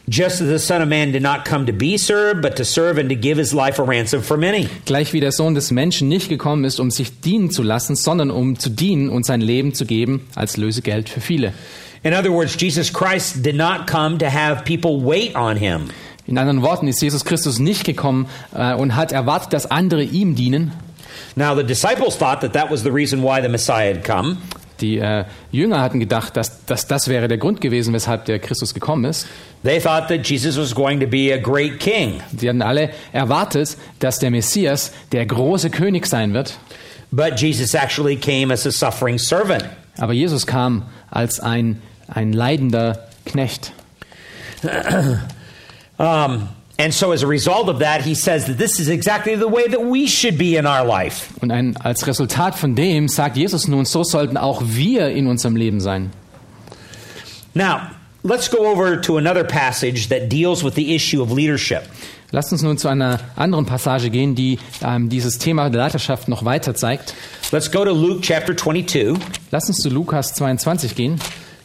Just 0.08 0.42
as 0.42 0.48
the 0.48 0.58
Son 0.58 0.82
of 0.82 0.90
Man 0.90 1.12
did 1.12 1.22
not 1.22 1.46
come 1.46 1.68
to 1.68 1.74
be 1.74 1.96
served, 1.96 2.42
but 2.42 2.56
to 2.56 2.66
serve 2.66 2.98
and 2.98 3.10
to 3.10 3.16
give 3.16 3.38
his 3.38 3.54
life 3.54 3.80
a 3.80 3.84
ransom 3.84 4.24
for 4.24 4.38
many. 4.38 4.68
Gleich 4.86 5.14
wie 5.14 5.20
der 5.20 5.32
Sohn 5.32 5.54
des 5.54 5.70
Menschen 5.70 6.08
nicht 6.08 6.30
gekommen 6.30 6.64
ist, 6.64 6.80
um 6.80 6.90
sich 6.90 7.22
dienen 7.22 7.52
zu 7.52 7.62
lassen, 7.62 7.96
sondern 7.96 8.32
um 8.32 8.58
zu 8.58 8.72
dienen 8.72 9.10
und 9.10 9.24
sein 9.26 9.40
Leben 9.40 9.76
zu 9.76 9.86
geben 9.86 10.28
als 10.34 10.58
Lösegeld 10.58 11.10
für 11.10 11.22
viele. 11.22 11.54
In 12.02 12.14
other 12.14 12.32
words, 12.32 12.56
Jesus 12.60 12.92
Christ 12.92 13.46
did 13.46 13.56
not 13.56 13.86
come 13.86 14.18
to 14.18 14.26
have 14.26 14.64
people 14.64 15.00
wait 15.00 15.36
on 15.36 15.58
him. 15.58 15.90
In 16.26 16.38
anderen 16.38 16.62
Worten 16.64 16.88
ist 16.88 17.02
Jesus 17.02 17.24
Christus 17.24 17.60
nicht 17.60 17.84
gekommen 17.84 18.28
äh, 18.56 18.74
und 18.74 18.96
hat 18.96 19.12
erwartet, 19.12 19.54
dass 19.54 19.70
andere 19.70 20.04
ihm 20.04 20.36
dienen. 20.36 20.72
Now, 21.36 21.56
the 21.56 21.64
disciples 21.64 22.18
thought 22.18 22.42
that 22.42 22.54
that 22.54 22.72
was 22.72 22.82
the 22.82 22.92
reason 22.92 23.22
why 23.22 23.42
the 23.42 23.50
Messiah 23.50 23.94
had 23.94 24.04
come. 24.04 24.38
Die 24.82 24.98
äh, 24.98 25.26
Jünger 25.52 25.82
hatten 25.82 26.00
gedacht, 26.00 26.38
dass, 26.38 26.66
dass 26.66 26.88
das 26.88 27.08
wäre 27.08 27.28
der 27.28 27.38
Grund 27.38 27.62
gewesen, 27.62 27.94
weshalb 27.94 28.26
der 28.26 28.40
Christus 28.40 28.74
gekommen 28.74 29.06
ist. 29.06 29.28
They 29.64 29.80
thought 29.80 30.08
that 30.08 30.28
Jesus 30.28 30.58
was 30.58 30.74
going 30.74 31.00
to 31.00 31.08
be 31.08 31.34
a 31.34 31.38
great 31.38 31.80
king. 31.80 32.22
Sie 32.36 32.48
hatten 32.48 32.62
alle 32.62 32.92
erwartet, 33.12 33.78
dass 34.00 34.20
der 34.20 34.32
Messias 34.32 34.92
der 35.12 35.26
große 35.26 35.70
König 35.70 36.06
sein 36.06 36.34
wird. 36.34 36.58
But 37.12 37.40
Jesus 37.40 37.74
actually 37.74 38.16
came 38.16 38.54
as 38.54 38.66
a 38.66 38.72
suffering 38.72 39.18
servant. 39.18 39.66
Aber 39.98 40.14
Jesus 40.14 40.48
kam 40.48 40.84
als 41.10 41.40
ein, 41.40 41.82
ein 42.08 42.34
leidender 42.34 43.08
Knecht. 43.26 43.74
Um, 46.00 46.48
and 46.80 46.94
so, 46.94 47.12
as 47.12 47.24
a 47.24 47.28
result 47.28 47.68
of 47.68 47.80
that, 47.80 48.04
he 48.04 48.16
says 48.16 48.46
that 48.46 48.58
this 48.58 48.80
is 48.80 48.88
exactly 48.88 49.36
the 49.36 49.50
way 49.50 49.68
that 49.68 49.84
we 49.84 50.08
should 50.08 50.38
be 50.38 50.56
in 50.56 50.66
our 50.66 50.86
life. 50.86 51.28
Und 51.42 51.52
ein, 51.52 51.76
als 51.76 52.08
Resultat 52.08 52.56
von 52.56 52.74
dem 52.74 53.10
sagt 53.10 53.36
Jesus 53.36 53.68
nun, 53.68 53.84
so 53.84 54.06
sollten 54.06 54.38
auch 54.38 54.62
wir 54.64 55.10
in 55.10 55.28
unserem 55.28 55.58
Leben 55.58 55.82
sein. 55.82 56.12
Now, 57.54 57.92
let's 58.24 58.50
go 58.50 58.66
over 58.66 58.96
to 59.02 59.18
another 59.18 59.44
passage 59.44 60.08
that 60.08 60.30
deals 60.30 60.64
with 60.64 60.76
the 60.76 60.96
issue 60.96 61.22
of 61.22 61.34
leadership. 61.34 61.82
Lasst 62.32 62.54
uns 62.54 62.62
nun 62.62 62.78
zu 62.78 62.88
einer 62.88 63.20
anderen 63.36 63.66
Passage 63.66 64.10
gehen, 64.10 64.36
die 64.36 64.58
ähm, 64.82 65.10
dieses 65.10 65.38
Thema 65.38 65.70
der 65.70 65.82
Leiterschaft 65.82 66.30
noch 66.30 66.46
weiter 66.46 66.76
zeigt. 66.76 67.14
Let's 67.52 67.70
go 67.70 67.84
to 67.84 67.92
Luke 67.92 68.22
chapter 68.22 68.56
22, 68.56 69.18
Lasst 69.52 69.68
uns 69.68 69.80
zu 69.80 69.90
Lukas 69.90 70.34
22 70.34 70.96
gehen 70.96 71.20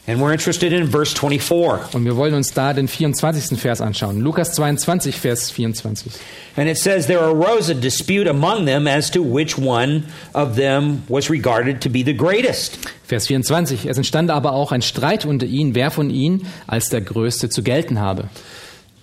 and 0.07 0.21
we're 0.21 0.33
interested 0.33 0.73
in 0.73 0.87
verse 0.87 1.15
24. 1.15 1.95
und 1.95 2.05
wir 2.05 2.17
wollen 2.17 2.35
uns 2.35 2.53
da 2.53 2.73
den 2.73 2.89
24. 2.89 3.59
Vers 3.59 3.81
anschauen. 3.81 4.21
Lukas 4.21 4.53
22, 4.53 5.17
Vers 5.17 5.51
24. 5.51 6.13
And 6.57 6.69
it 6.69 6.77
says, 6.77 7.07
There 7.07 7.21
arose 7.21 7.71
a 7.71 7.75
dispute 7.75 8.29
among 8.29 8.67
them 8.67 8.87
as 8.87 9.11
to 9.11 9.23
which 9.23 9.59
one 9.59 10.05
of 10.35 10.57
them 10.57 11.03
was 11.09 11.31
regarded 11.31 11.81
to 11.83 11.89
be 11.89 12.05
the 12.05 12.15
greatest. 12.15 12.79
Vers 13.07 13.27
24. 13.27 13.87
Es 13.87 13.97
entstand 13.97 14.31
aber 14.31 14.53
auch 14.53 14.73
ein 14.73 14.83
Streit 14.83 15.25
unter 15.25 15.47
ihnen, 15.47 15.75
wer 15.75 15.91
von 15.91 16.11
ihnen 16.11 16.47
als 16.67 16.91
der 16.91 17.01
Größte 17.01 17.49
zu 17.49 17.63
gelten 17.63 18.01
habe. 18.01 18.29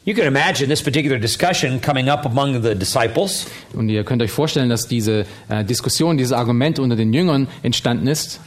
You 0.03 0.15
can 0.15 0.25
imagine 0.25 0.67
this 0.67 0.81
particular 0.81 1.19
discussion 1.19 1.79
coming 1.79 2.09
up 2.09 2.25
among 2.25 2.63
the 2.63 2.73
disciples. 2.73 3.45
Und 3.73 3.89
ihr 3.89 4.03
könnt 4.03 4.23
euch 4.23 4.31
vorstellen, 4.31 4.67
dass 4.67 4.87
diese 4.87 5.27
äh, 5.47 5.63
Diskussion, 5.63 6.17
dieses 6.17 6.33
Argument 6.33 6.79
unter 6.79 6.95
den 6.95 7.13
Jüngern 7.13 7.47
entstanden 7.61 8.07
ist. 8.07 8.39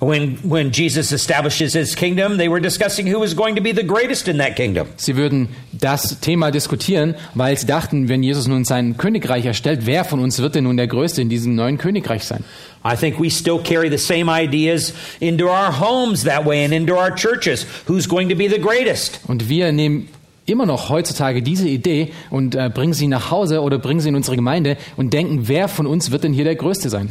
When, 0.00 0.38
when 0.42 0.72
Jesus 0.72 1.12
establishes 1.12 1.74
his 1.74 1.94
kingdom, 1.94 2.38
they 2.38 2.48
were 2.48 2.60
discussing 2.60 3.06
who 3.06 3.20
was 3.20 3.34
going 3.34 3.54
to 3.56 3.60
be 3.60 3.72
the 3.72 3.84
greatest 3.86 4.28
in 4.28 4.38
that 4.38 4.56
kingdom. 4.56 4.88
Sie 4.96 5.14
würden 5.14 5.48
das 5.72 6.20
Thema 6.20 6.50
diskutieren, 6.50 7.14
weil 7.34 7.58
sie 7.58 7.66
dachten, 7.66 8.08
wenn 8.08 8.22
Jesus 8.22 8.46
nun 8.46 8.64
sein 8.64 8.96
Königreich 8.96 9.44
erstellt, 9.44 9.80
wer 9.84 10.06
von 10.06 10.20
uns 10.20 10.38
wird 10.38 10.54
denn 10.54 10.64
nun 10.64 10.78
der 10.78 10.86
Größte 10.86 11.20
in 11.20 11.28
diesem 11.28 11.54
neuen 11.54 11.76
Königreich 11.76 12.24
sein? 12.24 12.44
I 12.82 12.96
think 12.96 13.20
we 13.20 13.30
still 13.30 13.58
carry 13.58 13.90
the 13.90 13.98
same 13.98 14.30
ideas 14.30 14.94
into 15.20 15.48
our 15.48 15.70
homes 15.70 16.24
that 16.24 16.46
way 16.46 16.64
and 16.64 16.72
into 16.72 16.94
our 16.94 17.14
churches. 17.14 17.66
Who's 17.86 18.08
going 18.08 18.30
to 18.30 18.34
be 18.34 18.48
the 18.48 18.58
greatest? 18.58 19.20
Und 19.26 19.50
wir 19.50 19.70
nehmen 19.70 20.08
immer 20.46 20.64
noch 20.64 20.88
heutzutage 20.88 21.42
diese 21.42 21.68
Idee 21.68 22.12
und 22.30 22.54
äh, 22.54 22.70
bringen 22.72 22.94
sie 22.94 23.06
nach 23.06 23.30
Hause 23.30 23.60
oder 23.60 23.78
bringen 23.78 24.00
sie 24.00 24.08
in 24.08 24.16
unsere 24.16 24.36
Gemeinde 24.36 24.78
und 24.96 25.12
denken, 25.12 25.42
wer 25.48 25.68
von 25.68 25.86
uns 25.86 26.10
wird 26.10 26.24
denn 26.24 26.32
hier 26.32 26.44
der 26.44 26.56
Größte 26.56 26.88
sein? 26.88 27.10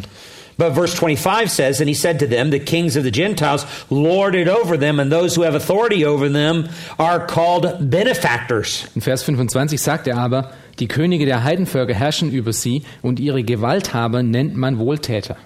But 0.59 0.71
verse 0.71 0.93
25 0.93 1.49
says, 1.49 1.79
And 1.79 1.87
he 1.87 1.93
said 1.93 2.19
to 2.19 2.27
them, 2.27 2.49
The 2.49 2.59
kings 2.59 2.97
of 2.97 3.05
the 3.05 3.11
Gentiles 3.11 3.65
lord 3.89 4.35
it 4.35 4.49
over 4.49 4.75
them, 4.75 4.99
and 4.99 5.09
those 5.09 5.33
who 5.33 5.43
have 5.43 5.55
authority 5.55 6.03
over 6.03 6.27
them 6.27 6.67
are 6.99 7.25
called 7.25 7.89
benefactors. 7.89 8.85
In 8.93 8.99
Vers 8.99 9.23
25 9.23 9.79
sagt 9.79 10.07
er 10.07 10.17
aber, 10.17 10.51
die 10.79 10.89
Könige 10.89 11.25
der 11.25 11.45
Heidenvölker 11.45 11.93
herrschen 11.93 12.31
über 12.31 12.51
sie 12.51 12.83
und 13.01 13.21
ihre 13.21 13.43
Gewalthaber 13.43 14.21
nennt 14.21 14.57
man 14.57 14.79
Wohltäter. 14.79 15.37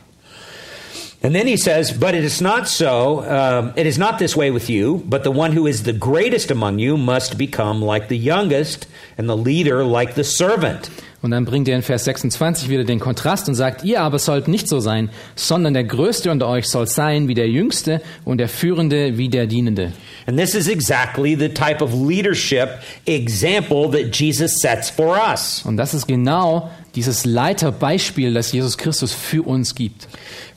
And 1.21 1.35
then 1.35 1.45
he 1.45 1.57
says, 1.57 1.91
But 1.91 2.15
it 2.15 2.23
is 2.23 2.41
not 2.41 2.67
so, 2.67 3.23
um, 3.23 3.71
it 3.75 3.85
is 3.85 3.99
not 3.99 4.17
this 4.17 4.35
way 4.35 4.49
with 4.49 4.67
you, 4.67 5.03
but 5.05 5.23
the 5.23 5.31
one 5.31 5.51
who 5.51 5.67
is 5.67 5.83
the 5.83 5.93
greatest 5.93 6.49
among 6.49 6.79
you 6.79 6.97
must 6.97 7.37
become 7.37 7.83
like 7.83 8.09
the 8.09 8.17
youngest, 8.17 8.87
and 9.15 9.29
the 9.29 9.37
leader 9.37 9.83
like 9.83 10.15
the 10.15 10.23
servant. 10.23 10.89
Und 11.23 11.31
dann 11.31 11.45
bringt 11.45 11.69
er 11.69 11.77
in 11.77 11.83
Vers 11.83 12.03
26 12.03 12.69
wieder 12.69 12.83
den 12.83 12.99
Kontrast 12.99 13.47
und 13.47 13.55
sagt, 13.55 13.85
ihr 13.85 14.01
aber 14.01 14.19
sollt 14.19 14.49
nicht 14.49 14.67
so 14.67 14.81
sein, 14.81 15.09
sondern 15.35 15.73
der 15.73 15.85
Größte 15.85 16.29
unter 16.29 16.49
euch 16.49 16.67
soll 16.67 16.85
sein 16.85 17.29
wie 17.29 17.33
der 17.33 17.47
Jüngste 17.47 18.01
und 18.25 18.39
der 18.39 18.49
Führende 18.49 19.17
wie 19.17 19.29
der 19.29 19.47
Dienende. 19.47 19.93
And 20.27 20.37
this 20.37 20.53
is 20.53 20.67
exactly 20.67 21.37
the 21.39 21.47
type 21.47 21.81
of 21.81 21.93
leadership 21.93 22.71
example 23.05 23.89
that 23.89 24.13
Jesus 24.13 24.55
sets 24.59 24.89
for 24.89 25.17
us. 25.17 25.63
Und 25.65 25.77
das 25.77 25.93
ist 25.93 26.07
genau 26.07 26.69
dieses 26.95 27.25
Leiterbeispiel, 27.25 28.33
das 28.33 28.51
Jesus 28.51 28.77
Christus 28.77 29.13
für 29.13 29.43
uns 29.43 29.75
gibt. 29.75 30.07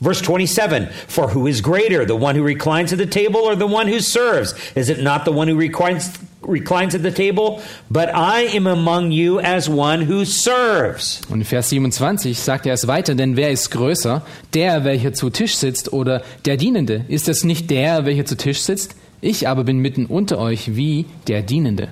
Verse 0.02 0.22
27 0.22 0.88
For 1.08 1.34
who 1.34 1.46
is 1.46 1.62
greater, 1.62 2.06
the 2.06 2.14
one 2.14 2.38
who 2.38 2.44
reclines 2.44 2.92
at 2.92 2.98
the 2.98 3.06
table 3.06 3.40
or 3.40 3.56
the 3.56 3.64
one 3.64 3.90
who 3.90 4.00
serves? 4.00 4.54
Is 4.74 4.88
it 4.88 5.02
not 5.02 5.24
the 5.24 5.32
one 5.32 5.50
who 5.50 5.58
reclines, 5.58 6.12
reclines 6.42 6.94
at 6.94 7.02
the 7.02 7.10
table? 7.10 7.62
But 7.88 8.10
I 8.14 8.48
am 8.54 8.66
among 8.66 9.12
you 9.12 9.40
as 9.40 9.68
one 9.68 10.06
who 10.06 10.24
serves. 10.24 11.22
Und 11.30 11.40
in 11.40 11.46
Vers 11.46 11.70
27 11.70 12.38
sagt 12.38 12.66
er 12.66 12.74
es 12.74 12.86
weiter, 12.86 13.14
denn 13.14 13.36
wer 13.36 13.50
ist 13.50 13.70
größer? 13.70 14.22
Der, 14.52 14.84
welcher 14.84 15.14
zu 15.14 15.30
Tisch 15.30 15.56
sitzt 15.56 15.92
oder 15.92 16.22
der 16.44 16.56
Dienende? 16.56 17.04
Ist 17.08 17.28
es 17.28 17.44
nicht 17.44 17.70
der, 17.70 18.04
welcher 18.04 18.26
zu 18.26 18.36
Tisch 18.36 18.60
sitzt? 18.60 18.94
Ich 19.22 19.48
aber 19.48 19.64
bin 19.64 19.78
mitten 19.78 20.04
unter 20.04 20.38
euch 20.38 20.76
wie 20.76 21.06
der 21.26 21.40
Dienende. 21.40 21.88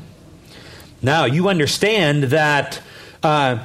Now, 1.00 1.26
you 1.26 1.48
understand 1.48 2.30
that 2.30 2.80
uh, 3.22 3.58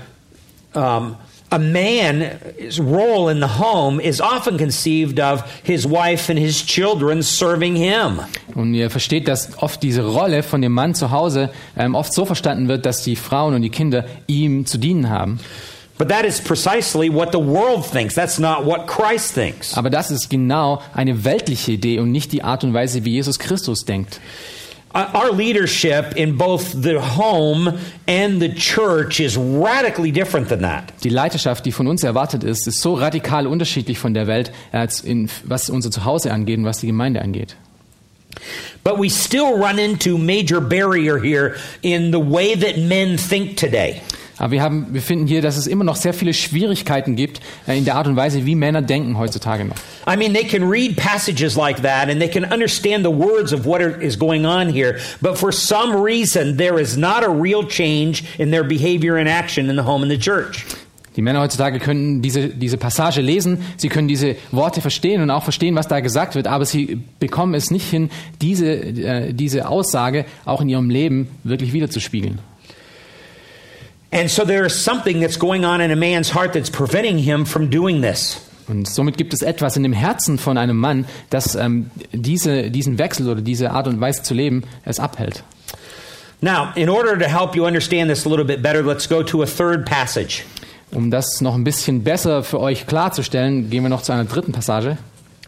um, 0.73 1.17
a 1.51 1.57
man's 1.57 2.79
role 2.79 3.29
in 3.29 3.39
the 3.39 3.47
home 3.47 3.99
is 3.99 4.21
often 4.21 4.57
conceived 4.57 5.19
of 5.19 5.43
his 5.63 5.85
wife 5.85 6.29
and 6.29 6.37
his 6.37 6.63
children 6.63 7.23
serving 7.23 7.75
him. 7.75 8.19
Und 8.53 8.73
ihr 8.73 8.89
versteht, 8.89 9.27
dass 9.27 9.57
oft 9.61 9.81
diese 9.81 10.05
Rolle 10.05 10.43
von 10.43 10.61
dem 10.61 10.73
Mann 10.73 10.93
zu 10.93 11.11
Hause 11.11 11.49
ähm, 11.77 11.95
oft 11.95 12.13
so 12.13 12.25
verstanden 12.25 12.67
wird, 12.67 12.85
dass 12.85 13.03
die 13.03 13.15
Frauen 13.15 13.55
und 13.55 13.61
die 13.61 13.69
Kinder 13.69 14.05
ihm 14.27 14.65
zu 14.65 14.77
dienen 14.77 15.09
haben. 15.09 15.39
But 15.97 16.07
that 16.09 16.23
is 16.23 16.39
precisely 16.39 17.09
what 17.13 17.33
the 17.33 17.39
world 17.39 17.83
thinks. 17.83 18.15
That's 18.15 18.39
not 18.39 18.65
what 18.65 18.87
Christ 18.87 19.33
thinks. 19.33 19.75
Aber 19.75 19.89
das 19.89 20.11
ist 20.11 20.29
genau 20.29 20.81
eine 20.93 21.25
weltliche 21.25 21.73
Idee 21.73 21.99
und 21.99 22.11
nicht 22.11 22.31
die 22.31 22.41
Art 22.41 22.63
und 22.63 22.73
Weise, 22.73 23.03
wie 23.03 23.11
Jesus 23.11 23.37
Christus 23.37 23.83
denkt. 23.83 24.21
Our 24.91 25.31
leadership 25.31 26.15
in 26.15 26.35
both 26.35 26.73
the 26.73 26.99
home 26.99 27.77
and 28.07 28.41
the 28.41 28.49
church 28.55 29.19
is 29.19 29.37
radically 29.37 30.11
different 30.11 30.49
than 30.49 30.61
that. 30.61 30.91
Die 31.03 31.09
Leiterschaft, 31.09 31.63
die 31.65 31.71
von 31.71 31.87
uns 31.87 32.03
erwartet 32.03 32.43
ist, 32.43 32.67
ist 32.67 32.81
so 32.81 32.95
radikal 32.95 33.45
unterschiedlich 33.45 33.99
von 33.99 34.15
der 34.15 34.25
Welt, 34.25 34.51
als 34.71 35.01
in, 35.01 35.29
was 35.43 35.69
unser 35.69 35.91
Zuhause 35.91 36.31
angeht 36.31 36.57
und 36.57 36.65
was 36.65 36.79
die 36.79 36.87
Gemeinde 36.87 37.21
angeht. 37.21 37.55
But 38.83 38.97
we 38.97 39.09
still 39.09 39.57
run 39.57 39.77
into 39.77 40.17
major 40.17 40.59
barrier 40.59 41.19
here 41.19 41.55
in 41.83 42.11
the 42.11 42.19
way 42.19 42.55
that 42.55 42.79
men 42.79 43.17
think 43.17 43.57
today. 43.57 44.01
Aber 44.39 44.51
wir, 44.51 44.61
haben, 44.63 44.87
wir 44.91 45.01
finden 45.01 45.27
hier, 45.27 45.41
dass 45.41 45.57
es 45.57 45.67
immer 45.67 45.83
noch 45.83 45.97
sehr 45.97 46.13
viele 46.13 46.33
Schwierigkeiten 46.33 47.15
gibt 47.15 47.41
äh, 47.67 47.77
in 47.77 47.85
der 47.85 47.95
Art 47.95 48.07
und 48.07 48.15
Weise, 48.15 48.45
wie 48.45 48.55
Männer 48.55 48.81
denken 48.81 49.17
heutzutage 49.17 49.65
noch. 49.65 49.75
I 50.07 50.17
mean, 50.17 50.33
they 50.33 50.45
can 50.45 50.67
read 50.67 50.95
passages 50.95 51.55
like 51.55 51.81
that 51.83 52.09
and 52.09 52.19
they 52.19 52.29
can 52.29 52.45
understand 52.51 53.05
the 53.05 53.11
words 53.11 53.53
of 53.53 53.65
what 53.65 53.81
is 53.81 54.17
going 54.17 54.45
on 54.45 54.69
here, 54.69 54.97
but 55.21 55.37
for 55.37 55.51
some 55.51 55.93
reason, 55.93 56.57
there 56.57 56.79
is 56.79 56.97
not 56.97 57.23
a 57.23 57.29
real 57.29 57.67
change 57.67 58.23
in 58.39 58.49
their 58.51 58.63
behavior 58.63 59.17
and 59.17 59.29
action 59.29 59.69
in 59.69 59.75
the 59.75 59.83
home 59.83 60.01
and 60.01 60.11
the 60.11 60.17
church. 60.17 60.65
Die 61.15 61.21
Männer 61.21 61.41
heutzutage 61.41 61.79
können 61.79 62.21
diese, 62.21 62.47
diese 62.47 62.77
Passage 62.77 63.19
lesen, 63.19 63.57
sie 63.75 63.89
können 63.89 64.07
diese 64.07 64.37
Worte 64.51 64.79
verstehen 64.79 65.21
und 65.21 65.31
auch 65.31 65.43
verstehen, 65.43 65.75
was 65.75 65.89
da 65.89 65.99
gesagt 65.99 66.35
wird, 66.35 66.47
aber 66.47 66.63
sie 66.63 67.01
bekommen 67.19 67.55
es 67.55 67.71
nicht 67.71 67.89
hin, 67.89 68.09
diese, 68.41 68.71
äh, 68.71 69.33
diese 69.33 69.67
Aussage 69.67 70.23
auch 70.45 70.61
in 70.61 70.69
ihrem 70.69 70.89
Leben 70.89 71.27
wirklich 71.43 71.73
wiederzuspiegeln. 71.73 72.39
And 74.11 74.29
so 74.29 74.43
there 74.43 74.65
is 74.65 74.73
something 74.73 75.21
that's 75.21 75.37
going 75.37 75.65
on 75.65 75.81
in 75.81 75.91
a 75.91 75.95
man's 75.95 76.33
heart 76.33 76.53
that's 76.53 76.69
preventing 76.69 77.19
him 77.19 77.45
from 77.45 77.69
doing 77.69 78.01
this. 78.01 78.41
Und 78.67 78.87
somit 78.87 79.17
gibt 79.17 79.33
es 79.33 79.41
etwas 79.41 79.75
in 79.75 79.83
dem 79.83 79.93
Herzen 79.93 80.37
von 80.37 80.57
einem 80.57 80.77
Mann, 80.77 81.05
das 81.29 81.55
ähm, 81.55 81.89
diese, 82.11 82.69
diesen 82.69 82.99
Wechsel 82.99 83.27
oder 83.27 83.41
diese 83.41 83.71
Art 83.71 83.87
und 83.87 83.99
Weise 83.99 84.21
zu 84.21 84.33
leben 84.33 84.63
es 84.85 84.99
abhält. 84.99 85.43
Now, 86.41 86.69
in 86.75 86.87
order 86.87 87.17
to 87.17 87.25
help 87.25 87.55
you 87.55 87.65
understand 87.65 88.09
this 88.09 88.25
a 88.25 88.29
little 88.29 88.45
bit 88.45 88.61
better, 88.61 88.81
let's 88.81 89.09
go 89.09 89.23
to 89.23 89.41
a 89.41 89.45
third 89.45 89.85
passage. 89.85 90.43
Um 90.91 91.11
das 91.11 91.41
noch 91.41 91.55
ein 91.55 91.63
bisschen 91.63 92.03
besser 92.03 92.43
für 92.43 92.59
euch 92.59 92.87
klarzustellen, 92.87 93.69
gehen 93.69 93.83
wir 93.83 93.89
noch 93.89 94.01
zu 94.01 94.11
einer 94.11 94.25
dritten 94.25 94.51
Passage. 94.51 94.97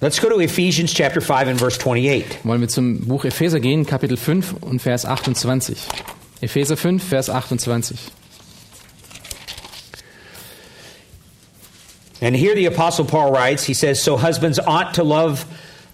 Let's 0.02 0.19
go 0.19 0.30
to 0.30 0.39
Ephesians 0.39 0.93
chapter 0.93 1.21
5 1.21 1.47
and 1.47 1.60
verse 1.60 1.80
28. 1.80 2.26
Wollen 2.43 2.62
wir 2.62 2.67
zum 2.67 3.08
Buch 3.08 3.24
Epheser 3.24 3.60
gehen, 3.60 3.86
Kapitel 3.86 4.17
5 4.17 4.56
und 4.62 4.82
Vers 4.82 5.06
28. 5.06 5.78
Epheser 6.41 6.76
5, 6.76 7.04
Vers 7.04 7.30
28. 7.30 8.00
And 12.22 12.36
here 12.36 12.54
the 12.54 12.68
Apostle 12.68 13.06
Paul 13.06 13.32
writes, 13.32 13.64
he 13.64 13.74
says, 13.74 14.02
So 14.02 14.16
husbands 14.16 14.60
ought 14.60 14.94
to 14.94 15.04
love 15.04 15.46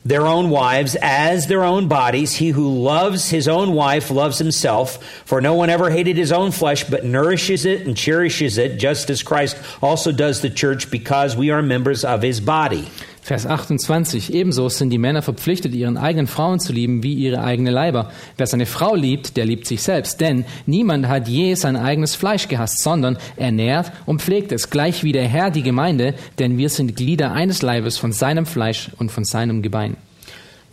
their 0.07 0.25
own 0.25 0.49
wives 0.49 0.95
as 1.01 1.47
their 1.47 1.63
own 1.63 1.87
bodies. 1.87 2.35
He 2.35 2.49
who 2.49 2.67
loves 2.69 3.29
his 3.29 3.47
own 3.47 3.73
wife 3.73 4.09
loves 4.09 4.37
himself. 4.37 5.03
For 5.25 5.41
no 5.41 5.53
one 5.53 5.69
ever 5.69 5.89
hated 5.89 6.15
his 6.15 6.31
own 6.31 6.51
flesh, 6.51 6.85
but 6.85 7.03
nourishes 7.03 7.65
it 7.65 7.85
and 7.85 7.95
cherishes 7.95 8.57
it, 8.57 8.77
just 8.77 9.09
as 9.09 9.21
Christ 9.21 9.57
also 9.81 10.11
does 10.11 10.41
the 10.41 10.49
church, 10.49 10.91
because 10.91 11.35
we 11.35 11.49
are 11.49 11.61
members 11.61 12.05
of 12.05 12.21
his 12.21 12.39
body. 12.39 12.87
Vers 13.27 13.45
28. 13.45 14.33
Ebenso 14.33 14.69
sind 14.69 14.89
die 14.89 14.97
Männer 14.97 15.21
verpflichtet, 15.21 15.75
ihren 15.75 15.97
eigenen 15.97 16.27
Frauen 16.27 16.61
zu 16.61 16.71
lieben 16.71 17.03
wie 17.03 17.13
ihre 17.13 17.43
eigene 17.43 17.71
Leiber. 17.71 18.09
Wer 18.37 18.47
seine 18.47 18.65
Frau 18.65 18.95
liebt, 18.95 19.35
der 19.35 19.43
liebt 19.43 19.67
sich 19.67 19.81
selbst. 19.81 20.21
Denn 20.21 20.45
niemand 20.65 21.09
hat 21.09 21.27
je 21.27 21.53
sein 21.55 21.75
eigenes 21.75 22.15
Fleisch 22.15 22.47
gehasst, 22.47 22.81
sondern 22.81 23.17
er 23.35 23.51
nährt 23.51 23.91
und 24.05 24.21
pflegt 24.21 24.53
es, 24.53 24.69
gleich 24.69 25.03
wie 25.03 25.11
der 25.11 25.27
Herr 25.27 25.51
die 25.51 25.61
Gemeinde, 25.61 26.13
denn 26.39 26.57
wir 26.57 26.69
sind 26.69 26.95
Glieder 26.95 27.33
eines 27.33 27.61
Leibes 27.61 27.97
von 27.97 28.13
seinem 28.13 28.45
Fleisch 28.45 28.91
und 28.97 29.11
von 29.11 29.25
seinem 29.25 29.61
Gebein. 29.61 29.97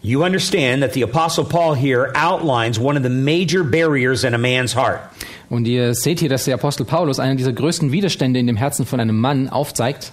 You 0.03 0.25
understand 0.25 0.81
that 0.81 0.95
the 0.95 1.03
Apostle 1.03 1.43
Paul 1.43 1.75
here 1.75 2.13
outlines 2.15 2.79
one 2.79 2.97
of 2.97 3.03
the 3.03 3.11
major 3.11 3.65
barriers 3.65 4.23
in 4.23 4.33
a 4.33 4.39
man's 4.39 4.77
heart. 4.77 5.01
Und 5.51 5.67
ihr 5.67 5.93
seht 5.95 6.21
hier, 6.21 6.29
dass 6.29 6.45
der 6.45 6.55
Apostel 6.55 6.87
Paulus 6.87 7.19
einen 7.19 7.37
dieser 7.37 7.53
größten 7.53 7.91
Widerstände 7.91 8.39
in 8.39 8.47
dem 8.47 8.57
Herzen 8.57 8.87
von 8.87 9.01
einem 9.01 9.19
Mann 9.19 9.49
aufzeigt. 9.49 10.13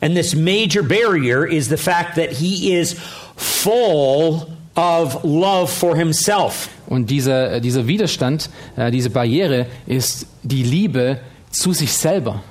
And 0.00 0.16
this 0.16 0.34
major 0.34 0.82
barrier 0.82 1.46
is 1.46 1.68
the 1.68 1.76
fact 1.76 2.16
that 2.16 2.30
he 2.30 2.74
is 2.74 2.96
full 3.36 4.48
of 4.76 5.24
love 5.24 5.70
for 5.70 5.96
himself. 5.96 6.68
Und 6.86 7.10
dieser, 7.10 7.60
dieser 7.60 7.86
Widerstand, 7.86 8.50
äh, 8.76 8.90
diese 8.90 9.10
Barriere 9.10 9.66
ist 9.86 10.26
die 10.42 10.62
Liebe 10.62 11.20
zu 11.50 11.72
sich 11.72 11.92
selber. 11.92 12.42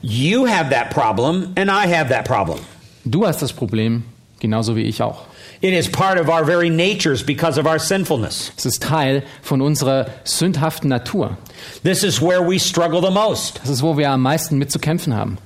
You 0.00 0.46
have 0.46 0.70
that 0.70 0.90
problem, 0.90 1.52
and 1.56 1.70
I 1.70 1.86
have 1.86 2.08
that 2.08 2.24
problem. 2.24 2.58
Du 3.04 3.26
hast 3.26 3.40
das 3.40 3.52
Problem, 3.52 4.04
genauso 4.40 4.74
wie 4.74 4.82
ich 4.82 5.00
auch. 5.02 5.26
It 5.60 5.72
is 5.72 5.88
part 5.88 6.18
of 6.18 6.28
our 6.28 6.44
very 6.44 6.68
natures 6.68 7.22
because 7.22 7.56
of 7.56 7.66
our 7.66 7.78
sinfulness. 7.78 8.52
Es 8.56 8.66
ist 8.66 8.82
Teil 8.82 9.22
von 9.42 9.60
unserer 9.60 10.06
sündhaften 10.24 10.88
Natur. 10.88 11.36
This 11.84 12.02
is 12.02 12.20
where 12.20 12.42
we 12.42 12.58
struggle 12.58 13.00
the 13.00 13.12
most. 13.12 13.60
Das 13.62 13.70
ist, 13.70 13.82
wo 13.82 13.96
wir 13.96 14.10
am 14.10 14.22
meisten 14.22 14.58
mit 14.58 14.72
zu 14.72 14.80
kämpfen 14.80 15.14
haben. 15.14 15.38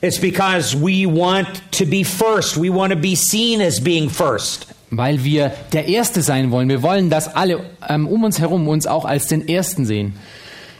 It's 0.00 0.18
because 0.18 0.76
we 0.76 1.06
want 1.06 1.60
to 1.72 1.84
be 1.84 2.04
first. 2.04 2.56
We 2.56 2.70
want 2.70 2.92
to 2.92 2.98
be 2.98 3.16
seen 3.16 3.60
as 3.60 3.80
being 3.80 4.08
first. 4.08 4.66
Weil 4.90 5.24
wir 5.24 5.52
der 5.72 5.86
Erste 5.86 6.22
sein 6.22 6.50
wollen. 6.50 6.68
Wir 6.68 6.82
wollen, 6.82 7.10
dass 7.10 7.34
alle 7.34 7.60
ähm, 7.88 8.06
um 8.06 8.24
uns 8.24 8.38
herum 8.38 8.68
uns 8.68 8.86
auch 8.86 9.04
als 9.04 9.26
den 9.26 9.48
Ersten 9.48 9.84
sehen. 9.84 10.14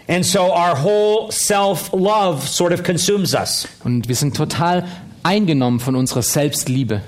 And 0.09 0.25
so 0.25 0.41
our 0.41 0.75
whole 0.83 1.31
self 1.31 1.93
love 1.93 2.47
sort 2.47 2.73
of 2.73 2.83
consumes 2.83 3.35
us. 3.35 3.69
Und 3.85 4.09
wir 4.09 4.15
sind 4.15 4.37
total 4.37 4.85
eingenommen 5.23 5.81
von 5.81 5.97
unserer 5.97 6.23
Selbstliebe. 6.23 7.03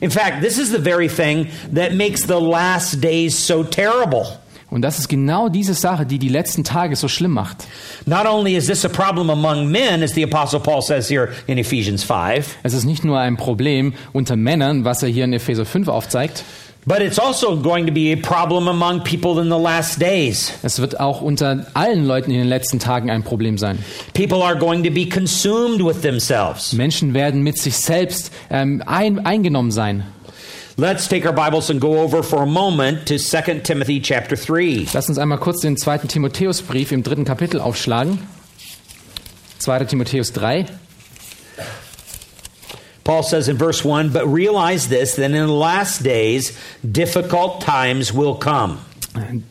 In 0.00 0.10
fact, 0.10 0.42
this 0.42 0.58
is 0.58 0.70
the 0.70 0.78
very 0.78 1.08
thing 1.08 1.48
that 1.72 1.94
makes 1.94 2.26
the 2.26 2.38
last 2.38 3.00
days 3.00 3.34
so 3.34 3.64
terrible. 3.64 4.38
Und 4.74 4.82
das 4.82 4.98
ist 4.98 5.08
genau 5.08 5.48
diese 5.48 5.72
Sache, 5.72 6.04
die 6.04 6.18
die 6.18 6.28
letzten 6.28 6.64
Tage 6.64 6.96
so 6.96 7.06
schlimm 7.06 7.30
macht. 7.30 7.58
Not 8.06 8.26
only 8.26 8.56
is 8.56 8.66
this 8.66 8.84
a 8.84 8.88
problem 8.88 9.30
among 9.30 9.68
men, 9.68 10.02
as 10.02 10.14
the 10.14 10.24
Apostle 10.24 10.58
Paul 10.58 10.82
says 10.82 11.08
here 11.08 11.28
in 11.46 11.58
Ephesians 11.58 12.02
5, 12.02 12.56
Es 12.64 12.74
ist 12.74 12.84
nicht 12.84 13.04
nur 13.04 13.20
ein 13.20 13.36
Problem 13.36 13.92
unter 14.12 14.34
Männern, 14.34 14.84
was 14.84 15.04
er 15.04 15.10
hier 15.10 15.26
in 15.26 15.32
Epheser 15.32 15.64
5 15.64 15.86
aufzeigt. 15.86 16.42
but 16.86 17.00
it's 17.00 17.20
also 17.20 17.56
going 17.56 17.86
to 17.86 17.92
be 17.92 18.12
a 18.12 18.16
problem 18.16 18.66
among 18.66 19.04
people 19.04 19.40
in 19.40 19.48
the 19.48 19.56
last 19.56 20.00
days. 20.00 20.52
Es 20.64 20.80
wird 20.80 20.98
auch 20.98 21.20
unter 21.20 21.66
allen 21.74 22.04
Leuten 22.04 22.32
in 22.32 22.38
den 22.38 22.48
letzten 22.48 22.80
Tagen 22.80 23.12
ein 23.12 23.22
Problem 23.22 23.58
sein. 23.58 23.78
People 24.12 24.42
are 24.42 24.58
going 24.58 24.82
to 24.82 24.90
be 24.90 25.08
consumed 25.08 25.84
with 25.84 26.02
themselves. 26.02 26.72
Menschen 26.72 27.14
werden 27.14 27.42
mit 27.42 27.58
sich 27.58 27.76
selbst 27.76 28.32
ähm, 28.50 28.82
ein, 28.84 29.24
eingenommen 29.24 29.70
sein. 29.70 30.02
Let's 30.76 31.06
take 31.06 31.24
our 31.24 31.32
Bibles 31.32 31.70
and 31.70 31.80
go 31.80 32.00
over 32.00 32.24
for 32.24 32.42
a 32.42 32.46
moment 32.46 33.06
to 33.06 33.16
2 33.16 33.60
Timothy 33.60 34.00
chapter 34.00 34.34
3. 34.34 34.88
Lass 34.92 35.08
uns 35.08 35.18
einmal 35.18 35.38
kurz 35.38 35.60
den 35.60 35.76
zweiten 35.76 36.08
Timotheusbrief 36.08 36.90
im 36.90 37.04
dritten 37.04 37.24
Kapitel 37.24 37.60
aufschlagen. 37.60 38.18
2. 39.60 39.84
Timotheus 39.84 40.32
3. 40.32 40.66
Paul 43.04 43.22
says 43.22 43.46
in 43.46 43.56
verse 43.56 43.84
1 43.84 44.12
But 44.12 44.26
realize 44.26 44.88
this, 44.88 45.14
that 45.14 45.26
in 45.26 45.46
the 45.46 45.46
last 45.46 46.02
days 46.02 46.58
difficult 46.82 47.60
times 47.60 48.12
will 48.12 48.34
come. 48.34 48.78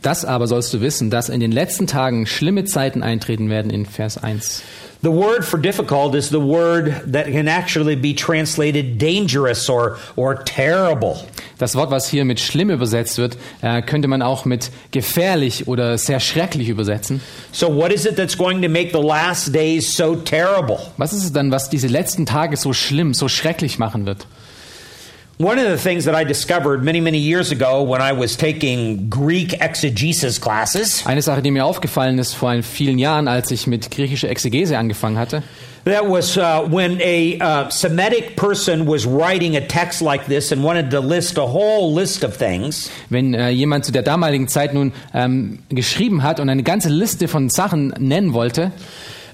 Das 0.02 0.26
aber 0.26 0.48
sollst 0.48 0.74
du 0.74 0.82
wissen, 0.82 1.10
dass 1.10 1.30
in 1.30 1.40
den 1.40 1.54
letzten 1.54 1.88
Tagen 1.88 2.26
schlimme 2.26 2.66
Zeiten 2.66 3.02
eintreten 3.02 3.50
werden 3.50 3.72
in 3.72 3.86
Vers 3.86 4.18
1. 4.22 4.62
The 5.04 5.12
word 5.12 5.44
for 5.44 5.58
difficult 5.60 6.16
is 6.16 6.30
the 6.30 6.40
word 6.40 7.12
that 7.12 7.26
can 7.26 7.50
actually 7.50 7.98
be 7.98 8.14
translated 8.14 8.98
dangerous 8.98 9.68
or, 9.68 9.98
or 10.16 10.36
terrible. 10.46 11.18
Das 11.58 11.76
Wort, 11.76 11.92
was 11.92 12.08
hier 12.08 12.24
mit 12.24 12.40
schlimm 12.40 12.70
übersetzt 12.70 13.18
wird, 13.18 13.36
äh, 13.62 13.82
könnte 13.82 14.08
man 14.08 14.22
auch 14.22 14.46
mit 14.46 14.72
gefährlich 14.92 15.68
oder 15.68 15.98
sehr 15.98 16.22
schrecklich 16.22 16.70
übersetzen. 16.70 17.20
So, 17.52 17.68
what 17.68 17.92
is 17.92 18.06
it 18.06 18.16
that's 18.16 18.38
going 18.38 18.62
to 18.62 18.70
make 18.70 18.92
the 18.94 19.06
last 19.06 19.54
days 19.54 19.94
so 19.94 20.16
terrible? 20.16 20.80
Was 20.96 21.12
ist 21.12 21.26
es 21.26 21.34
dann, 21.34 21.52
was 21.52 21.70
diese 21.70 21.88
letzten 21.88 22.26
Tage 22.26 22.56
so 22.56 22.72
schlimm, 22.72 23.14
so 23.14 23.28
schrecklich 23.28 23.78
machen 23.80 24.06
wird? 24.06 24.26
One 25.40 25.58
of 25.58 25.66
the 25.66 25.78
things 25.78 26.06
that 26.06 26.14
I 26.14 26.24
discovered 26.24 26.84
many, 26.84 27.02
many 27.02 27.18
years 27.18 27.52
ago 27.52 27.82
when 27.82 28.02
I 28.02 28.14
was 28.14 28.38
taking 28.38 29.10
Greek 29.10 29.60
exegesis 29.60 30.40
classes 30.40 31.04
Eine 31.08 31.24
Sache, 31.24 31.42
die 31.42 31.50
mir 31.50 31.66
aufgefallen 31.66 32.20
ist 32.20 32.36
vor 32.36 32.54
vielen 32.62 33.00
Jahren, 33.00 33.28
als 33.28 33.50
ich 33.50 33.66
mit 33.66 33.90
griechischer 33.90 34.30
Exegese 34.30 34.78
angefangen 34.78 35.18
hatte, 35.18 35.42
That 35.86 36.08
was 36.08 36.38
uh, 36.38 36.66
when 36.70 37.02
a 37.02 37.40
uh, 37.42 37.70
Semitic 37.70 38.38
person 38.38 38.88
was 38.88 39.06
writing 39.06 39.58
a 39.58 39.62
text 39.62 40.02
like 40.02 40.28
this 40.28 40.52
and 40.52 40.64
wanted 40.64 40.92
to 40.92 41.00
list 41.02 41.38
a 41.38 41.46
whole 41.46 41.94
list 41.94 42.24
of 42.24 42.38
things. 42.38 42.92
wenn 43.10 43.34
äh, 43.34 43.50
jemand 43.50 43.86
zu 43.86 43.92
der 43.92 44.04
damaligen 44.04 44.48
Zeit 44.48 44.74
nun 44.76 44.94
ähm, 45.16 45.60
geschrieben 45.70 46.22
hat 46.22 46.40
und 46.40 46.48
eine 46.48 46.64
ganze 46.64 46.90
Liste 46.90 47.28
von 47.28 47.50
Sachen 47.50 47.88
nennen 47.98 48.34
wollte, 48.34 48.72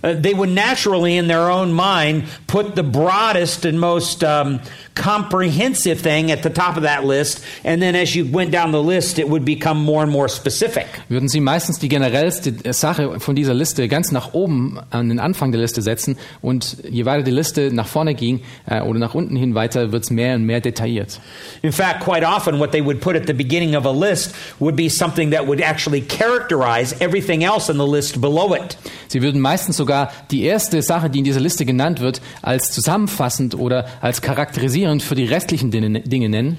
Uh, 0.01 0.13
they 0.13 0.33
would 0.33 0.49
naturally, 0.49 1.17
in 1.17 1.27
their 1.27 1.49
own 1.49 1.73
mind, 1.73 2.23
put 2.47 2.75
the 2.77 2.83
broadest 2.83 3.65
and 3.65 3.77
most 3.77 4.23
um, 4.23 4.62
comprehensive 4.99 6.01
thing 6.01 6.31
at 6.31 6.43
the 6.43 6.49
top 6.49 6.75
of 6.77 6.83
that 6.83 7.05
list, 7.05 7.43
and 7.63 7.81
then 7.81 7.95
as 7.95 8.15
you 8.15 8.25
went 8.31 8.51
down 8.51 8.71
the 8.71 8.81
list, 8.81 9.17
it 9.17 9.29
would 9.29 9.45
become 9.45 9.79
more 9.83 10.03
and 10.03 10.12
more 10.12 10.27
specific. 10.27 10.85
würden 11.07 11.29
sie 11.29 11.39
meistens 11.39 11.79
die 11.79 11.89
generellste 11.89 12.53
Sache 12.73 13.19
von 13.19 13.35
dieser 13.35 13.53
Liste 13.53 13.88
ganz 13.88 14.12
nach 14.12 14.33
oben 14.33 14.79
an 14.89 15.09
den 15.09 15.19
Anfang 15.19 15.51
der 15.51 15.62
Liste 15.62 15.81
setzen 15.81 16.17
und 16.41 16.77
je 16.89 17.05
weiter 17.05 17.23
die 17.23 17.31
Liste 17.31 17.71
nach 17.73 17.88
vorne 17.88 18.13
ging 18.13 18.41
äh, 18.67 18.81
oder 18.81 18.99
nach 18.99 19.15
unten 19.15 19.35
hin 19.35 19.55
weiter, 19.55 19.91
wird 19.91 20.03
es 20.03 20.12
mehr 20.12 20.35
und 20.35 20.43
mehr 20.43 20.59
detailliert. 20.59 21.19
In 21.62 21.71
fact, 21.71 22.01
quite 22.01 22.25
often, 22.25 22.59
what 22.59 22.71
they 22.71 22.83
would 22.83 22.99
put 22.99 23.15
at 23.15 23.25
the 23.27 23.33
beginning 23.33 23.75
of 23.75 23.85
a 23.85 23.91
list 23.91 24.33
would 24.59 24.75
be 24.75 24.89
something 24.89 25.31
that 25.31 25.47
would 25.47 25.62
actually 25.62 26.01
characterize 26.01 26.95
everything 26.99 27.43
else 27.43 27.71
in 27.71 27.77
the 27.77 27.88
list 27.88 28.19
below 28.19 28.53
it. 28.53 28.77
Sie 29.07 29.21
würden 29.21 29.41
meistens 29.41 29.77
sogar 29.77 30.12
die 30.29 30.43
erste 30.43 30.81
Sache, 30.81 31.09
die 31.09 31.19
in 31.19 31.25
dieser 31.25 31.39
Liste 31.39 31.65
genannt 31.65 31.99
wird, 31.99 32.21
als 32.41 32.71
zusammenfassend 32.71 33.55
oder 33.55 33.85
als 34.01 34.21
charakterisierend 34.21 34.88
für 34.99 35.15
die 35.15 35.25
restlichen 35.25 35.71
Dinge 35.71 36.30
nennen. 36.30 36.58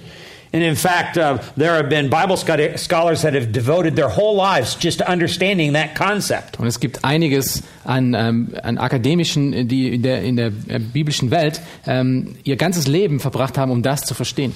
And 0.52 0.64
in 0.64 0.74
fact, 0.74 1.16
uh, 1.16 1.38
there 1.56 1.76
have 1.76 1.88
been 1.88 2.10
Bible 2.10 2.36
scho- 2.36 2.76
scholars 2.76 3.22
that 3.22 3.34
have 3.34 3.52
devoted 3.52 3.94
their 3.94 4.08
whole 4.08 4.34
lives 4.34 4.76
just 4.76 4.98
to 4.98 5.08
understanding 5.08 5.74
that 5.74 5.94
concept. 5.94 6.58
Und 6.58 6.66
es 6.66 6.80
gibt 6.80 7.04
einiges 7.04 7.62
an, 7.84 8.14
ähm, 8.14 8.56
an 8.60 8.76
Akademischen, 8.78 9.68
die 9.68 9.94
in 9.94 10.02
der, 10.02 10.22
in 10.22 10.34
der 10.34 10.48
äh, 10.66 10.80
biblischen 10.80 11.30
Welt 11.30 11.60
ähm, 11.86 12.34
ihr 12.42 12.56
ganzes 12.56 12.88
Leben 12.88 13.20
verbracht 13.20 13.58
haben, 13.58 13.70
um 13.70 13.82
das 13.82 14.00
zu 14.00 14.14
verstehen. 14.14 14.52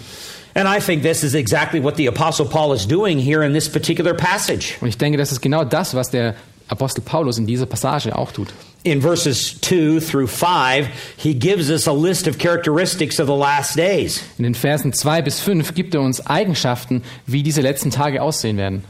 And 0.56 0.68
I 0.68 0.80
think 0.80 1.02
this 1.02 1.22
is 1.22 1.34
exactly 1.34 1.80
what 1.80 1.96
the 1.96 2.08
Apostle 2.08 2.46
Paul 2.46 2.74
is 2.74 2.88
doing 2.88 3.18
here 3.18 3.44
in 3.44 3.52
this 3.52 3.68
particular 3.68 4.14
passage. 4.14 4.74
Und 4.80 4.88
ich 4.88 4.98
denke, 4.98 5.16
das 5.16 5.30
ist 5.30 5.42
genau 5.42 5.62
das, 5.62 5.94
was 5.94 6.10
der 6.10 6.34
Apostel 6.68 7.02
Paulus 7.02 7.38
in 7.38 7.46
dieser 7.46 7.66
Passage 7.66 8.16
auch 8.16 8.32
tut. 8.32 8.48
In 8.84 9.00
verses 9.00 9.60
2 9.60 10.00
through 10.00 10.26
5, 10.26 10.88
he 11.16 11.34
gives 11.34 11.70
us 11.70 11.86
a 11.86 11.92
list 11.92 12.26
of 12.26 12.38
characteristics 12.38 13.18
of 13.18 13.26
the 13.26 13.34
last 13.34 13.76
days. 13.76 14.22
In 14.36 14.44
den 14.44 14.54
Versen 14.54 14.92
2 14.92 15.22
bis 15.22 15.40
5 15.40 15.74
gibt 15.74 15.94
er 15.94 16.02
uns 16.02 16.26
Eigenschaften, 16.26 17.02
wie 17.26 17.42
diese 17.42 17.62
letzten 17.62 17.90
Tage 17.90 18.20
aussehen 18.20 18.58
werden. 18.58 18.84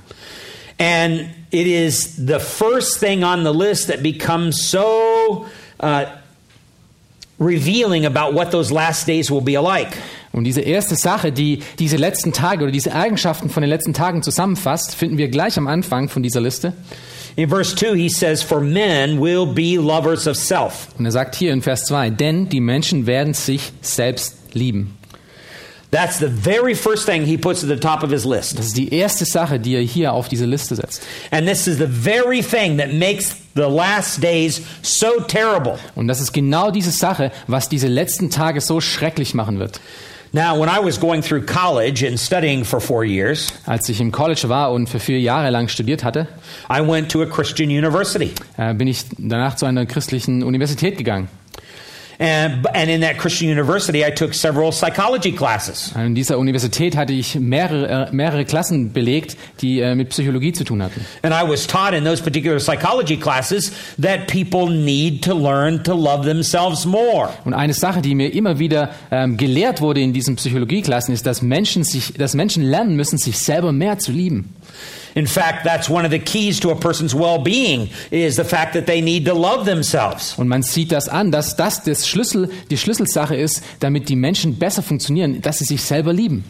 And 0.79 1.29
it 1.53 1.67
is 1.69 2.17
the 2.17 2.41
first 2.41 2.99
thing 2.99 3.23
on 3.23 3.45
the 3.45 3.53
list 3.53 3.87
that 3.87 4.03
becomes 4.03 4.69
so 4.69 5.47
uh, 5.79 6.07
revealing 7.39 8.05
about 8.05 8.35
what 8.35 8.51
those 8.51 8.73
last 8.73 9.07
days 9.07 9.31
will 9.31 9.41
be 9.41 9.57
like. 9.57 9.97
Und 10.35 10.45
diese 10.45 10.63
erste 10.63 10.97
Sache, 10.97 11.31
die 11.31 11.61
diese 11.79 11.97
letzten 11.97 12.33
Tage 12.33 12.65
oder 12.65 12.73
diese 12.73 12.93
Eigenschaften 12.93 13.51
von 13.51 13.61
den 13.63 13.71
letzten 13.71 13.95
Tagen 13.95 14.23
zusammenfasst, 14.23 14.97
finden 14.97 15.17
wir 15.17 15.29
gleich 15.29 15.57
am 15.57 15.69
Anfang 15.69 16.09
von 16.09 16.25
dieser 16.25 16.41
Liste. 16.41 16.73
In 17.37 17.49
verse 17.49 17.75
2, 17.77 17.95
he 17.95 18.09
says, 18.09 18.43
For 18.43 18.61
men 18.61 19.21
will 19.21 19.47
be 19.47 19.77
lovers 19.77 20.27
of 20.27 20.37
self. 20.37 20.89
Und 20.99 21.05
er 21.05 21.13
sagt 21.13 21.37
hier 21.37 21.53
in 21.53 21.63
Vers 21.63 21.85
2, 21.85 22.11
denn 22.11 22.49
die 22.49 22.61
Menschen 22.61 23.07
werden 23.07 23.33
sich 23.33 23.73
selbst 23.81 24.37
lieben. 24.55 24.97
That's 25.93 26.19
the 26.19 26.29
very 26.29 26.75
first 26.75 27.07
thing 27.07 27.25
he 27.25 27.37
puts 27.37 27.63
at 27.63 27.69
the 27.69 27.77
top 27.77 28.03
of 28.03 28.11
his 28.11 28.25
list. 28.25 28.59
Das 28.59 28.67
ist 28.67 28.77
die 28.77 28.93
erste 28.93 29.25
Sache, 29.25 29.61
die 29.61 29.77
er 29.77 29.83
hier 29.83 30.13
auf 30.13 30.29
diese 30.29 30.47
Liste 30.47 30.75
setzt. 30.75 31.03
And 31.31 31.47
this 31.47 31.69
is 31.69 31.79
the 31.79 31.87
very 31.87 32.43
thing 32.43 32.79
that 32.79 32.93
makes 32.93 33.37
the 33.55 33.69
last 33.69 34.21
days 34.21 34.63
so 34.83 35.21
terrible. 35.29 35.79
Und 35.95 36.09
das 36.09 36.21
ist 36.21 36.33
genau 36.33 36.73
diese 36.73 36.91
Sache, 36.91 37.31
was 37.47 37.69
diese 37.69 37.87
letzten 37.87 38.31
Tage 38.31 38.61
so 38.61 38.81
schrecklich 38.81 39.35
machen 39.35 39.61
wird. 39.61 39.81
Now, 40.35 40.59
when 40.59 40.69
I 40.69 40.81
was 40.85 40.99
going 40.99 41.23
through 41.23 41.47
college 41.47 42.03
and 42.05 42.19
studying 42.19 42.65
for 42.65 42.81
four 42.81 43.05
years, 43.05 43.53
Als 43.67 43.89
ich 43.89 44.01
im 44.01 44.11
College 44.11 44.49
war 44.49 44.73
und 44.73 44.89
für 44.89 44.99
vier 44.99 45.21
Jahre 45.21 45.51
lang 45.51 45.69
studiert 45.69 46.03
hatte, 46.03 46.27
I 46.69 46.81
went 46.81 47.09
to 47.13 47.23
a 47.23 47.27
Christian 47.27 47.69
university. 47.71 48.33
äh, 48.57 48.75
bin 48.75 48.89
ich 48.89 49.05
danach 49.17 49.55
zu 49.55 49.65
einer 49.65 49.87
christlichen 49.87 50.43
Universität 50.43 50.99
gegangen. 50.99 51.29
And, 52.19 52.67
and 52.75 52.91
in 52.91 53.01
that 53.01 53.19
Christian 53.19 53.51
university, 53.51 54.05
I 54.05 54.11
took 54.11 54.35
several 54.35 54.71
psychology 54.71 55.33
classes. 55.33 55.93
An 55.95 56.15
dieser 56.15 56.39
Universität 56.39 56.97
hatte 56.97 57.13
ich 57.13 57.35
mehrere, 57.35 58.09
äh, 58.09 58.15
mehrere 58.15 58.45
Klassen 58.45 58.93
belegt, 58.93 59.37
die 59.61 59.81
äh, 59.81 59.95
mit 59.95 60.11
Psychologie 60.11 60.53
zu 60.53 60.65
tun 60.65 60.83
hatten. 60.83 61.05
And 61.23 61.35
I 61.35 61.49
was 61.49 61.67
taught 61.67 61.93
in 61.93 62.05
those 62.05 62.23
particular 62.23 62.59
psychology 62.59 63.17
classes 63.17 63.73
that 64.01 64.29
people 64.29 64.71
need 64.71 65.23
to 65.25 65.35
learn 65.35 65.83
to 65.85 65.95
love 65.95 66.25
themselves 66.25 66.85
more. 66.85 67.31
Und 67.45 67.55
eine 67.55 67.75
Sache, 67.75 68.01
die 68.01 68.15
mir 68.15 68.33
immer 68.33 68.59
wieder 68.59 68.91
ähm, 69.11 69.37
gelehrt 69.37 69.81
wurde 69.81 70.01
in 70.01 70.13
diesen 70.13 70.37
Psychologieklassen, 70.37 71.13
ist, 71.13 71.27
dass 71.27 71.43
Menschen, 71.43 71.85
sich, 71.85 72.13
dass 72.15 72.35
Menschen 72.35 72.63
lernen 72.63 72.97
müssen, 72.97 73.19
sich 73.19 73.39
selber 73.39 73.73
mehr 73.73 73.99
zu 73.99 74.13
lieben. 74.13 74.55
In 75.15 75.27
fact, 75.27 75.65
that's 75.65 75.89
one 75.89 76.05
of 76.05 76.11
the 76.11 76.19
keys 76.19 76.59
to 76.61 76.71
a 76.71 76.75
person's 76.75 77.15
well-being 77.15 77.89
is 78.11 78.37
the 78.37 78.45
fact 78.45 78.75
that 78.75 78.87
they 78.87 79.01
need 79.01 79.25
to 79.27 79.35
love 79.35 79.65
themselves. 79.65 80.35
Und 80.37 80.49
man 80.49 80.63
sieht 80.63 80.91
das 80.91 81.09
an, 81.09 81.31
dass 81.31 81.55
das 81.57 81.85
das 81.85 82.09
Schlüssel, 82.09 82.51
die 82.71 82.77
Schlüsselsache 82.77 83.37
ist, 83.37 83.63
damit 83.81 84.09
die 84.09 84.17
Menschen 84.17 84.59
besser 84.59 84.83
funktionieren, 84.83 85.41
dass 85.41 85.59
sie 85.59 85.65
sich 85.65 85.83
selber 85.83 86.13
lieben. 86.13 86.45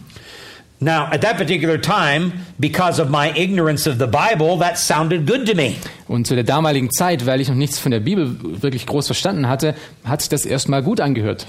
Now, 0.81 1.07
at 1.11 1.21
that 1.21 1.37
particular 1.37 1.81
time, 1.81 2.33
because 2.59 3.01
of 3.01 3.09
my 3.09 3.31
ignorance 3.37 3.87
of 3.87 3.99
the 3.99 4.07
Bible, 4.07 4.59
that 4.59 4.77
sounded 4.77 5.27
good 5.27 5.47
to 5.47 5.55
me. 5.55 5.77
Und 6.09 6.27
zu 6.27 6.35
der 6.35 6.45
damaligen 6.45 6.91
Zeit, 6.91 7.27
weil 7.27 7.41
ich 7.41 7.49
noch 7.49 7.55
nichts 7.55 7.79
von 7.79 7.91
der 7.91 8.01
Bibel 8.01 8.37
wirklich 8.63 8.87
groß 8.87 9.07
verstanden 9.07 9.49
hatte, 9.49 9.75
hat 10.05 10.21
sich 10.21 10.29
das 10.31 10.45
erstmal 10.45 10.83
gut 10.83 11.01
angehört. 11.01 11.47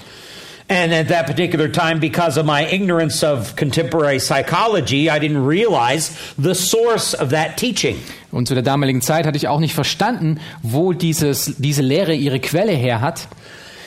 And 0.68 0.92
at 0.92 1.08
that 1.08 1.26
particular 1.26 1.68
time, 1.68 2.00
because 2.00 2.36
of 2.36 2.44
my 2.44 2.66
ignorance 2.66 3.22
of 3.22 3.54
contemporary 3.54 4.18
psychology, 4.18 5.08
I 5.08 5.20
didn't 5.20 5.46
realize 5.46 6.10
the 6.36 6.54
source 6.54 7.14
of 7.14 7.30
that 7.30 7.56
teaching. 7.56 7.98
Und 8.32 8.48
zu 8.48 8.54
der 8.54 8.64
damaligen 8.64 9.00
Zeit 9.00 9.26
hatte 9.26 9.36
ich 9.36 9.46
auch 9.46 9.60
nicht 9.60 9.74
verstanden, 9.74 10.40
wo 10.62 10.92
dieses, 10.92 11.54
diese 11.58 11.82
Lehre 11.82 12.14
ihre 12.14 12.40
Quelle 12.40 12.72
her 12.72 13.00
hat. 13.00 13.28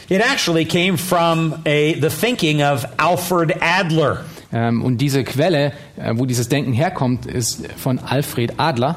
It 0.07 0.21
actually 0.21 0.63
came 0.63 0.97
from 0.97 1.53
a, 1.65 1.93
the 1.99 2.09
thinking 2.09 2.63
of 2.63 2.85
Alfred 2.97 3.61
Adler. 3.61 4.23
Ähm, 4.53 4.81
und 4.81 4.99
diese 4.99 5.25
Quelle, 5.25 5.73
äh, 5.97 6.13
wo 6.15 6.25
dieses 6.25 6.47
Denken 6.47 6.71
herkommt, 6.71 7.25
ist 7.25 7.67
von 7.75 7.99
Alfred 7.99 8.53
Adler. 8.57 8.95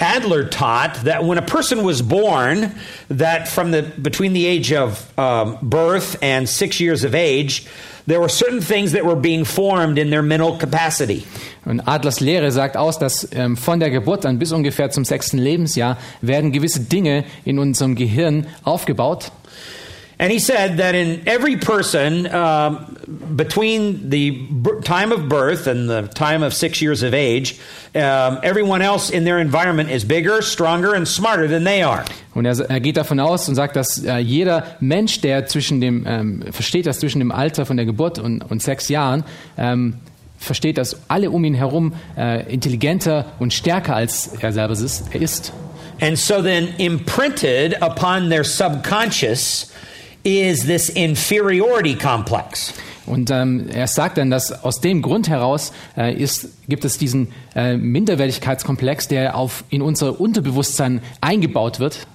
Adler 0.00 0.48
taught 0.48 0.94
that 1.04 1.24
when 1.24 1.38
a 1.38 1.42
person 1.42 1.84
was 1.84 2.02
born, 2.02 2.72
that 3.08 3.48
from 3.48 3.70
the 3.70 3.82
between 3.82 4.32
the 4.32 4.46
age 4.46 4.72
of 4.72 5.18
um, 5.18 5.58
birth 5.62 6.16
and 6.22 6.48
six 6.48 6.80
years 6.80 7.04
of 7.04 7.14
age, 7.14 7.66
there 8.06 8.20
were 8.20 8.28
certain 8.28 8.60
things 8.60 8.92
that 8.92 9.04
were 9.04 9.16
being 9.16 9.44
formed 9.44 9.98
in 9.98 10.10
their 10.10 10.22
mental 10.22 10.56
capacity. 10.56 11.24
Und 11.64 11.86
Adlers 11.86 12.20
Lehre 12.20 12.50
sagt 12.50 12.76
aus, 12.76 12.98
dass 12.98 13.28
ähm, 13.32 13.56
von 13.56 13.78
der 13.78 13.90
Geburt 13.90 14.24
an 14.24 14.38
bis 14.38 14.52
ungefähr 14.52 14.90
zum 14.90 15.04
sechsten 15.04 15.38
Lebensjahr 15.38 15.98
werden 16.22 16.52
gewisse 16.52 16.80
Dinge 16.80 17.24
in 17.44 17.58
unserem 17.58 17.94
Gehirn 17.94 18.46
aufgebaut. 18.64 19.30
And 20.20 20.30
he 20.30 20.38
said 20.38 20.76
that 20.76 20.94
in 20.94 21.22
every 21.26 21.56
person, 21.56 22.26
um, 22.26 22.94
between 23.36 24.10
the 24.10 24.32
b- 24.32 24.70
time 24.84 25.12
of 25.12 25.30
birth 25.30 25.66
and 25.66 25.88
the 25.88 26.08
time 26.08 26.42
of 26.42 26.52
six 26.52 26.82
years 26.82 27.02
of 27.02 27.14
age, 27.14 27.58
um, 27.94 28.38
everyone 28.42 28.82
else 28.82 29.08
in 29.08 29.24
their 29.24 29.38
environment 29.38 29.88
is 29.88 30.04
bigger, 30.04 30.42
stronger, 30.42 30.92
and 30.92 31.08
smarter 31.08 31.48
than 31.48 31.64
they 31.64 31.82
are. 31.82 32.04
Und 32.34 32.44
er, 32.44 32.60
er 32.68 32.80
geht 32.80 32.98
davon 32.98 33.18
aus 33.18 33.48
und 33.48 33.54
sagt, 33.54 33.76
dass 33.76 34.04
äh, 34.04 34.18
jeder 34.18 34.76
Mensch, 34.80 35.22
der 35.22 35.46
zwischen 35.46 35.80
dem, 35.80 36.04
ähm, 36.06 36.44
versteht, 36.50 36.84
dass 36.84 36.98
zwischen 36.98 37.20
dem 37.20 37.32
Alter 37.32 37.64
von 37.64 37.78
der 37.78 37.86
Geburt 37.86 38.18
und, 38.18 38.42
und 38.42 38.62
sechs 38.62 38.90
Jahren, 38.90 39.24
ähm, 39.56 40.00
versteht, 40.36 40.76
dass 40.76 41.08
alle 41.08 41.30
um 41.30 41.42
ihn 41.44 41.54
herum 41.54 41.94
äh, 42.18 42.52
intelligenter 42.52 43.24
und 43.38 43.54
stärker 43.54 43.96
als 43.96 44.34
er 44.38 44.52
selber 44.52 44.74
ist. 44.74 45.04
Er 45.14 45.22
ist. 45.22 45.54
And 46.02 46.18
so 46.18 46.42
then, 46.42 46.68
imprinted 46.76 47.80
upon 47.80 48.28
their 48.28 48.44
subconscious 48.44 49.70
is 50.24 50.66
this 50.66 50.88
inferiority 50.88 51.94
complex. 51.96 52.74
Und 53.06 53.30
ähm, 53.30 53.68
er 53.72 53.88
sagt 53.88 54.18
dann, 54.18 54.30
dass 54.30 54.64
aus 54.64 54.80
dem 54.80 55.02
Grund 55.02 55.28
heraus 55.28 55.72
äh, 55.96 56.14
ist, 56.14 56.48
gibt 56.68 56.84
es 56.84 56.96
diesen 56.96 57.32
äh, 57.56 57.76
Minderwertigkeitskomplex, 57.76 59.08
der 59.08 59.34
auf, 59.34 59.64
in 59.68 59.82
unser 59.82 60.20
Unterbewusstsein 60.20 61.00
eingebaut 61.20 61.80
wird. 61.80 62.06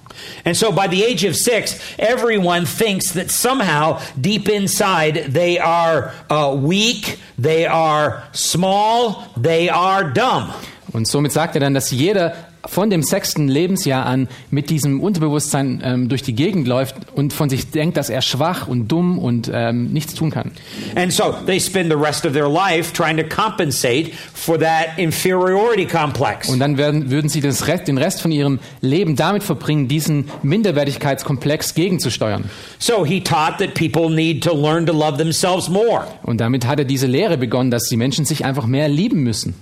And 0.44 0.56
so 0.56 0.72
by 0.72 0.86
the 0.90 1.04
age 1.04 1.28
of 1.28 1.36
six, 1.36 1.78
everyone 1.98 2.64
thinks 2.64 3.12
that 3.12 3.30
somehow 3.30 3.98
deep 4.16 4.48
inside 4.48 5.30
they 5.34 5.58
are 5.58 6.12
uh, 6.30 6.56
weak, 6.56 7.18
they 7.38 7.66
are 7.66 8.22
small, 8.32 9.26
they 9.36 9.68
are 9.68 10.10
dumb. 10.10 10.54
Und 10.92 11.06
somit 11.06 11.32
sagt 11.32 11.56
er 11.56 11.60
dann, 11.60 11.74
dass 11.74 11.90
jeder 11.90 12.34
von 12.66 12.90
dem 12.90 13.02
sechsten 13.02 13.48
Lebensjahr 13.48 14.04
an 14.06 14.28
mit 14.50 14.70
diesem 14.70 15.00
Unterbewusstsein 15.00 15.80
ähm, 15.84 16.08
durch 16.08 16.22
die 16.22 16.34
Gegend 16.34 16.68
läuft 16.68 16.96
und 17.14 17.32
von 17.32 17.48
sich 17.48 17.70
denkt, 17.70 17.96
dass 17.96 18.10
er 18.10 18.22
schwach 18.22 18.68
und 18.68 18.88
dumm 18.88 19.18
und 19.18 19.50
ähm, 19.52 19.92
nichts 19.92 20.14
tun 20.14 20.30
kann. 20.30 20.52
And 20.94 21.12
so 21.12 21.34
they 21.46 21.60
spend 21.60 21.90
the 21.90 21.96
rest 21.96 22.26
of 22.26 22.32
their 22.32 22.48
life 22.48 22.92
trying 22.92 23.16
to 23.16 23.24
compensate 23.24 24.12
for 24.34 24.58
that 24.58 24.98
inferiority 24.98 25.86
complex. 25.86 26.48
Und 26.48 26.58
dann 26.58 26.76
werden, 26.76 27.10
würden 27.10 27.28
sie 27.28 27.40
Rest, 27.40 27.88
den 27.88 27.98
Rest 27.98 28.20
von 28.20 28.32
ihrem 28.32 28.58
Leben 28.80 29.16
damit 29.16 29.42
verbringen, 29.42 29.88
diesen 29.88 30.28
Minderwertigkeitskomplex 30.42 31.74
gegenzusteuern. 31.74 32.44
So 32.78 33.04
he 33.04 33.20
taught 33.20 33.58
that 33.58 33.74
people 33.74 34.10
need 34.10 34.42
to 34.44 34.54
learn 34.54 34.86
to 34.86 34.92
love 34.92 35.16
themselves 35.16 35.68
more. 35.68 36.06
Und 36.22 36.40
damit 36.40 36.66
hat 36.66 36.78
er 36.78 36.84
diese 36.84 37.06
Lehre 37.06 37.38
begonnen, 37.38 37.70
dass 37.70 37.88
die 37.88 37.96
Menschen 37.96 38.24
sich 38.24 38.44
einfach 38.44 38.66
mehr 38.66 38.88
lieben 38.88 39.22
müssen. 39.22 39.54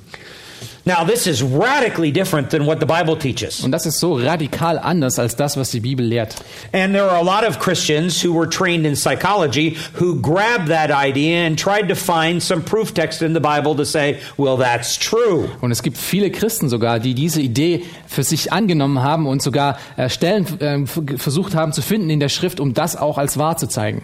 Now, 0.87 1.03
this 1.03 1.27
is 1.27 1.43
radically 1.43 2.13
different 2.13 2.51
than 2.51 2.67
what 2.67 2.79
the 2.79 2.85
Bible 2.85 3.17
teaches. 3.17 3.65
Und 3.65 3.73
das 3.73 3.87
ist 3.87 3.99
so 4.01 4.17
radikal 4.19 4.79
anders 4.79 5.19
als 5.19 5.35
das, 5.35 5.57
was 5.57 5.71
die 5.71 5.81
Bibel 5.81 6.05
lehrt. 6.05 6.35
And 6.73 6.93
there 6.95 7.05
are 7.09 7.17
a 7.17 7.23
lot 7.23 7.43
of 7.49 7.59
Christians 7.59 8.23
who 8.23 8.35
were 8.39 8.47
trained 8.47 8.85
in 8.85 8.95
psychology 8.95 9.79
who 9.99 10.21
grabbed 10.21 10.69
that 10.69 10.91
idea 10.91 11.47
and 11.47 11.59
tried 11.59 11.89
to 11.89 11.95
find 11.95 12.43
some 12.43 12.61
proof 12.63 12.93
text 12.93 13.23
in 13.23 13.33
the 13.33 13.41
Bible 13.41 13.75
to 13.77 13.85
say, 13.87 14.19
well, 14.37 14.59
that's 14.59 14.99
true. 14.99 15.49
Und 15.63 15.71
es 15.73 15.83
gibt 15.83 15.97
viele 15.97 16.31
Christen 16.31 16.69
sogar, 16.69 17.01
die 17.01 17.15
diese 17.15 17.41
Idee 17.41 17.85
für 18.07 18.23
sich 18.23 18.53
angenommen 18.53 19.03
haben 19.03 19.27
und 19.27 19.41
sogar 19.41 19.79
Stellen 20.09 20.47
äh, 20.61 20.83
f- 20.83 21.01
versucht 21.17 21.55
haben 21.55 21.73
zu 21.73 21.81
finden 21.81 22.11
in 22.11 22.21
der 22.21 22.29
Schrift, 22.29 22.61
um 22.61 22.75
das 22.75 22.95
auch 22.95 23.17
als 23.17 23.39
wahr 23.39 23.57
zu 23.57 23.69
zeigen. 23.69 24.03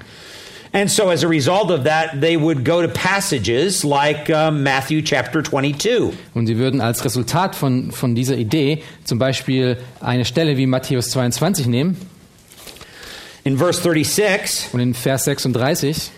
And 0.73 0.89
so, 0.89 1.11
as 1.11 1.25
a 1.25 1.29
result 1.29 1.73
of 1.73 1.85
that, 1.85 2.21
they 2.21 2.37
would 2.37 2.65
go 2.65 2.81
to 2.81 2.89
passages 2.89 3.85
like 3.85 4.31
uh, 4.31 4.53
Matthew 4.53 5.03
chapter 5.03 5.43
22. 5.43 6.13
Und 6.33 6.47
sie 6.47 6.59
würden 6.59 6.81
als 6.81 7.05
Resultat 7.05 7.57
von, 7.57 7.91
von 7.91 8.15
dieser 8.15 8.37
Idee 8.37 8.83
zum 9.03 9.19
Beispiel 9.19 9.79
eine 10.01 10.25
Stelle 10.25 10.57
wie 10.57 10.67
Matthäus 10.67 11.11
22 11.11 11.67
nehmen 11.67 11.97
In 13.43 13.57
verse 13.57 13.83
36, 13.83 14.73
und 14.73 14.81
in 14.81 14.95
Vers 14.95 15.25
36 15.25 16.11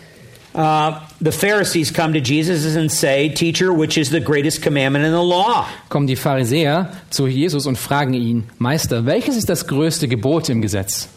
uh, 0.53 0.99
the 1.19 1.31
Pharisees 1.31 1.91
come 1.91 2.13
to 2.13 2.19
Jesus 2.19 2.75
and 2.75 2.91
say, 2.91 3.29
Teacher, 3.29 3.73
which 3.73 3.97
is 3.97 4.09
the 4.09 4.19
greatest 4.19 4.61
commandment 4.61 5.03
in 5.05 5.11
the 5.11 5.23
law? 5.23 5.65
kommen 5.89 6.05
die 6.05 6.15
Pharisäer 6.15 6.91
zu 7.09 7.25
Jesus 7.25 7.65
und 7.65 7.77
fragen 7.77 8.13
ihn, 8.13 8.43
Meister, 8.59 9.05
welches 9.05 9.35
ist 9.35 9.49
das 9.49 9.65
größte 9.65 10.07
Gebot 10.07 10.49
im 10.49 10.61
Gesetz? 10.61 11.07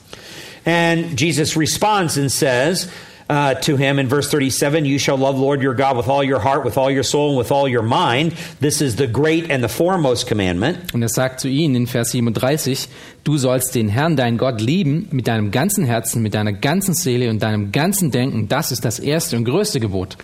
And 0.65 1.21
Jesus 1.21 1.57
responds 1.57 2.17
and 2.17 2.31
says 2.31 2.89
uh, 3.29 3.55
to 3.55 3.77
him 3.77 3.99
in 3.99 4.09
verse 4.09 4.29
37 4.31 4.85
You 4.85 4.99
shall 4.99 5.17
love 5.17 5.39
Lord 5.39 5.63
your 5.63 5.75
God 5.75 5.97
with 5.97 6.09
all 6.09 6.23
your 6.23 6.41
heart, 6.41 6.65
with 6.65 6.77
all 6.77 6.91
your 6.91 7.03
soul, 7.03 7.31
and 7.31 7.39
with 7.39 7.51
all 7.51 7.69
your 7.69 7.83
mind. 7.83 8.33
This 8.61 8.81
is 8.81 8.97
the 8.97 9.07
great 9.07 9.51
and 9.51 9.63
the 9.63 9.69
foremost 9.69 10.27
commandment. 10.27 10.93
Und 10.95 11.03
er 11.03 11.09
sagt 11.09 11.41
zu 11.41 11.49
ihnen 11.49 11.75
in 11.75 11.87
Vers 11.87 12.11
37, 12.11 12.89
du 13.25 13.39
sollst 13.39 13.75
den 13.75 13.89
Herrn, 13.89 14.17
deinen 14.17 14.39
Gott, 14.39 14.61
lieben 14.61 15.09
mit 15.11 15.27
deinem 15.27 15.51
ganzen 15.51 15.85
Herzen, 15.85 16.23
mit 16.23 16.35
deiner 16.35 16.53
ganzen 16.53 16.95
Seele 16.95 17.31
und 17.31 17.43
deinem 17.43 17.73
ganzen 17.73 18.11
Denken. 18.11 18.49
Das 18.49 18.73
ist 18.73 18.85
das 18.85 18.99
erste 18.99 19.37
und 19.37 19.45
größte 19.45 19.81
Gebot. 19.81 20.17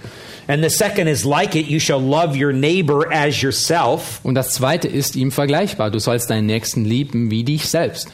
And 0.49 0.63
the 0.63 0.71
second 0.71 1.09
is 1.09 1.25
like 1.25 1.55
it 1.55 1.69
you 1.69 1.79
shall 1.79 2.01
love 2.01 2.37
your 2.37 2.53
neighbor 2.53 3.07
as 3.13 3.41
yourself. 3.43 4.21
Und 4.23 4.35
das 4.35 4.51
zweite 4.53 4.89
ist 4.89 5.17
ihm 5.17 5.31
vergleichbar. 5.31 5.91
Du 5.91 5.99
sollst 5.99 6.31
deinen 6.31 6.47
Nächsten 6.47 6.85
lieben 6.85 7.31
wie 7.31 7.45
dich 7.45 7.69
selbst. 7.69 8.09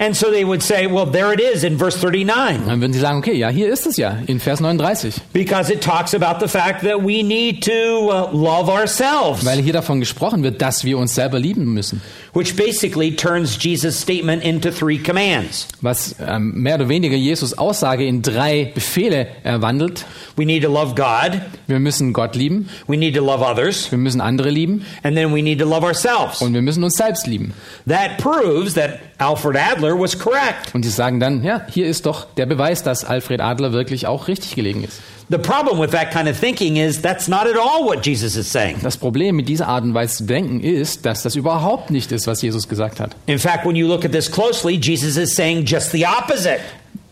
And 0.00 0.16
so 0.16 0.30
they 0.30 0.44
would 0.44 0.62
say, 0.62 0.86
Well, 0.86 1.06
there 1.06 1.32
it 1.32 1.40
is 1.40 1.64
in 1.64 1.76
verse 1.76 1.98
39. 1.98 2.60
Und 2.62 2.68
dann 2.68 2.80
würden 2.80 2.92
sie 2.92 3.00
sagen, 3.00 3.18
okay, 3.18 3.34
ja, 3.34 3.48
hier 3.48 3.68
ist 3.72 3.84
es 3.84 3.96
ja, 3.96 4.18
in 4.26 4.38
Vers 4.38 4.60
39. 4.60 5.14
Because 5.32 5.72
it 5.72 5.82
talks 5.82 6.14
about 6.14 6.38
the 6.38 6.48
fact 6.48 6.82
that 6.84 7.02
we 7.02 7.22
need 7.24 7.64
to 7.64 7.72
uh, 8.10 8.30
love 8.32 8.70
ourselves, 8.70 9.44
Weil 9.44 9.58
hier 9.60 9.72
davon 9.72 9.98
gesprochen 9.98 10.44
wird, 10.44 10.62
dass 10.62 10.84
wir 10.84 10.98
uns 10.98 11.16
selber 11.16 11.40
lieben 11.40 11.64
müssen. 11.74 12.00
Which 12.34 12.56
basically 12.56 13.14
turns 13.16 13.58
Jesus' 13.58 13.98
statement 13.98 14.44
into 14.44 14.70
three 14.70 14.98
commands. 14.98 15.66
Was 15.80 16.14
ähm, 16.20 16.52
mehr 16.62 16.76
oder 16.76 16.88
weniger 16.88 17.16
Jesus 17.16 17.56
Aussage 17.56 18.06
in 18.06 18.22
drei 18.22 18.70
Befehle 18.74 19.26
äh, 19.42 19.60
wandelt. 19.60 20.04
We 20.36 20.44
need 20.44 20.62
to 20.62 20.70
love 20.70 20.94
God, 20.94 21.40
Wir 21.66 21.80
müssen 21.80 22.12
Gott 22.12 22.36
lieben, 22.36 22.68
we 22.86 22.96
need 22.96 23.16
to 23.16 23.24
love 23.24 23.44
others, 23.44 23.90
wir 23.90 23.98
müssen 23.98 24.20
andere 24.20 24.50
lieben 24.50 24.84
and 25.02 25.16
then 25.16 25.34
we 25.34 25.42
need 25.42 25.58
to 25.58 25.64
love 25.64 25.84
ourselves. 25.84 26.40
und 26.40 26.54
wir 26.54 26.62
müssen 26.62 26.84
uns 26.84 26.94
selbst 26.94 27.26
lieben. 27.26 27.52
That 27.88 28.18
proves 28.18 28.74
that 28.74 29.00
Alfred 29.18 29.56
Adler 29.56 29.88
Adler 29.88 29.98
was 29.98 30.18
correct. 30.18 30.74
Und 30.74 30.82
sie 30.84 30.90
sagen 30.90 31.20
dann, 31.20 31.42
ja, 31.42 31.62
hier 31.68 31.86
ist 31.86 32.06
doch 32.06 32.26
der 32.34 32.46
Beweis, 32.46 32.82
dass 32.82 33.04
Alfred 33.04 33.40
Adler 33.40 33.72
wirklich 33.72 34.06
auch 34.06 34.28
richtig 34.28 34.54
gelegen 34.54 34.84
ist. 34.84 35.00
The 35.30 35.38
problem 35.38 35.78
with 35.78 35.90
that 35.90 36.10
kind 36.10 36.26
of 36.26 36.38
thinking 36.38 36.78
is 36.78 37.02
that's 37.02 37.28
not 37.28 37.46
at 37.46 37.56
all 37.56 37.84
what 37.84 38.02
Jesus 38.02 38.34
is 38.34 38.50
saying. 38.50 38.78
Das 38.82 38.96
Problem 38.96 39.36
mit 39.36 39.46
dieser 39.46 39.68
Art 39.68 39.84
und 39.84 39.92
Weise 39.92 40.16
zu 40.16 40.24
denken 40.24 40.60
ist, 40.60 41.04
dass 41.04 41.22
das 41.22 41.34
überhaupt 41.34 41.90
nicht 41.90 42.12
ist, 42.12 42.26
was 42.26 42.40
Jesus 42.40 42.66
gesagt 42.66 42.98
hat. 42.98 43.14
In 43.26 43.38
fact, 43.38 43.66
when 43.66 43.76
you 43.76 43.86
look 43.86 44.06
at 44.06 44.12
this 44.12 44.30
closely, 44.30 44.78
Jesus 44.80 45.18
is 45.18 45.34
saying 45.34 45.66
just 45.66 45.92
the 45.92 46.06
opposite. 46.06 46.60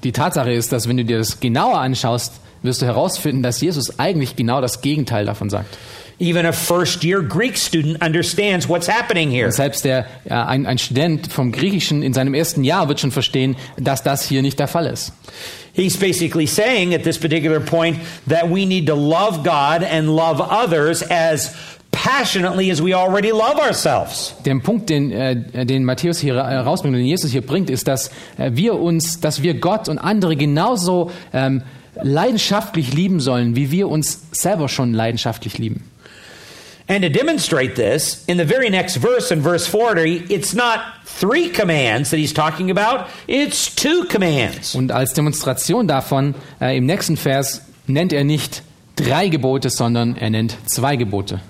Die 0.03 0.13
Tatsache 0.13 0.51
ist, 0.51 0.73
dass 0.73 0.89
wenn 0.89 0.97
du 0.97 1.05
dir 1.05 1.19
das 1.19 1.41
genauer 1.41 1.79
anschaust, 1.79 2.33
wirst 2.63 2.81
du 2.81 2.87
herausfinden, 2.87 3.43
dass 3.43 3.61
Jesus 3.61 3.99
eigentlich 3.99 4.35
genau 4.35 4.63
das 4.63 4.81
Gegenteil 4.81 5.27
davon 5.27 5.51
sagt. 5.51 5.77
Even 6.19 6.47
a 6.47 6.53
first 6.53 7.05
year 7.05 7.21
Greek 7.21 7.59
student 7.59 8.03
understands 8.03 8.67
what's 8.67 8.89
happening 8.89 9.31
here. 9.31 9.53
Selbst 9.53 9.85
der, 9.85 10.07
äh, 10.25 10.33
ein, 10.33 10.65
ein 10.65 10.79
Student 10.79 11.31
vom 11.31 11.53
Griechischen 11.53 12.03
in 12.03 12.15
seinem 12.15 12.33
ersten 12.33 12.65
Jahr 12.65 12.89
wird 12.89 13.01
schon 13.01 13.13
verstehen, 13.13 13.55
dass 13.77 14.03
das 14.03 14.27
hier 14.27 14.41
nicht 14.41 14.59
der 14.59 14.67
Fall 14.69 14.87
ist. 14.87 15.13
He's 15.75 15.95
basically 15.95 16.47
saying 16.47 16.95
at 16.95 17.03
this 17.03 17.19
particular 17.19 17.61
point 17.61 17.99
that 18.27 18.45
we 18.49 18.65
need 18.65 18.87
to 18.87 18.95
love 18.95 19.43
God 19.43 19.83
and 19.83 20.09
love 20.09 20.41
others 20.41 21.03
as 21.11 21.55
passionately 21.93 22.71
as 22.71 22.83
we 22.83 22.95
already 22.95 23.31
love 23.31 23.59
ourselves. 23.59 24.35
Der 24.47 24.55
Punkt, 24.61 24.89
den, 24.89 25.13
äh, 25.13 25.67
den 25.67 25.85
Matthäus 25.85 26.19
hier 26.19 26.35
herausbringt, 26.37 26.97
den 26.97 27.05
Jesus 27.05 27.31
hier 27.31 27.45
bringt, 27.45 27.69
ist, 27.69 27.89
dass 27.89 28.11
äh, 28.39 28.53
wir 28.55 28.81
uns, 28.81 29.21
dass 29.21 29.43
wir 29.43 29.53
Gott 29.53 29.91
und 29.91 29.99
andere 29.99 30.37
genauso 30.37 31.11
ähm, 31.35 31.63
leidenschaftlich 32.03 32.95
lieben 32.95 33.21
sollen, 33.21 33.57
wie 33.57 33.71
wir 33.71 33.89
uns 33.89 34.23
selber 34.33 34.69
schon 34.69 34.95
leidenschaftlich 34.95 35.59
lieben. 35.59 35.85
And 36.89 37.03
to 37.03 37.09
demonstrate 37.09 37.75
this, 37.75 38.25
in 38.29 38.37
the 38.39 38.45
very 38.45 38.71
next 38.71 38.97
verse, 38.97 39.33
in 39.33 39.41
verse 39.43 39.67
40, 39.67 40.27
it's 40.33 40.55
not 40.55 40.79
three 41.05 41.49
commands 41.51 42.11
that 42.11 42.19
he's 42.19 42.33
talking 42.33 42.71
about, 42.71 43.09
it's 43.27 43.75
two 43.75 44.05
commands. 44.05 44.75
Und 44.77 44.93
als 44.93 45.13
Demonstration 45.13 45.89
davon 45.89 46.35
äh, 46.61 46.77
im 46.77 46.87
nächsten 46.87 47.17
Vers 47.17 47.63
nennt 47.89 48.13
er 48.13 48.23
nicht 48.23 48.63
drei 48.95 49.29
Gebote, 49.29 49.69
sondern 49.69 50.17
er 50.17 50.31
nennt 50.31 50.57
zwei 50.67 50.95
Gebote. 50.95 51.41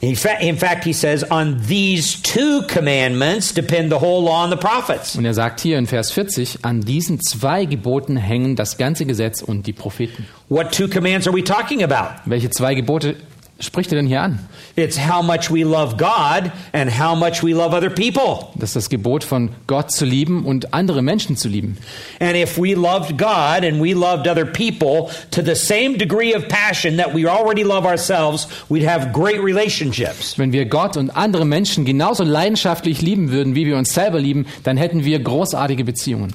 In 0.00 0.14
fa- 0.16 0.38
in 0.40 0.58
fact, 0.58 0.84
he 0.84 0.92
says, 0.92 1.24
on 1.30 1.62
these 1.66 2.20
two 2.20 2.60
commandments 2.68 3.54
depend 3.54 3.90
the 3.90 3.98
whole 4.00 4.22
law 4.22 4.44
and 4.44 4.52
the 4.52 4.58
prophets. 4.58 5.16
Und 5.16 5.24
er 5.24 5.32
sagt 5.32 5.60
hier 5.60 5.78
in 5.78 5.86
Vers 5.86 6.10
40, 6.10 6.58
an 6.62 6.82
diesen 6.82 7.18
zwei 7.22 7.64
Geboten 7.64 8.18
hängen 8.18 8.56
das 8.56 8.76
ganze 8.76 9.06
Gesetz 9.06 9.40
und 9.40 9.66
die 9.66 9.72
Propheten. 9.72 10.26
What 10.50 10.72
two 10.72 10.88
commands 10.88 11.26
are 11.26 11.34
we 11.34 11.42
talking 11.42 11.82
about? 11.82 12.20
Welche 12.26 12.50
zwei 12.50 12.74
Gebote 12.74 13.16
spricht 13.60 13.92
er 13.92 13.96
denn 13.96 14.06
hier 14.06 14.22
an? 14.22 14.38
It's 14.76 14.98
how 14.98 15.22
much 15.22 15.50
we 15.50 15.62
love 15.62 15.96
God 15.96 16.50
and 16.72 16.90
how 16.90 17.14
much 17.16 17.42
we 17.44 17.52
love 17.52 17.74
other 17.74 17.90
people. 17.90 18.48
Das 18.56 18.70
ist 18.70 18.76
das 18.76 18.90
Gebot 18.90 19.22
von 19.22 19.50
Gott 19.66 19.92
zu 19.92 20.04
lieben 20.04 20.44
und 20.44 20.74
andere 20.74 21.02
Menschen 21.02 21.36
zu 21.36 21.48
lieben. 21.48 21.78
And 22.18 22.34
if 22.34 22.58
we 22.58 22.74
loved 22.74 23.16
God 23.16 23.64
and 23.64 23.80
we 23.80 23.92
loved 23.92 24.26
other 24.26 24.44
people 24.44 25.10
to 25.30 25.42
the 25.42 25.54
same 25.54 25.96
degree 25.96 26.34
of 26.34 26.48
passion 26.48 26.96
that 26.96 27.14
we 27.14 27.30
already 27.30 27.62
love 27.62 27.86
ourselves, 27.86 28.48
we'd 28.68 28.88
have 28.88 29.12
great 29.12 29.40
relationships. 29.40 30.36
Wenn 30.36 30.52
wir 30.52 30.66
Gott 30.66 30.96
und 30.96 31.10
andere 31.10 31.44
Menschen 31.44 31.84
genauso 31.84 32.24
leidenschaftlich 32.24 33.00
lieben 33.00 33.30
würden, 33.30 33.54
wie 33.54 33.66
wir 33.66 33.76
uns 33.76 33.94
selber 33.94 34.18
lieben, 34.18 34.46
dann 34.64 34.76
hätten 34.76 35.04
wir 35.04 35.20
großartige 35.20 35.84
Beziehungen. 35.84 36.34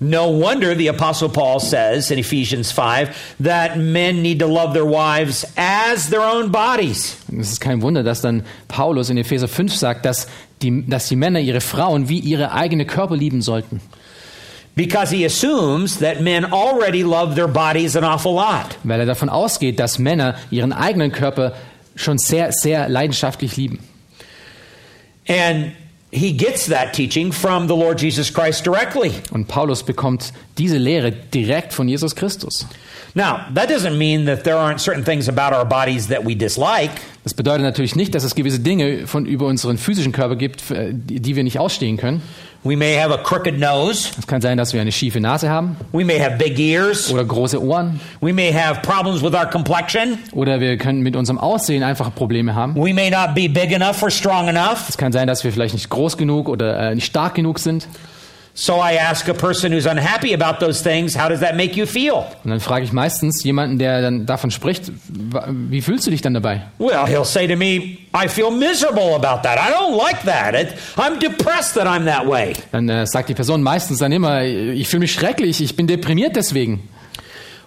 No 0.00 0.28
wonder 0.28 0.76
the 0.76 0.88
Apostle 0.88 1.28
Paul 1.28 1.58
says 1.58 2.12
in 2.12 2.18
Ephesians 2.20 2.70
5 2.70 3.34
that 3.40 3.76
men 3.76 4.22
need 4.22 4.38
to 4.38 4.46
love 4.46 4.72
their 4.72 4.86
wives 4.86 5.44
as 5.56 6.08
their 6.08 6.22
own 6.22 6.52
bodies. 6.52 7.16
Es 7.36 7.52
ist 7.52 7.60
kein 7.60 7.82
Wunder, 7.82 8.04
dass 8.04 8.20
dann 8.20 8.44
Paulus 8.68 9.10
in 9.10 9.16
Epheser 9.18 9.48
5 9.48 9.74
sagt, 9.74 10.04
dass 10.04 10.28
die, 10.62 10.86
dass 10.86 11.08
die 11.08 11.16
Männer 11.16 11.40
ihre 11.40 11.60
Frauen 11.60 12.08
wie 12.08 12.20
ihre 12.20 12.52
eigene 12.52 12.86
Körper 12.86 13.16
lieben 13.16 13.42
sollten. 13.42 13.80
Because 14.76 15.12
he 15.12 15.24
assumes 15.24 15.98
that 15.98 16.20
men 16.20 16.44
already 16.44 17.02
love 17.02 17.34
their 17.34 17.48
bodies 17.48 17.96
an 17.96 18.04
awful 18.04 18.34
lot. 18.34 18.78
Weil 18.84 19.00
er 19.00 19.06
davon 19.06 19.28
ausgeht, 19.28 19.80
dass 19.80 19.98
Männer 19.98 20.36
ihren 20.52 20.72
eigenen 20.72 21.10
Körper 21.10 21.54
schon 21.96 22.18
sehr, 22.18 22.52
sehr 22.52 22.88
leidenschaftlich 22.88 23.56
lieben. 23.56 23.80
And 25.26 25.72
he 26.10 26.32
gets 26.32 26.66
that 26.66 26.94
teaching 26.94 27.32
from 27.32 27.68
the 27.68 27.76
Lord 27.76 28.00
Jesus 28.00 28.32
Christ 28.32 28.64
directly. 28.64 29.12
Und 29.30 29.48
Paulus 29.48 29.82
bekommt 29.82 30.32
diese 30.56 30.78
Lehre 30.78 31.12
direkt 31.12 31.72
von 31.72 31.88
Jesus 31.88 32.14
Christus. 32.14 32.66
Now, 33.14 33.46
that 33.54 33.68
doesn't 33.68 33.96
mean 33.96 34.26
that 34.26 34.44
there 34.44 34.56
aren't 34.56 34.80
certain 34.80 35.04
things 35.04 35.28
about 35.28 35.54
our 35.54 35.64
bodies 35.64 36.08
that 36.08 36.24
we 36.24 36.34
dislike. 36.34 36.92
Das 37.24 37.34
bedeutet 37.34 37.62
natürlich 37.62 37.96
nicht, 37.96 38.14
dass 38.14 38.24
es 38.24 38.34
gewisse 38.34 38.60
Dinge 38.60 39.06
von 39.06 39.26
über 39.26 39.46
unseren 39.46 39.76
physischen 39.76 40.12
Körper 40.12 40.36
gibt, 40.36 40.62
die 40.70 41.36
wir 41.36 41.42
nicht 41.42 41.58
ausstehen 41.58 41.96
können. 41.96 42.22
We 42.64 42.76
may 42.76 42.96
have 43.00 43.14
a 43.14 43.18
crooked 43.18 43.58
nose. 43.58 44.10
Es 44.18 44.26
kann 44.26 44.40
sein, 44.40 44.58
dass 44.58 44.72
wir 44.72 44.80
eine 44.80 44.90
schiefe 44.92 45.20
Nase 45.20 45.48
haben 45.48 45.76
We 45.92 46.04
may 46.04 46.18
have 46.18 46.36
big 46.38 46.58
ears. 46.58 47.10
oder 47.12 47.24
große 47.24 47.62
Ohren 47.62 48.00
We 48.20 48.32
may 48.32 48.52
have 48.52 48.80
problems 48.82 49.22
with 49.22 49.32
our 49.32 49.46
complexion. 49.46 50.18
oder 50.32 50.58
wir 50.60 50.76
können 50.76 51.00
mit 51.02 51.14
unserem 51.14 51.38
Aussehen 51.38 51.82
einfach 51.84 52.12
Probleme 52.14 52.54
haben. 52.56 52.74
We 52.74 52.92
may 52.92 53.10
not 53.10 53.34
be 53.34 53.48
big 53.48 53.72
enough 53.72 54.02
or 54.02 54.10
strong 54.10 54.48
enough. 54.48 54.88
Es 54.88 54.98
kann 54.98 55.12
sein, 55.12 55.28
dass 55.28 55.44
wir 55.44 55.52
vielleicht 55.52 55.74
nicht 55.74 55.88
groß 55.88 56.16
genug 56.16 56.48
oder 56.48 56.90
äh, 56.90 56.94
nicht 56.94 57.06
stark 57.06 57.34
genug 57.34 57.58
sind. 57.60 57.86
So 58.60 58.80
I 58.82 58.96
ask 58.96 59.28
a 59.28 59.34
person 59.34 59.70
who's 59.70 59.86
unhappy 59.86 60.34
about 60.34 60.58
those 60.58 60.82
things, 60.82 61.14
how 61.14 61.28
does 61.28 61.38
that 61.38 61.54
make 61.54 61.76
you 61.76 61.86
feel? 61.86 62.24
Und 62.42 62.50
dann 62.50 62.58
frage 62.58 62.84
ich 62.84 62.92
meistens 62.92 63.44
jemanden, 63.44 63.78
der 63.78 64.02
dann 64.02 64.26
davon 64.26 64.50
spricht, 64.50 64.90
wie 65.48 65.80
fühlst 65.80 66.08
du 66.08 66.10
dich 66.10 66.22
dann 66.22 66.34
dabei? 66.34 66.62
Well, 66.78 67.06
he'll 67.06 67.24
say 67.24 67.46
to 67.46 67.54
me, 67.54 67.98
I 68.12 68.26
feel 68.26 68.50
miserable 68.50 69.14
about 69.14 69.44
that. 69.44 69.60
I 69.60 69.70
don't 69.72 69.96
like 69.96 70.24
that. 70.24 70.56
It, 70.56 70.74
I'm 70.96 71.20
depressed 71.20 71.74
that 71.74 71.86
I'm 71.86 72.04
that 72.06 72.26
way. 72.26 72.54
Dann 72.72 72.88
äh, 72.88 73.06
sagt 73.06 73.28
die 73.28 73.34
Person 73.34 73.62
meistens 73.62 74.00
dann 74.00 74.10
immer, 74.10 74.42
ich 74.42 74.88
fühle 74.88 75.02
mich 75.02 75.12
schrecklich, 75.12 75.60
ich 75.60 75.76
bin 75.76 75.86
deprimiert 75.86 76.34
deswegen. 76.34 76.88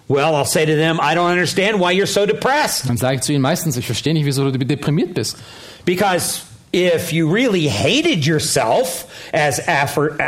Well, 0.10 0.36
I'll 0.36 0.46
say 0.46 0.66
to 0.66 0.74
them, 0.74 1.00
I 1.00 1.16
don't 1.16 1.32
understand 1.32 1.80
why 1.80 1.94
you're 1.94 2.06
so 2.06 2.26
depressed. 2.26 2.90
Dann 2.90 2.98
sage 2.98 3.16
ich 3.16 3.22
zu 3.22 3.32
ihnen 3.32 3.42
meistens, 3.42 3.78
ich 3.78 3.86
verstehe 3.86 4.14
nicht, 4.14 4.26
wieso 4.26 4.52
du 4.52 4.58
deprimiert 4.58 5.14
bist. 5.14 5.38
Because 5.86 6.42
if 6.74 7.14
you 7.14 7.30
really 7.30 7.68
hated 7.68 8.26
yourself, 8.26 9.12
as 9.34 9.60
Alfred 9.68 10.20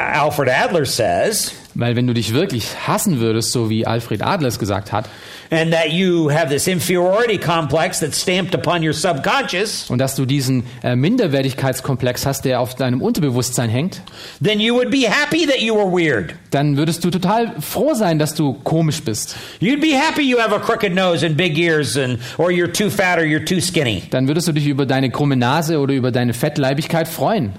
Adler 0.49 0.85
says, 0.85 1.57
Weil 1.75 1.95
wenn 1.95 2.05
du 2.07 2.13
dich 2.13 2.33
wirklich 2.33 2.87
hassen 2.87 3.19
würdest, 3.19 3.51
so 3.51 3.69
wie 3.69 3.87
Alfred 3.87 4.21
Adler 4.21 4.49
es 4.49 4.59
gesagt 4.59 4.91
hat, 4.91 5.09
and 5.49 5.71
that 5.71 5.89
you 5.91 6.29
have 6.31 6.49
this 6.49 6.67
inferiority 6.67 7.37
complex 7.37 7.99
that's 7.99 8.21
stamped 8.21 8.55
upon 8.55 8.85
your 8.85 8.93
subconscious, 8.93 9.89
und 9.89 9.97
dass 9.99 10.15
du 10.15 10.25
diesen 10.25 10.63
äh, 10.83 10.95
Minderwertigkeitskomplex 10.95 12.25
hast, 12.25 12.45
der 12.45 12.59
auf 12.59 12.75
deinem 12.75 13.01
Unterbewusstsein 13.01 13.69
hängt, 13.69 14.01
then 14.43 14.59
you 14.59 14.75
would 14.75 14.91
be 14.91 15.09
happy 15.09 15.45
that 15.45 15.61
you 15.61 15.75
were 15.75 15.91
weird. 15.91 16.35
dann 16.51 16.77
würdest 16.77 17.03
du 17.03 17.09
total 17.09 17.53
froh 17.59 17.93
sein, 17.95 18.19
dass 18.19 18.35
du 18.35 18.53
komisch 18.53 19.01
bist. 19.03 19.35
Dann 24.11 24.27
würdest 24.27 24.47
du 24.47 24.51
dich 24.51 24.67
über 24.67 24.85
deine 24.85 25.09
krumme 25.09 25.35
Nase 25.35 25.79
oder 25.79 25.93
über 25.93 26.11
deine 26.11 26.33
Fettleibigkeit 26.33 27.07
freuen. 27.07 27.53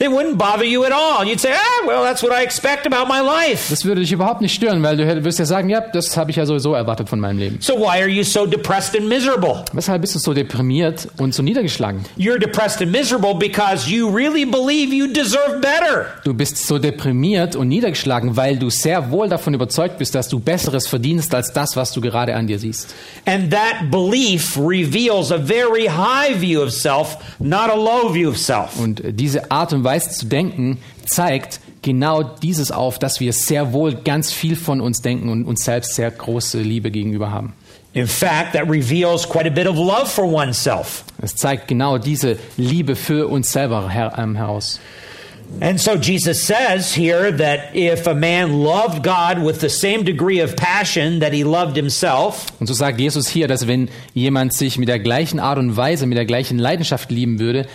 It 0.00 0.12
wouldn't 0.12 0.38
bother 0.38 0.64
you 0.64 0.84
at 0.84 0.92
all. 0.92 1.26
You'd 1.26 1.40
say, 1.40 1.50
"Ah, 1.52 1.84
well, 1.84 2.04
that's 2.04 2.22
what 2.22 2.30
I 2.30 2.44
expect 2.44 2.86
about 2.86 3.12
my 3.12 3.18
life." 3.18 3.68
Das 3.68 3.84
würde 3.84 4.00
dich 4.00 4.12
überhaupt 4.12 4.40
nicht 4.40 4.54
stören, 4.54 4.80
weil 4.84 4.96
du 4.96 5.24
wirst 5.24 5.40
ja 5.40 5.44
sagen, 5.44 5.68
ja, 5.68 5.80
das 5.80 6.16
habe 6.16 6.30
ich 6.30 6.36
ja 6.36 6.46
sowieso 6.46 6.72
erwartet 6.72 7.08
von 7.08 7.18
meinem 7.18 7.38
Leben. 7.38 7.58
So 7.60 7.74
why 7.80 8.00
are 8.00 8.08
you 8.08 8.22
so 8.22 8.46
depressed 8.46 8.96
and 8.96 9.08
miserable? 9.08 9.64
Weshalb 9.72 10.02
bist 10.02 10.14
du 10.14 10.20
so 10.20 10.34
deprimiert 10.34 11.08
und 11.18 11.34
so 11.34 11.42
niedergeschlagen? 11.42 12.04
You're 12.16 12.38
depressed 12.38 12.80
and 12.80 12.92
miserable 12.92 13.34
because 13.34 13.90
you 13.90 14.08
really 14.08 14.44
believe 14.44 14.94
you 14.94 15.08
deserve 15.08 15.60
better. 15.60 16.06
Du 16.22 16.32
bist 16.32 16.64
so 16.64 16.78
deprimiert 16.78 17.56
und 17.56 17.66
niedergeschlagen, 17.66 18.36
weil 18.36 18.56
du 18.56 18.70
sehr 18.70 19.10
wohl 19.10 19.28
davon 19.28 19.52
überzeugt 19.54 19.98
bist, 19.98 20.14
dass 20.14 20.28
du 20.28 20.38
Besseres 20.38 20.86
verdienst 20.86 21.34
als 21.34 21.52
das, 21.52 21.74
was 21.74 21.90
du 21.90 22.00
gerade 22.00 22.36
an 22.36 22.46
dir 22.46 22.60
siehst. 22.60 22.94
And 23.26 23.50
that 23.50 23.90
belief 23.90 24.56
reveals 24.56 25.32
a 25.32 25.38
very 25.38 25.86
high 25.86 26.40
view 26.40 26.62
of 26.62 26.70
self, 26.70 27.16
not 27.40 27.68
a 27.68 27.74
low 27.74 28.14
view 28.14 28.28
of 28.30 28.38
self. 28.38 28.78
Und 28.78 29.02
diese 29.04 29.50
Art 29.50 29.72
und 29.72 29.82
Weise 29.82 29.87
zu 29.96 30.26
denken 30.26 30.78
zeigt 31.06 31.60
genau 31.82 32.22
dieses 32.22 32.70
auf, 32.70 32.98
dass 32.98 33.20
wir 33.20 33.32
sehr 33.32 33.72
wohl 33.72 33.94
ganz 33.94 34.32
viel 34.32 34.56
von 34.56 34.80
uns 34.80 35.00
denken 35.00 35.28
und 35.28 35.44
uns 35.44 35.64
selbst 35.64 35.94
sehr 35.94 36.10
große 36.10 36.60
Liebe 36.60 36.90
gegenüber 36.90 37.30
haben. 37.30 37.54
In 37.94 38.06
fact, 38.06 38.52
that 38.52 38.68
reveals 38.68 39.26
quite 39.26 39.46
a 39.46 39.50
bit 39.50 39.66
of 39.66 39.76
love 39.76 40.06
for 40.06 40.24
oneself. 40.24 41.04
Es 41.22 41.34
zeigt 41.34 41.68
genau 41.68 41.98
diese 41.98 42.38
Liebe 42.56 42.94
für 42.94 43.28
uns 43.28 43.50
selber 43.50 43.88
her 43.88 44.12
ähm, 44.18 44.36
heraus. 44.36 44.78
And 45.60 45.80
so 45.80 45.94
Jesus 45.94 46.46
says 46.46 46.94
here 46.94 47.32
that 47.32 47.74
if 47.74 48.06
a 48.06 48.14
man 48.14 48.62
loved 48.62 49.02
God 49.02 49.42
with 49.42 49.60
the 49.60 49.70
same 49.70 50.04
degree 50.04 50.40
of 50.40 50.54
passion 50.56 51.20
that 51.20 51.32
he 51.32 51.42
loved 51.42 51.74
himself, 51.74 52.44
Und 52.60 52.66
so 52.66 52.74
sagt 52.74 53.00
Jesus 53.00 53.28
hier, 53.28 53.48
dass 53.48 53.66
wenn 53.66 53.88
jemand 54.12 54.52
sich 54.52 54.76
mit 54.76 54.88
der 54.88 54.98
gleichen 54.98 55.40
Art 55.40 55.58
und 55.58 55.76
Weise, 55.76 56.06
mit 56.06 56.18
der 56.18 56.26
gleichen 56.26 56.58
Leidenschaft 56.58 57.10
lieben 57.10 57.40
würde, 57.40 57.66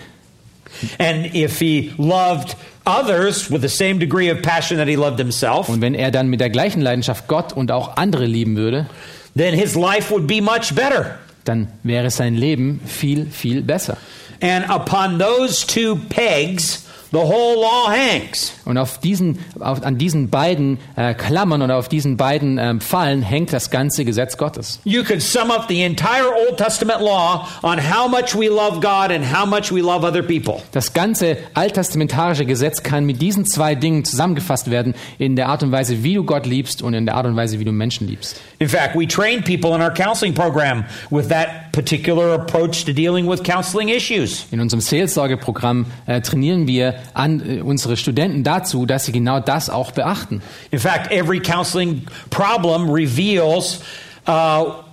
and 1.00 1.34
if 1.34 1.60
he 1.60 1.94
loved 1.98 2.56
others 2.86 3.50
with 3.50 3.62
the 3.62 3.70
same 3.70 4.00
degree 4.00 4.30
of 4.30 4.42
passion 4.42 4.78
that 4.78 4.88
he 4.88 4.96
loved 4.96 5.20
himself, 5.20 5.70
und 5.70 5.82
wenn 5.82 5.96
er 5.96 6.12
dann 6.12 6.28
mit 6.28 6.40
der 6.40 6.50
gleichen 6.50 6.82
Leidenschaft 6.82 7.28
Gott 7.28 7.54
und 7.54 7.72
auch 7.72 7.98
andere 7.98 8.26
lieben 8.26 8.56
würde, 8.56 8.88
then 9.36 9.54
his 9.54 9.76
life 9.76 10.12
would 10.12 10.28
be 10.28 10.42
much 10.42 10.74
better. 10.76 11.18
dann 11.46 11.68
wäre 11.84 12.10
sein 12.10 12.36
Leben 12.36 12.82
viel, 12.86 13.26
viel 13.26 13.62
besser. 13.62 13.98
And 14.42 14.70
upon 14.70 15.20
those 15.20 15.66
two 15.66 15.98
pegs, 16.10 16.83
the 17.14 17.20
whole 17.20 17.62
law 17.62 17.90
hangs. 17.90 18.54
Und 18.66 18.78
auf 18.78 18.98
diesen, 18.98 19.40
auf, 19.60 19.84
an 19.84 19.98
diesen 19.98 20.30
beiden 20.30 20.80
äh, 20.96 21.14
Klammern 21.14 21.62
oder 21.62 21.78
auf 21.78 21.88
diesen 21.88 22.18
beiden 22.18 22.58
ähm, 22.58 22.82
Pfeilen 22.82 23.22
hängt 23.22 23.54
das 23.54 23.70
ganze 23.70 24.04
Gesetz 24.04 24.38
Gottes. 24.38 24.80
You 24.84 25.04
could 25.04 25.22
sum 25.22 25.52
up 25.52 25.68
the 25.70 25.84
entire 25.84 26.26
Old 26.48 26.58
Testament 26.58 27.02
law 27.02 27.48
on 27.62 27.78
how 27.78 28.10
much 28.10 28.36
we 28.36 28.48
love 28.48 28.82
God 28.82 29.12
and 29.12 29.24
how 29.24 29.46
much 29.46 29.72
we 29.72 29.82
love 29.82 30.06
other 30.06 30.24
people. 30.24 30.64
Das 30.72 30.94
ganze 30.94 31.38
alttestamentarische 31.54 32.46
Gesetz 32.46 32.82
kann 32.82 33.06
mit 33.06 33.22
diesen 33.22 33.46
zwei 33.46 33.76
Dingen 33.76 34.04
zusammengefasst 34.04 34.72
werden 34.72 34.96
in 35.20 35.36
der 35.36 35.50
Art 35.50 35.62
und 35.62 35.72
Weise, 35.72 36.04
wie 36.04 36.16
du 36.16 36.24
Gott 36.24 36.48
liebst 36.48 36.82
und 36.82 36.96
in 36.96 37.06
der 37.06 37.16
Art 37.16 37.28
und 37.28 37.36
Weise, 37.36 37.60
wie 37.60 37.66
du 37.66 37.72
Menschen 37.72 38.08
liebst. 38.08 38.42
In 38.58 38.70
fact, 38.70 38.96
we 38.96 39.08
train 39.08 39.44
people 39.44 39.76
in 39.76 39.82
our 39.82 39.94
counseling 39.94 40.34
program 40.34 40.86
with 41.12 41.28
that 41.28 41.63
particular 41.74 42.36
approach 42.36 42.86
to 42.86 42.94
dealing 42.94 43.28
with 43.28 43.44
counseling 43.44 43.90
issues. 43.90 44.46
In 44.52 44.62
unserem 44.62 44.80
Seelsorgeprogramm 44.80 45.88
äh, 46.06 46.22
trainieren 46.22 46.68
wir 46.68 46.96
an, 47.14 47.42
äh, 47.42 47.62
unsere 47.62 47.98
Studenten 47.98 48.44
dazu, 48.44 48.86
dass 48.86 49.06
sie 49.06 49.12
genau 49.12 49.42
das 49.42 49.70
auch 49.70 49.92
beachten. 49.92 50.42
In 50.72 50.80
fact, 50.80 51.12
every 51.12 51.42
counseling 51.42 52.04
problem 52.30 52.90
reveals 52.90 53.82
uh, 54.28 54.84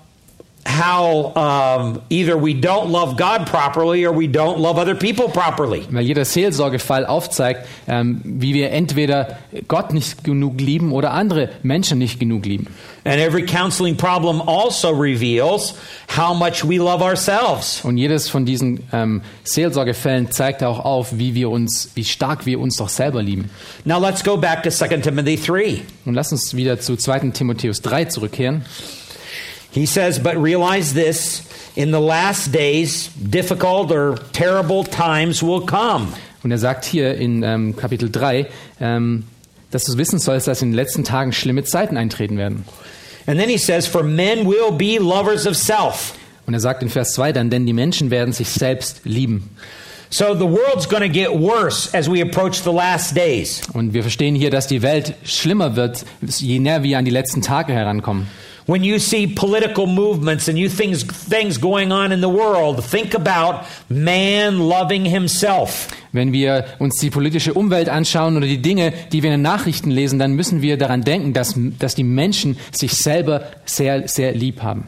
how 0.67 1.33
um, 1.35 2.03
either 2.11 2.37
we 2.37 2.55
don't 2.55 2.91
love 2.91 3.17
God 3.17 3.47
properly 3.47 4.05
or 4.05 4.13
we 4.13 4.29
don't 4.29 4.59
love 4.59 4.79
other 4.79 4.95
people 4.95 5.29
properly. 5.29 5.87
Weil 5.91 6.05
jeder 6.05 6.25
Seelsorgefall 6.25 7.07
aufzeigt, 7.07 7.67
ähm, 7.89 8.21
wie 8.25 8.55
wir 8.55 8.71
entweder 8.71 9.39
Gott 9.69 9.93
nicht 9.93 10.23
genug 10.23 10.61
lieben 10.61 10.93
oder 10.93 11.13
andere 11.13 11.51
Menschen 11.63 11.99
nicht 11.99 12.21
genug 12.21 12.45
lieben. 12.45 12.67
And 13.05 13.19
every 13.19 13.47
counseling 13.47 13.97
problem 13.97 14.43
also 14.43 14.91
reveals 14.91 15.75
how 16.15 16.35
much 16.35 16.63
we 16.63 16.77
love 16.77 17.03
ourselves. 17.03 17.83
Und 17.83 17.97
jedes 17.97 18.29
von 18.29 18.45
diesen 18.45 18.81
ähm, 18.93 19.23
Seelsorgefällen 19.45 20.31
zeigt 20.31 20.63
auch 20.63 20.85
auf, 20.85 21.17
wie 21.17 21.35
wir 21.35 21.49
uns, 21.49 21.91
wie 21.95 22.05
stark 22.05 22.45
wir 22.45 22.61
uns 22.61 22.77
doch 22.77 22.91
selber 22.91 23.23
lieben. 23.23 23.51
Now 23.87 23.99
let's 23.99 24.23
go 24.23 24.37
back 24.37 24.63
to 24.65 24.71
2 24.71 24.89
Timothy 24.99 25.37
3. 25.37 25.81
Und 26.05 26.15
lass 26.15 26.31
uns 26.33 26.55
wieder 26.55 26.79
zu 26.79 26.97
2. 26.97 27.31
Timotheus 27.31 27.81
3 27.81 28.05
zurückkehren. 28.07 28.65
He 29.73 29.87
says, 29.87 30.19
But 30.19 30.37
realize 30.37 30.95
this 30.95 31.43
in 31.77 31.93
the 31.93 32.01
last 32.01 32.53
days, 32.53 33.11
difficult 33.17 33.93
or 33.93 34.17
terrible 34.33 34.85
times 34.85 35.43
will 35.43 35.65
come. 35.65 36.09
Und 36.43 36.51
er 36.51 36.59
sagt 36.59 36.85
hier 36.85 37.15
in 37.15 37.43
ähm, 37.43 37.77
Kapitel 37.77 38.11
3, 38.11 38.47
ähm, 38.81 39.25
dass 39.71 39.85
du 39.85 39.97
wissen 39.99 40.19
sollst, 40.19 40.49
dass 40.49 40.63
in 40.63 40.71
den 40.71 40.75
letzten 40.75 41.05
Tagen 41.05 41.33
schlimme 41.33 41.65
Zeiten 41.65 41.97
eintreten 41.97 42.39
werden. 42.39 42.65
And 43.27 43.39
then 43.39 43.49
he 43.49 43.59
says, 43.59 43.87
For 43.87 44.03
men 44.03 44.47
will 44.47 44.73
be 44.73 44.99
lovers 44.99 45.47
of 45.47 45.57
self. 45.57 46.15
Und 46.47 46.55
er 46.55 46.61
sagt 46.61 46.83
in 46.83 46.89
Vers 46.89 47.13
2 47.13 47.33
dann, 47.33 47.51
denn 47.51 47.67
die 47.67 47.73
Menschen 47.73 48.11
werden 48.11 48.33
sich 48.33 48.49
selbst 48.49 49.03
lieben. 49.05 49.51
So 50.13 50.35
the 50.35 50.41
world's 50.41 50.89
going 50.89 51.03
to 51.03 51.09
get 51.09 51.31
worse 51.31 51.89
as 51.97 52.11
we 52.11 52.21
approach 52.21 52.65
the 52.65 52.73
last 52.73 53.17
days. 53.17 53.63
Und 53.73 53.95
wir 53.95 54.03
verstehen 54.03 54.35
hier, 54.35 54.51
dass 54.51 54.67
die 54.67 54.83
Welt 54.83 55.15
schlimmer 55.25 55.77
wird, 55.77 56.05
je 56.21 56.59
näher 56.59 56.83
wir 56.83 56.99
an 56.99 57.05
die 57.05 57.13
letzten 57.13 57.43
Tage 57.43 57.73
herankommen. 57.73 58.27
When 58.71 58.85
you 58.85 59.01
see 59.01 59.27
political 59.27 59.89
movements 59.89 60.49
and 60.49 60.57
you 60.57 60.69
things 60.69 61.03
things 61.03 61.61
going 61.61 61.91
on 61.91 62.13
in 62.13 62.21
the 62.21 62.29
world, 62.29 62.85
think 62.85 63.17
about 63.17 63.67
man 63.89 64.61
loving 64.61 65.05
himself. 65.05 65.89
Wenn 66.13 66.33
wir 66.33 66.67
uns 66.79 67.01
die 67.01 67.11
politische 67.11 67.53
Umwelt 67.53 67.89
anschauen 67.89 68.37
oder 68.37 68.47
die 68.47 68.63
Dinge, 68.63 68.93
die 69.11 69.25
wir 69.25 69.31
in 69.33 69.39
den 69.39 69.43
Nachrichten 69.43 69.91
lesen, 69.91 70.21
dann 70.21 70.35
müssen 70.35 70.63
wir 70.63 70.79
daran 70.79 71.03
denken, 71.03 71.33
dass, 71.33 71.57
dass 71.81 71.97
die 71.97 72.05
Menschen 72.05 72.59
sich 72.71 72.93
selber 72.93 73.43
sehr, 73.65 74.07
sehr 74.07 74.35
lieb 74.35 74.63
haben. 74.63 74.85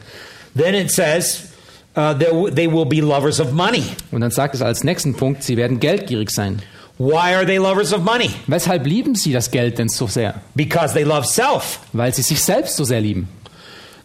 Then 0.55 0.75
it 0.75 0.89
says 0.89 1.49
uh, 1.97 2.13
that 2.13 2.55
they 2.55 2.71
will 2.71 2.85
be 2.85 3.01
lovers 3.01 3.41
of 3.41 3.51
money. 3.51 3.83
Und 4.11 4.21
dann 4.21 4.31
sagt 4.31 4.55
es 4.55 4.61
als 4.61 4.85
nächsten 4.85 5.13
Punkt, 5.13 5.43
sie 5.43 5.57
werden 5.57 5.81
geldgierig 5.81 6.31
sein. 6.31 6.61
Why 6.99 7.35
are 7.35 7.45
they 7.45 7.57
lovers 7.57 7.91
of 7.91 8.01
money? 8.03 8.29
Weshalb 8.47 8.85
lieben 8.85 9.15
sie 9.15 9.33
das 9.33 9.51
Geld 9.51 9.77
denn 9.77 9.89
so 9.89 10.07
sehr? 10.07 10.35
Because 10.55 10.93
they 10.93 11.03
love 11.03 11.27
self. 11.27 11.81
Weil 11.91 12.13
sie 12.13 12.21
sich 12.21 12.41
selbst 12.41 12.77
so 12.77 12.85
sehr 12.85 13.01
lieben. 13.01 13.27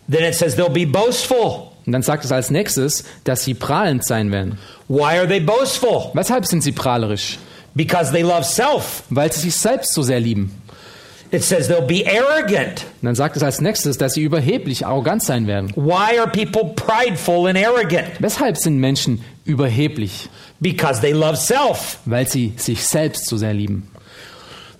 Then 0.09 0.24
it 0.24 0.34
says 0.34 0.56
they'll 0.56 0.70
be 0.70 0.86
boastful. 0.86 1.70
Und 1.84 1.92
dann 1.92 2.02
sagt 2.02 2.24
es 2.24 2.32
als 2.32 2.50
nächstes, 2.50 3.04
dass 3.24 3.44
sie 3.44 3.54
prahlend 3.54 4.04
sein 4.04 4.30
werden. 4.32 4.59
Why 4.88 5.18
are 5.18 5.28
they 5.28 5.40
boastful? 5.40 6.11
Weshalb 6.14 6.46
sind 6.46 6.62
sie 6.62 6.72
prahlerisch? 6.72 7.38
Because 7.74 8.12
they 8.12 8.22
love 8.22 8.44
self. 8.44 9.02
Weil 9.11 9.32
sie 9.32 9.40
sich 9.40 9.54
selbst 9.54 9.94
so 9.94 10.02
sehr 10.02 10.20
lieben. 10.20 10.61
It 11.30 11.44
says 11.44 11.68
they'll 11.68 11.86
be 11.86 12.04
arrogant. 12.06 12.84
Und 13.00 13.06
dann 13.06 13.14
sagt 13.14 13.36
es 13.36 13.42
als 13.42 13.61
nächstes, 13.61 13.98
dass 13.98 14.14
sie 14.14 14.22
überheblich, 14.22 14.86
arrogant 14.86 15.22
sein 15.22 15.46
werden. 15.46 15.72
Why 15.76 16.18
are 16.18 16.26
people 16.30 16.74
prideful 16.74 17.46
and 17.46 17.59
arrogant? 17.59 18.09
Weshalb 18.18 18.56
sind 18.56 18.78
Menschen 18.78 19.22
überheblich? 19.44 20.30
Because 20.61 21.02
they 21.02 21.12
love 21.12 21.36
self. 21.36 21.98
Weil 22.06 22.26
sie 22.26 22.54
sich 22.56 22.82
selbst 22.82 23.28
so 23.28 23.36
sehr 23.36 23.52
lieben. 23.52 23.90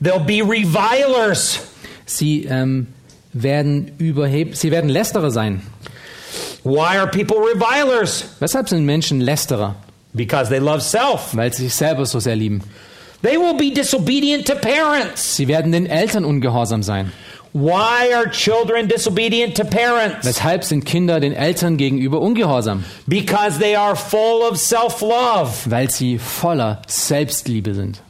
They'll 0.03 0.25
be 0.25 0.43
revilers. 0.43 1.61
Sie 2.07 2.45
ähm, 2.45 2.87
werden 3.43 3.93
überheb 3.99 4.57
sie 4.57 4.71
werden 4.71 4.91
Lästerer 4.91 5.31
sein. 5.31 5.63
Why 6.65 6.99
are 6.99 7.07
people 7.07 7.37
revilers? 7.37 8.25
Weshalb 8.41 8.69
sind 8.69 8.85
Menschen 8.85 9.21
Lästerer? 9.21 9.77
Because 10.13 10.51
they 10.51 10.59
love 10.59 10.81
self. 10.81 11.35
Weil 11.35 11.53
sie 11.53 11.65
sich 11.65 11.75
selber 11.75 12.05
so 12.07 12.19
sehr 12.19 12.37
lieben. 12.37 12.63
They 13.23 13.37
will 13.37 13.57
be 13.57 13.73
disobedient 13.73 14.47
to 14.47 14.55
parents. 14.55 15.37
Sie 15.37 15.49
werden 15.49 15.73
den 15.73 15.87
Eltern 15.87 16.25
ungehorsam 16.25 16.83
sein. 16.83 17.13
Why 17.53 18.13
are 18.15 18.31
children 18.31 18.89
disobedient 18.89 19.57
to 19.57 19.65
parents? 19.65 20.27
Weshalb 20.27 20.65
sind 20.65 20.85
Kinder 20.85 21.19
den 21.19 21.33
Eltern 21.33 21.79
gegenüber 21.79 22.21
ungehorsam? 22.21 22.85
Because 23.07 23.59
they 23.59 23.75
are 23.75 23.97
full 23.97 24.43
of 24.43 24.59
self 24.59 25.01
love. 25.01 25.51
Weil 25.65 25.91
sie 25.91 26.19
voller 26.19 26.83
Selbstliebe 26.87 27.75
sind. 27.75 28.03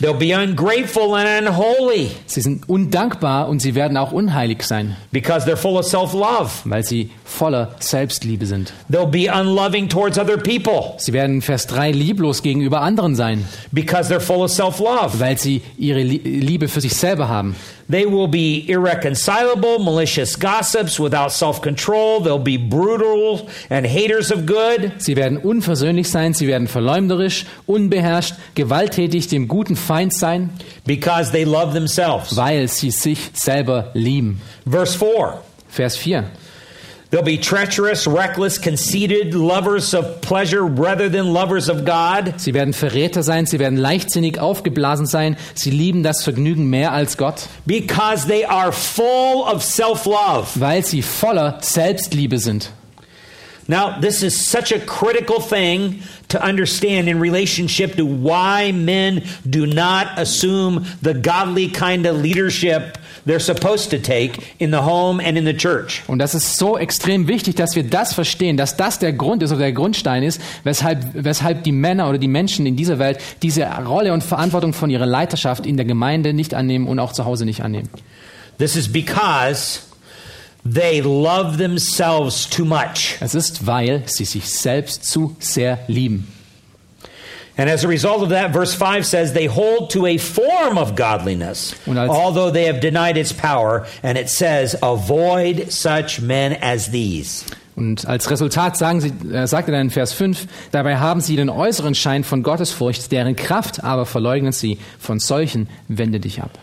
They'll 0.00 0.14
be 0.18 0.32
ungrateful 0.34 1.14
and 1.14 1.46
unholy 1.46 2.10
Sie 2.26 2.40
sind 2.40 2.68
undankbar 2.68 3.48
und 3.48 3.60
sie 3.60 3.74
werden 3.74 3.96
auch 3.98 4.12
unheilig 4.12 4.62
sein, 4.62 4.96
because 5.12 5.46
they're 5.46 5.56
full 5.56 5.76
of 5.76 5.84
self 5.86 6.14
love. 6.14 6.50
weil 6.64 6.82
sie 6.84 7.10
voller 7.24 7.74
Selbstliebe 7.80 8.46
sind. 8.46 8.72
They'll 8.90 9.06
be 9.06 9.30
unloving 9.30 9.88
towards 9.90 10.18
other 10.18 10.38
people 10.38 10.94
Sie 10.96 11.12
werden 11.12 11.42
Vers 11.42 11.66
3 11.66 11.92
lieblos 11.92 12.42
gegenüber 12.42 12.80
anderen 12.80 13.14
sein, 13.14 13.44
because 13.72 14.10
they're 14.12 14.20
full 14.20 14.40
of 14.42 14.50
self 14.50 14.78
love. 14.78 15.20
weil 15.20 15.36
sie 15.38 15.60
ihre 15.76 16.00
Lie- 16.02 16.22
Liebe 16.24 16.68
für 16.68 16.80
sich 16.80 16.94
selber 16.94 17.28
haben. 17.28 17.54
They 17.90 18.06
will 18.06 18.28
be 18.28 18.64
irreconcilable, 18.68 19.78
malicious 19.80 20.38
gossips 20.38 21.00
without 21.00 21.32
self 21.32 21.60
control. 21.60 22.20
They'll 22.20 22.38
be 22.38 22.56
brutal 22.56 23.48
and 23.68 23.86
haters 23.86 24.30
of 24.30 24.46
good. 24.46 24.92
Sie 24.98 25.16
werden 25.16 25.38
unversöhnlich 25.38 26.08
sein, 26.08 26.34
sie 26.34 26.46
werden 26.46 26.68
verleumderisch, 26.68 27.46
unbeherrscht, 27.66 28.34
gewalttätig, 28.54 29.28
dem 29.28 29.48
guten 29.48 29.76
Feind 29.76 30.14
sein, 30.14 30.50
because 30.86 31.32
they 31.32 31.44
love 31.44 31.72
themselves. 31.72 32.36
weil 32.36 32.68
sie 32.68 32.90
sich 32.90 33.18
selber 33.34 33.90
lieben. 33.94 34.40
Verse 34.68 34.96
4 34.96 35.42
Vers 35.68 35.96
4. 35.96 36.24
They'll 37.10 37.22
be 37.24 37.38
treacherous, 37.38 38.06
reckless, 38.06 38.56
conceited, 38.60 39.34
lovers 39.34 39.94
of 39.94 40.20
pleasure 40.20 40.62
rather 40.62 41.10
than 41.10 41.32
lovers 41.32 41.68
of 41.68 41.84
God. 41.84 42.34
Sie 42.36 42.54
werden 42.54 42.72
Verräter 42.72 43.24
sein, 43.24 43.46
sie 43.46 43.58
werden 43.58 43.76
leichtsinnig 43.76 44.38
aufgeblasen 44.38 45.06
sein, 45.06 45.36
sie 45.54 45.70
lieben 45.72 46.04
das 46.04 46.22
Vergnügen 46.22 46.70
mehr 46.70 46.92
als 46.92 47.16
Gott, 47.16 47.48
Because 47.66 48.28
they 48.28 48.44
are 48.44 48.70
full 48.70 49.42
of 49.52 49.64
self 49.64 50.04
love. 50.06 50.46
weil 50.54 50.84
sie 50.84 51.02
voller 51.02 51.58
Selbstliebe 51.62 52.38
sind. 52.38 52.70
Now, 53.68 54.00
this 54.00 54.22
is 54.22 54.34
such 54.34 54.72
a 54.72 54.80
critical 54.80 55.40
thing 55.40 56.02
to 56.28 56.42
understand 56.42 57.08
in 57.08 57.20
relationship 57.20 57.96
to 57.96 58.04
why 58.04 58.72
men 58.72 59.24
do 59.48 59.66
not 59.66 60.18
assume 60.18 60.86
the 61.02 61.14
godly 61.14 61.68
kind 61.68 62.06
of 62.06 62.16
leadership 62.16 62.98
they're 63.26 63.40
supposed 63.40 63.90
to 63.90 63.98
take 63.98 64.54
in 64.58 64.70
the 64.70 64.82
home 64.82 65.20
and 65.20 65.36
in 65.36 65.44
the 65.44 65.56
church. 65.56 66.02
Und 66.06 66.18
das 66.18 66.34
ist 66.34 66.56
so 66.56 66.78
extrem 66.78 67.28
wichtig, 67.28 67.54
dass 67.56 67.76
wir 67.76 67.84
das 67.84 68.14
verstehen, 68.14 68.56
dass 68.56 68.76
das 68.76 68.98
der 68.98 69.12
Grund 69.12 69.42
ist 69.42 69.50
oder 69.50 69.60
der 69.60 69.72
Grundstein 69.72 70.22
ist, 70.22 70.40
weshalb, 70.64 70.98
weshalb 71.14 71.64
die 71.64 71.72
Männer 71.72 72.08
oder 72.08 72.18
die 72.18 72.28
Menschen 72.28 72.66
in 72.66 72.76
dieser 72.76 72.98
Welt 72.98 73.18
diese 73.42 73.66
Rolle 73.66 74.12
und 74.12 74.24
Verantwortung 74.24 74.72
von 74.72 74.90
ihrer 74.90 75.06
Leiterschaft 75.06 75.66
in 75.66 75.76
der 75.76 75.86
Gemeinde 75.86 76.32
nicht 76.32 76.54
annehmen 76.54 76.86
und 76.86 76.98
auch 76.98 77.12
zu 77.12 77.24
Hause 77.24 77.44
nicht 77.44 77.62
annehmen. 77.62 77.90
This 78.58 78.76
is 78.76 78.90
because 78.90 79.89
they 80.64 81.00
love 81.00 81.58
themselves 81.58 82.48
too 82.48 82.64
much. 82.64 83.16
Es 83.20 83.34
ist, 83.34 83.66
weil 83.66 84.02
sie 84.06 84.24
sich 84.24 84.48
selbst 84.48 85.04
zu 85.04 85.36
sehr 85.38 85.78
lieben. 85.88 86.26
And 87.56 87.68
as 87.68 87.84
a 87.84 87.88
result 87.88 88.22
of 88.22 88.30
that, 88.30 88.52
verse 88.52 88.74
5 88.74 89.04
says, 89.04 89.34
they 89.34 89.46
hold 89.46 89.90
to 89.90 90.06
a 90.06 90.16
form 90.16 90.78
of 90.78 90.96
godliness, 90.96 91.74
although 91.86 92.50
they 92.50 92.64
have 92.64 92.80
denied 92.80 93.18
its 93.18 93.34
power. 93.34 93.86
And 94.02 94.16
it 94.16 94.30
says, 94.30 94.74
avoid 94.82 95.70
such 95.70 96.22
men 96.22 96.54
as 96.62 96.90
these. 96.90 97.44
Und 97.76 98.06
als 98.06 98.30
Resultat 98.30 98.76
sagen 98.76 99.00
sie, 99.00 99.12
äh, 99.32 99.46
sagt 99.46 99.68
er 99.68 99.72
dann 99.72 99.86
in 99.86 99.90
Vers 99.90 100.12
5, 100.12 100.46
dabei 100.70 100.98
haben 100.98 101.20
sie 101.20 101.36
den 101.36 101.48
äußeren 101.48 101.94
Schein 101.94 102.24
von 102.24 102.42
Gottesfurcht, 102.42 103.10
deren 103.10 103.36
Kraft 103.36 103.82
aber 103.84 104.06
verleugnen 104.06 104.52
sie. 104.52 104.78
Von 104.98 105.18
solchen 105.18 105.68
wende 105.88 106.20
dich 106.20 106.42
ab. 106.42 106.58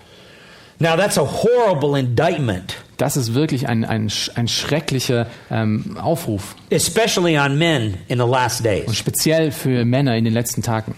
Now, 0.79 0.95
that's 0.95 1.17
a 1.17 1.25
horrible 1.25 1.97
indictment, 1.97 2.75
Das 2.97 3.15
ist 3.15 3.33
wirklich 3.35 3.67
ein, 3.69 3.85
ein, 3.85 4.11
ein 4.35 4.47
schrecklicher 4.47 5.27
ähm, 5.51 5.97
Aufruf. 6.01 6.55
especially 6.71 7.37
on 7.37 7.57
men 7.57 7.95
in 8.07 8.19
the 8.19 8.25
last 8.25 8.59
Und 8.61 8.65
days. 8.65 8.95
speziell 8.97 9.51
für 9.51 9.85
Männer 9.85 10.15
in 10.15 10.25
den 10.25 10.33
letzten 10.33 10.63
Tagen. 10.63 10.95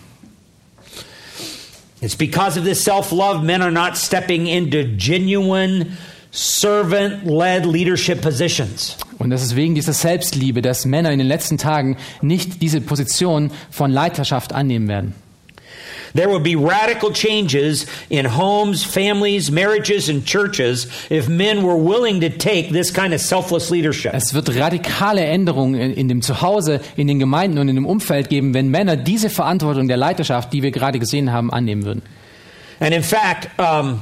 It's 2.02 2.16
because 2.16 2.58
of 2.58 2.66
this 2.66 2.82
self 2.82 3.12
love, 3.12 3.44
men 3.44 3.62
are 3.62 3.72
not 3.72 3.98
stepping 3.98 4.48
into 4.48 4.84
genuine 4.98 5.98
servant 6.32 7.26
led 7.26 7.66
leadership 7.66 8.22
positions. 8.22 8.96
Und 9.18 9.32
das 9.32 9.42
ist 9.44 9.58
wegen 9.58 9.76
dieser 9.76 9.92
Selbstliebe, 9.92 10.62
dass 10.62 10.86
Männer 10.86 11.12
in 11.12 11.20
den 11.20 11.28
letzten 11.28 11.58
Tagen 11.58 11.98
nicht 12.22 12.62
diese 12.62 12.80
Position 12.80 13.52
von 13.70 13.92
Leiterschaft 13.92 14.54
annehmen 14.54 14.88
werden. 14.88 15.14
There 16.14 16.30
would 16.30 16.44
be 16.44 16.56
radical 16.56 17.12
changes 17.12 17.86
in 18.10 18.26
homes, 18.26 18.84
families, 18.84 19.52
marriages, 19.52 20.10
and 20.10 20.26
churches 20.26 20.88
if 21.10 21.28
men 21.28 21.64
were 21.64 21.78
willing 21.78 22.22
to 22.22 22.30
take 22.30 22.72
this 22.72 22.92
kind 22.94 23.14
of 23.14 23.22
selfless 23.22 23.70
leadership. 23.70 24.14
Es 24.14 24.34
wird 24.34 24.50
radikale 24.56 25.22
Änderungen 25.22 25.80
in, 25.80 25.94
in 25.94 26.08
dem 26.08 26.22
Zuhause, 26.22 26.82
in 26.96 27.08
den 27.08 27.20
Gemeinden 27.20 27.60
und 27.60 27.70
in 27.70 27.76
dem 27.76 27.86
Umfeld 27.86 28.30
geben, 28.30 28.54
wenn 28.54 28.70
Männer 28.70 28.98
diese 28.98 29.30
Verantwortung 29.30 29.88
der 29.88 29.98
Leiterschaft, 29.98 30.54
die 30.54 30.64
wir 30.64 30.72
gerade 30.72 31.00
gesehen 31.00 31.32
haben, 31.32 31.52
annehmen 31.52 31.86
würden. 31.86 32.02
And 32.80 32.94
in 32.94 33.04
fact, 33.04 33.50
um, 33.60 34.00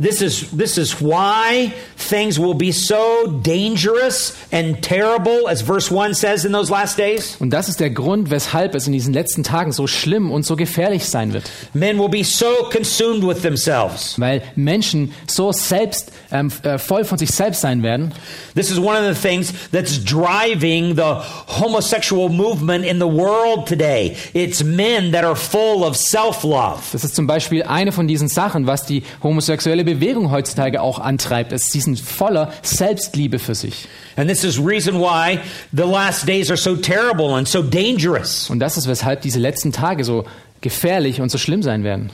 this 0.00 0.22
is 0.22 0.50
this 0.50 0.78
is 0.78 1.00
why 1.00 1.72
things 1.96 2.38
will 2.38 2.54
be 2.54 2.72
so 2.72 3.26
dangerous 3.42 4.36
and 4.50 4.82
terrible, 4.82 5.48
as 5.48 5.62
verse 5.62 5.90
one 5.90 6.14
says 6.14 6.44
in 6.44 6.52
those 6.52 6.70
last 6.70 6.98
days. 6.98 7.36
Und 7.40 7.50
das 7.50 7.68
ist 7.68 7.80
der 7.80 7.90
Grund, 7.90 8.30
weshalb 8.30 8.74
es 8.74 8.86
in 8.86 8.92
diesen 8.92 9.12
letzten 9.12 9.42
Tagen 9.42 9.72
so 9.72 9.86
schlimm 9.86 10.30
und 10.30 10.44
so 10.46 10.56
gefährlich 10.56 11.04
sein 11.04 11.32
wird. 11.32 11.50
Men 11.74 11.98
will 11.98 12.08
be 12.08 12.24
so 12.24 12.68
consumed 12.70 13.26
with 13.26 13.42
themselves. 13.42 14.18
Weil 14.18 14.42
Menschen 14.56 15.12
so 15.26 15.52
selbst 15.52 16.12
ähm, 16.32 16.50
äh, 16.62 16.78
voll 16.78 17.04
von 17.04 17.18
sich 17.18 17.30
selbst 17.30 17.60
sein 17.60 17.82
werden. 17.82 18.12
This 18.54 18.70
is 18.70 18.78
one 18.78 18.96
of 18.96 19.04
the 19.04 19.28
things 19.28 19.52
that's 19.72 20.02
driving 20.02 20.96
the 20.96 21.22
homosexual 21.46 22.28
movement 22.28 22.84
in 22.84 22.98
the 22.98 23.06
world 23.06 23.66
today. 23.66 24.16
It's 24.32 24.62
men 24.62 25.12
that 25.12 25.24
are 25.24 25.36
full 25.36 25.82
of 25.82 25.96
self-love. 25.96 26.80
Das 26.92 27.04
ist 27.04 27.14
zum 27.14 27.26
Beispiel 27.26 27.62
eine 27.62 27.92
von 27.92 28.08
diesen 28.08 28.28
Sachen, 28.28 28.66
was 28.66 28.86
die 28.86 29.02
homosexuelle 29.22 29.84
Bewegung 29.94 30.30
heutzutage 30.30 30.80
auch 30.80 30.98
antreibt. 30.98 31.52
Es, 31.52 31.66
sie 31.66 31.80
sind 31.80 32.00
voller 32.00 32.52
Selbstliebe 32.62 33.38
für 33.38 33.54
sich. 33.54 33.88
And 34.16 34.28
this 34.28 34.44
is 34.44 34.58
reason 34.58 35.00
why 35.00 35.40
the 35.72 35.82
last 35.82 36.26
days 36.26 36.50
are 36.50 36.56
so 36.56 36.76
terrible 36.76 37.34
and 37.34 37.48
so 37.48 37.62
dangerous. 37.62 38.50
Und 38.50 38.60
das 38.60 38.76
ist, 38.76 38.86
weshalb 38.86 39.22
diese 39.22 39.38
letzten 39.38 39.72
Tage 39.72 40.04
so 40.04 40.24
gefährlich 40.60 41.20
und 41.20 41.30
so 41.30 41.38
schlimm 41.38 41.62
sein 41.62 41.84
werden. 41.84 42.10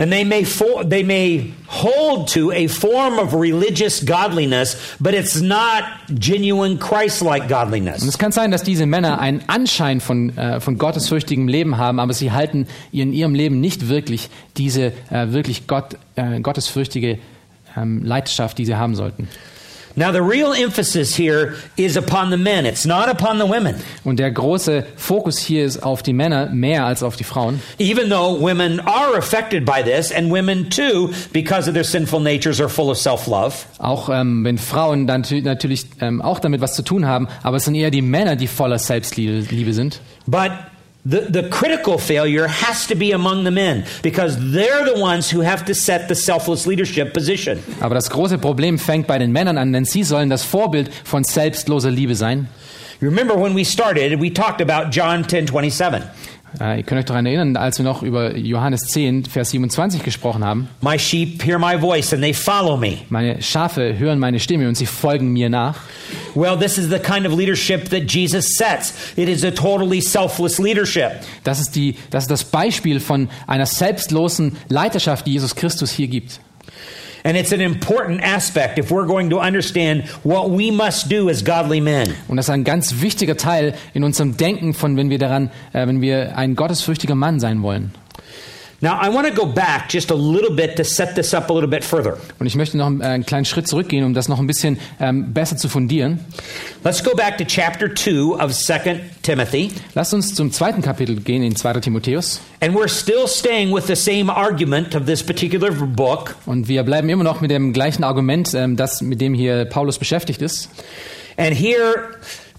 And 0.00 0.12
they 0.12 0.24
may 0.24 0.44
fo- 0.44 0.84
they 0.84 1.02
may 1.02 1.52
hold 1.66 2.28
to 2.32 2.52
a 2.52 2.68
form 2.68 3.18
of 3.18 3.34
religious 3.34 4.00
godliness, 4.06 4.76
but 5.00 5.12
it's 5.12 5.40
not 5.40 5.82
genuine 6.08 6.78
Christ-like 6.78 7.42
Und 7.42 7.48
godliness. 7.48 8.02
es 8.04 8.16
kann 8.16 8.30
sein, 8.30 8.52
dass 8.52 8.62
diese 8.62 8.86
Männer 8.86 9.18
einen 9.20 9.42
Anschein 9.48 10.00
von, 10.00 10.36
äh, 10.38 10.60
von 10.60 10.78
gottesfürchtigem 10.78 11.48
Leben 11.48 11.78
haben, 11.78 11.98
aber 11.98 12.12
sie 12.14 12.30
halten 12.30 12.68
in 12.92 13.12
ihrem 13.12 13.34
Leben 13.34 13.60
nicht 13.60 13.88
wirklich 13.88 14.30
diese 14.56 14.92
äh, 15.10 15.32
wirklich 15.32 15.66
Gott, 15.66 15.96
äh, 16.14 16.38
gottesfürchtige 16.40 17.18
ähm, 17.76 18.04
Leidenschaft, 18.04 18.56
die 18.58 18.66
sie 18.66 18.76
haben 18.76 18.94
sollten. 18.94 19.26
Now 19.98 20.12
the 20.12 20.22
real 20.22 20.52
emphasis 20.52 21.18
here 21.18 21.56
is 21.76 21.96
upon 21.96 22.30
the 22.30 22.36
men. 22.36 22.64
It's 22.64 22.86
not 22.86 23.08
upon 23.08 23.38
the 23.38 23.44
women. 23.48 23.74
Und 24.04 24.20
der 24.20 24.30
große 24.30 24.86
Fokus 24.96 25.38
hier 25.38 25.64
ist 25.64 25.82
auf 25.82 26.04
die 26.04 26.12
Männer 26.12 26.46
mehr 26.50 26.86
als 26.86 27.02
auf 27.02 27.16
die 27.16 27.24
Frauen. 27.24 27.60
Even 27.80 28.08
though 28.08 28.40
women 28.40 28.78
are 28.78 29.16
affected 29.18 29.64
by 29.64 29.82
this, 29.82 30.12
and 30.12 30.30
women 30.30 30.70
too, 30.70 31.10
because 31.32 31.68
of 31.68 31.74
their 31.74 31.82
sinful 31.82 32.20
natures, 32.20 32.60
are 32.60 32.68
full 32.68 32.90
of 32.90 32.96
self-love. 32.96 33.54
Auch 33.78 34.08
ähm, 34.08 34.44
wenn 34.44 34.56
Frauen 34.58 35.08
dann 35.08 35.24
tü- 35.24 35.42
natürlich 35.42 35.86
ähm, 36.00 36.22
auch 36.22 36.38
damit 36.38 36.60
was 36.60 36.74
zu 36.76 36.82
tun 36.82 37.04
haben, 37.06 37.26
aber 37.42 37.56
es 37.56 37.64
sind 37.64 37.74
eher 37.74 37.90
die 37.90 38.02
Männer, 38.02 38.36
die 38.36 38.46
voller 38.46 38.78
Selbstliebe 38.78 39.44
Liebe 39.52 39.72
sind. 39.74 40.00
But 40.26 40.52
the, 41.04 41.20
the 41.20 41.48
critical 41.48 41.98
failure 41.98 42.46
has 42.46 42.86
to 42.86 42.94
be 42.94 43.12
among 43.12 43.44
the 43.44 43.50
men 43.50 43.84
because 44.02 44.36
they're 44.52 44.84
the 44.84 45.00
ones 45.00 45.30
who 45.30 45.40
have 45.40 45.64
to 45.64 45.74
set 45.74 46.08
the 46.08 46.14
selfless 46.14 46.66
leadership 46.66 47.14
position. 47.14 47.62
Aber 47.80 47.94
das 47.94 48.10
große 48.10 48.38
Problem 48.38 48.78
fängt 48.78 49.06
bei 49.06 49.18
den 49.18 49.32
Männern 49.32 49.58
an, 49.58 49.72
denn 49.72 49.84
sie 49.84 50.02
sollen 50.02 50.28
das 50.28 50.44
Vorbild 50.44 50.90
von 51.04 51.24
selbstloser 51.24 51.90
Liebe 51.90 52.14
sein. 52.14 52.48
You 53.00 53.08
remember 53.08 53.36
when 53.36 53.54
we 53.54 53.64
started, 53.64 54.20
we 54.20 54.28
talked 54.28 54.60
about 54.60 54.90
John 54.90 55.22
10 55.22 55.46
27. 55.46 56.02
Äh, 56.60 56.78
ihr 56.78 56.82
könnt 56.82 56.98
euch 56.98 57.04
daran 57.04 57.26
erinnern, 57.26 57.56
als 57.56 57.78
wir 57.78 57.84
noch 57.84 58.02
über 58.02 58.36
Johannes 58.36 58.82
10, 58.86 59.26
Vers 59.26 59.50
27 59.50 60.02
gesprochen 60.02 60.44
haben. 60.44 60.68
My 60.80 60.98
sheep 60.98 61.44
hear 61.44 61.58
my 61.58 61.78
voice 61.78 62.12
and 62.12 62.22
they 62.22 62.32
follow 62.32 62.76
me. 62.76 62.98
Meine 63.10 63.42
Schafe 63.42 63.98
hören 63.98 64.18
meine 64.18 64.40
Stimme 64.40 64.68
und 64.68 64.76
sie 64.76 64.86
folgen 64.86 65.32
mir 65.32 65.50
nach. 65.50 65.76
Well, 66.34 66.56
this 66.58 66.78
is 66.78 66.88
the 66.88 66.98
kind 66.98 67.26
of 67.26 67.36
leadership 67.36 67.90
that 67.90 68.10
Jesus 68.10 68.54
sets. 68.56 68.94
It 69.16 69.28
is 69.28 69.44
a 69.44 69.50
totally 69.50 70.00
selfless 70.00 70.58
leadership. 70.58 71.12
Das 71.44 71.60
ist, 71.60 71.74
die, 71.76 71.96
das 72.10 72.24
ist 72.24 72.30
das 72.30 72.44
Beispiel 72.44 73.00
von 73.00 73.28
einer 73.46 73.66
selbstlosen 73.66 74.56
Leiterschaft, 74.68 75.26
die 75.26 75.32
Jesus 75.32 75.54
Christus 75.54 75.90
hier 75.90 76.08
gibt. 76.08 76.40
And 77.24 77.36
it's 77.36 77.52
an 77.52 77.60
important 77.60 78.22
aspect 78.22 78.78
if 78.78 78.90
we're 78.90 79.06
going 79.06 79.30
to 79.30 79.40
understand 79.40 80.08
what 80.22 80.50
we 80.50 80.70
must 80.70 81.08
do 81.10 81.28
as 81.28 81.42
godly 81.42 81.80
men. 81.80 82.14
Und 82.28 82.36
das 82.36 82.46
ist 82.46 82.50
ein 82.50 82.64
ganz 82.64 83.00
wichtiger 83.00 83.36
Teil 83.36 83.74
in 83.94 84.04
unserem 84.04 84.36
Denken 84.36 84.74
von, 84.74 84.96
wenn 84.96 85.10
wir 85.10 85.18
daran, 85.18 85.50
äh, 85.72 85.86
wenn 85.86 86.00
wir 86.00 86.36
ein 86.36 86.54
gottesfürchtiger 86.54 87.14
Mann 87.14 87.40
sein 87.40 87.62
wollen. 87.62 87.92
Und 88.80 88.92
ich 92.46 92.54
möchte 92.54 92.76
noch 92.76 92.86
einen, 92.86 93.00
äh, 93.00 93.04
einen 93.04 93.26
kleinen 93.26 93.44
Schritt 93.44 93.66
zurückgehen, 93.66 94.04
um 94.04 94.14
das 94.14 94.28
noch 94.28 94.38
ein 94.38 94.46
bisschen 94.46 94.78
ähm, 95.00 95.32
besser 95.32 95.56
zu 95.56 95.68
fundieren. 95.68 96.20
Let's 96.84 97.02
go 97.02 97.10
back 97.16 97.38
to 97.38 97.44
chapter 97.44 97.92
2 97.92 98.40
of 98.40 98.52
2 98.52 99.00
Timothy. 99.22 99.72
Lasst 99.94 100.14
uns 100.14 100.32
zum 100.32 100.52
zweiten 100.52 100.80
Kapitel 100.80 101.16
gehen 101.16 101.42
in 101.42 101.56
2. 101.56 101.80
Timotheus. 101.80 102.40
And 102.60 102.72
we're 102.72 102.88
still 102.88 103.26
staying 103.26 103.74
with 103.74 103.88
the 103.88 103.96
same 103.96 104.32
argument 104.32 104.94
of 104.94 105.06
this 105.06 105.24
particular 105.24 105.72
book. 105.72 106.36
Und 106.46 106.68
wir 106.68 106.84
bleiben 106.84 107.08
immer 107.08 107.24
noch 107.24 107.40
mit 107.40 107.50
dem 107.50 107.72
gleichen 107.72 108.04
Argument, 108.04 108.54
ähm, 108.54 108.76
das 108.76 109.02
mit 109.02 109.20
dem 109.20 109.34
hier 109.34 109.64
Paulus 109.64 109.98
beschäftigt 109.98 110.40
ist. 110.40 110.70
And 111.36 111.52
here, 111.52 112.10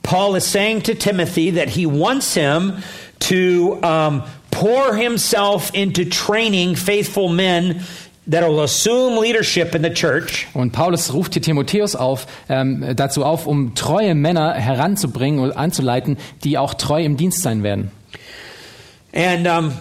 Paul 0.03 0.35
is 0.35 0.51
saying 0.51 0.83
to 0.83 0.95
Timothy 0.95 1.53
that 1.53 1.69
he 1.69 1.85
wants 1.85 2.33
him 2.33 2.73
to 3.19 3.79
um, 3.83 4.23
pour 4.51 4.95
himself 4.95 5.71
into 5.73 6.05
training 6.05 6.75
faithful 6.75 7.29
men 7.29 7.81
that 8.29 8.47
will 8.47 8.61
assume 8.61 9.19
leadership 9.19 9.73
in 9.73 9.83
the 9.83 9.89
church. 9.89 10.47
Und 10.53 10.71
Paulus 10.71 11.13
ruft 11.13 11.33
hier 11.33 11.41
Timotheus 11.41 11.95
auf, 11.95 12.27
ähm, 12.47 12.93
dazu 12.95 13.25
auf, 13.25 13.47
um 13.47 13.73
treue 13.75 14.15
Männer 14.15 14.53
heranzubringen 14.53 15.39
und 15.39 15.51
anzuleiten, 15.51 16.17
die 16.43 16.57
auch 16.57 16.75
treu 16.75 17.03
im 17.03 17.17
Dienst 17.17 17.41
sein 17.41 17.63
werden. 17.63 17.91
And 19.11 19.47
um, 19.47 19.73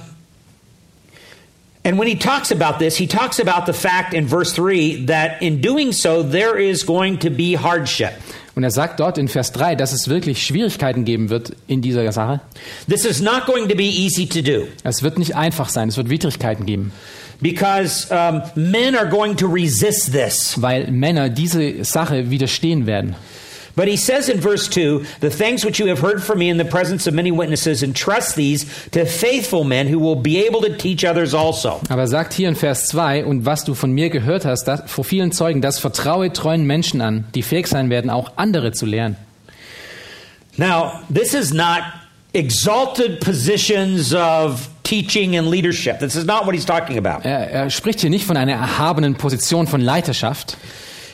and 1.89 1.99
when 1.99 2.07
he 2.07 2.17
talks 2.17 2.51
about 2.51 2.79
this, 2.79 2.99
he 2.99 3.07
talks 3.07 3.41
about 3.41 3.65
the 3.65 3.73
fact 3.73 4.13
in 4.13 4.27
verse 4.27 4.53
three 4.53 5.07
that 5.07 5.41
in 5.41 5.63
doing 5.63 5.93
so 5.93 6.23
there 6.23 6.59
is 6.59 6.85
going 6.85 7.19
to 7.21 7.31
be 7.31 7.55
hardship. 7.55 8.13
Und 8.55 8.63
er 8.65 8.71
sagt 8.71 9.01
dort 9.01 9.17
in 9.17 9.29
Vers 9.29 9.53
3, 9.53 9.75
dass 9.75 9.93
es 9.93 10.09
wirklich 10.09 10.45
Schwierigkeiten 10.45 11.05
geben 11.07 11.31
wird 11.31 11.53
in 11.67 11.81
dieser 11.81 12.13
Sache. 12.13 12.41
This 12.89 13.07
is 13.07 13.23
not 13.23 13.47
going 13.47 13.69
to 13.69 13.75
be 13.75 13.85
easy 13.85 14.27
to 14.27 14.43
do 14.43 14.67
Es 14.85 15.03
wird 15.03 15.19
nicht 15.19 15.35
einfach 15.35 15.71
sein, 15.71 15.89
es 15.89 15.97
wird 15.97 16.11
Widrigkeiten 16.11 16.67
geben, 16.67 16.93
because 17.41 18.09
um, 18.11 18.43
men 18.55 18.95
are 18.95 19.09
going 19.09 19.35
to 19.37 19.47
resist 19.47 20.13
this. 20.13 20.61
weil 20.61 20.91
Männer 20.91 21.31
diese 21.31 21.85
Sache 21.85 22.29
widerstehen 22.29 22.85
werden. 22.85 23.17
But 23.79 23.87
he 23.87 23.97
says 23.97 24.29
in 24.29 24.41
verse 24.41 24.67
2 24.67 25.05
the 25.21 25.31
things 25.31 25.65
which 25.65 25.79
you 25.79 25.87
have 25.87 26.01
heard 26.01 26.21
from 26.21 26.41
me 26.41 26.51
in 26.51 26.59
the 26.59 26.65
presence 26.65 27.07
of 27.07 27.15
many 27.15 27.31
witnesses, 27.31 27.81
entrust 27.85 28.35
these 28.35 28.67
to 28.91 29.07
faithful 29.07 29.63
men 29.63 29.87
who 29.87 30.01
will 30.01 30.17
be 30.17 30.45
able 30.45 30.61
to 30.63 30.77
teach 30.77 31.05
others 31.05 31.33
also. 31.33 31.81
Aber 31.89 32.03
er 32.03 32.09
sagt 32.09 32.33
hier 32.33 32.49
in 32.49 32.57
Vers 32.57 32.87
2, 32.89 33.25
und 33.25 33.47
was 33.47 33.63
du 33.63 33.75
von 33.75 33.93
mir 33.93 34.11
gehört 34.11 34.45
hast, 34.45 34.65
das, 34.65 34.83
vor 34.87 35.05
vielen 35.05 35.31
Zeugen, 35.31 35.63
das 35.63 35.79
vertraue 35.79 36.33
treuen 36.33 36.67
Menschen 36.67 37.01
an, 37.01 37.27
die 37.37 37.45
fähig 37.45 37.69
sein 37.69 37.89
werden, 37.89 38.11
auch 38.11 38.33
andere 38.35 38.73
zu 38.73 38.85
lehren. 38.85 39.17
Now, 40.57 40.99
this 41.09 41.33
is 41.33 41.53
not 41.53 41.83
exalted 42.33 43.21
positions 43.21 44.13
of 44.13 44.69
teaching 44.83 45.37
and 45.37 45.49
leadership. 45.49 46.01
This 46.01 46.17
is 46.17 46.25
not 46.25 46.47
what 46.47 46.57
he's 46.57 46.67
talking 46.67 46.99
about. 46.99 47.25
Er, 47.25 47.49
er 47.49 47.71
spricht 47.71 48.01
hier 48.01 48.11
nicht 48.11 48.25
von 48.25 48.37
einer 48.37 48.55
erhabenen 48.55 49.15
Position 49.15 49.69
von 49.69 49.81
Leiterschaft. 49.81 50.57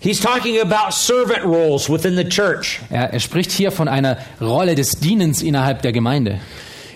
He's 0.04 0.20
talking 0.20 0.60
about 0.60 0.92
servant 0.92 1.44
roles 1.44 1.88
within 1.88 2.14
the 2.14 2.28
church. 2.28 2.80
Er, 2.90 3.14
er 3.14 3.20
spricht 3.20 3.50
hier 3.50 3.72
von 3.72 3.88
einer 3.88 4.18
Rolle 4.38 4.74
des 4.74 5.00
Dienens 5.00 5.40
innerhalb 5.40 5.80
der 5.80 5.92
Gemeinde. 5.92 6.40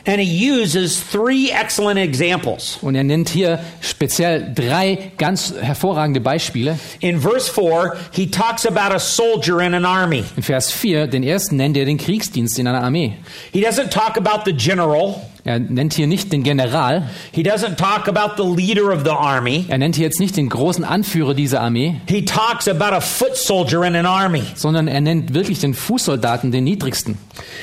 And 0.06 0.20
he 0.20 0.26
uses 0.26 1.02
three 1.10 1.50
excellent 1.50 1.98
examples. 1.98 2.78
Und 2.82 2.96
er 2.96 3.04
nennt 3.04 3.30
hier 3.30 3.60
speziell 3.80 4.52
drei 4.54 5.12
ganz 5.16 5.54
hervorragende 5.58 6.20
Beispiele. 6.20 6.78
In 7.00 7.18
verse 7.18 7.50
4, 7.50 7.96
he 8.12 8.26
talks 8.26 8.66
about 8.66 8.94
a 8.94 8.98
soldier 8.98 9.62
in 9.62 9.72
an 9.72 9.86
army. 9.86 10.24
In 10.36 10.42
Vers 10.42 10.70
4, 10.70 11.06
den 11.06 11.22
ersten 11.22 11.56
nennt 11.56 11.78
er 11.78 11.86
den 11.86 11.96
Kriegsdienst 11.96 12.58
in 12.58 12.66
einer 12.66 12.82
Armee. 12.82 13.14
He 13.52 13.64
doesn't 13.64 13.88
talk 13.88 14.18
about 14.18 14.44
the 14.44 14.52
general. 14.52 15.22
Er 15.44 15.58
nennt 15.60 15.94
hier 15.94 16.06
nicht 16.06 16.32
den 16.32 16.42
General, 16.42 17.08
He 17.32 17.42
doesn't 17.42 17.76
talk 17.76 18.08
about 18.08 18.42
the 18.42 18.48
leader 18.56 18.92
of 18.92 19.04
the 19.04 19.10
army. 19.10 19.64
er 19.68 19.78
nennt 19.78 19.96
hier 19.96 20.04
jetzt 20.04 20.20
nicht 20.20 20.36
den 20.36 20.48
großen 20.48 20.84
Anführer 20.84 21.34
dieser 21.34 21.60
Armee, 21.60 22.00
He 22.08 22.24
talks 22.24 22.68
about 22.68 22.94
a 22.94 23.00
foot 23.00 23.36
soldier 23.36 23.84
in 23.84 23.94
an 23.96 24.06
army. 24.06 24.42
sondern 24.54 24.88
er 24.88 25.00
nennt 25.00 25.34
wirklich 25.34 25.60
den 25.60 25.74
Fußsoldaten, 25.74 26.50
den 26.52 26.64
niedrigsten. 26.64 27.18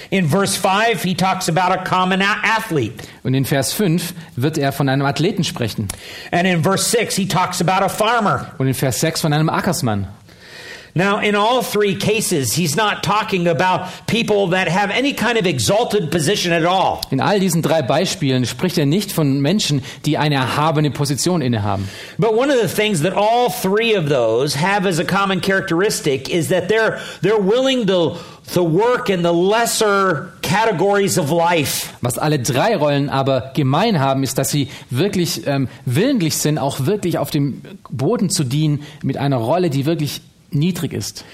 In 0.09 0.29
verse 0.29 0.57
5, 0.59 1.03
he 1.03 1.15
talks 1.15 1.49
about 1.49 1.73
a 1.73 1.77
common 1.83 2.21
athlete. 2.21 2.93
Und 3.23 3.33
in 3.33 3.43
Vers 3.45 3.73
5 3.73 4.13
wird 4.35 4.57
er 4.57 4.71
von 4.71 4.87
einem 4.87 5.05
Athleten 5.05 5.43
sprechen. 5.43 5.87
And 6.31 6.45
in 6.47 6.63
verse 6.63 6.89
6, 6.89 7.15
he 7.15 7.27
talks 7.27 7.61
about 7.61 7.83
a 7.83 7.89
farmer. 7.89 8.51
Und 8.57 8.67
in 8.67 8.73
Vers 8.73 8.99
6 9.01 9.21
von 9.21 9.33
einem 9.33 9.49
Ackersmann. 9.49 10.07
Now, 10.97 11.19
in 11.19 11.35
all 11.35 11.61
three 11.61 11.95
cases, 11.95 12.53
he's 12.53 12.77
not 12.77 13.03
talking 13.03 13.49
about 13.49 14.07
people 14.07 14.47
that 14.51 14.69
have 14.69 14.89
any 14.91 15.11
kind 15.11 15.37
of 15.37 15.45
exalted 15.45 16.09
position 16.09 16.53
at 16.53 16.63
all. 16.63 17.01
In 17.11 17.19
all 17.19 17.37
diesen 17.37 17.61
drei 17.61 17.81
Beispielen 17.81 18.45
spricht 18.45 18.77
er 18.77 18.85
nicht 18.85 19.11
von 19.11 19.41
Menschen, 19.41 19.81
die 20.05 20.17
eine 20.17 20.35
erhabene 20.35 20.91
Position 20.91 21.41
innehaben. 21.41 21.89
But 22.17 22.33
one 22.33 22.49
of 22.49 22.61
the 22.61 22.69
things 22.69 23.01
that 23.01 23.11
all 23.13 23.49
three 23.49 23.93
of 23.93 24.07
those 24.07 24.55
have 24.55 24.87
as 24.87 24.97
a 24.97 25.03
common 25.03 25.41
characteristic 25.41 26.29
is 26.29 26.47
that 26.47 26.69
they're 26.69 26.97
they're 27.21 27.41
willing 27.41 27.87
to 27.87 28.15
to 28.53 28.63
work 28.63 29.09
in 29.09 29.21
the 29.21 29.33
lesser 29.33 30.31
categories 30.41 31.17
of 31.17 31.29
life. 31.29 31.93
Was 32.01 32.17
alle 32.17 32.39
drei 32.39 32.77
Rollen 32.77 33.09
aber 33.09 33.51
gemein 33.53 33.99
haben, 33.99 34.23
ist, 34.23 34.37
dass 34.37 34.49
sie 34.49 34.69
wirklich 34.89 35.45
ähm, 35.45 35.67
willentlich 35.83 36.37
sind, 36.37 36.57
auch 36.57 36.85
wirklich 36.85 37.17
auf 37.17 37.31
dem 37.31 37.61
Boden 37.89 38.29
zu 38.29 38.45
dienen 38.45 38.83
mit 39.03 39.17
einer 39.17 39.37
Rolle, 39.37 39.69
die 39.69 39.85
wirklich 39.85 40.21
niedrig 40.51 40.93
ist. 40.93 41.25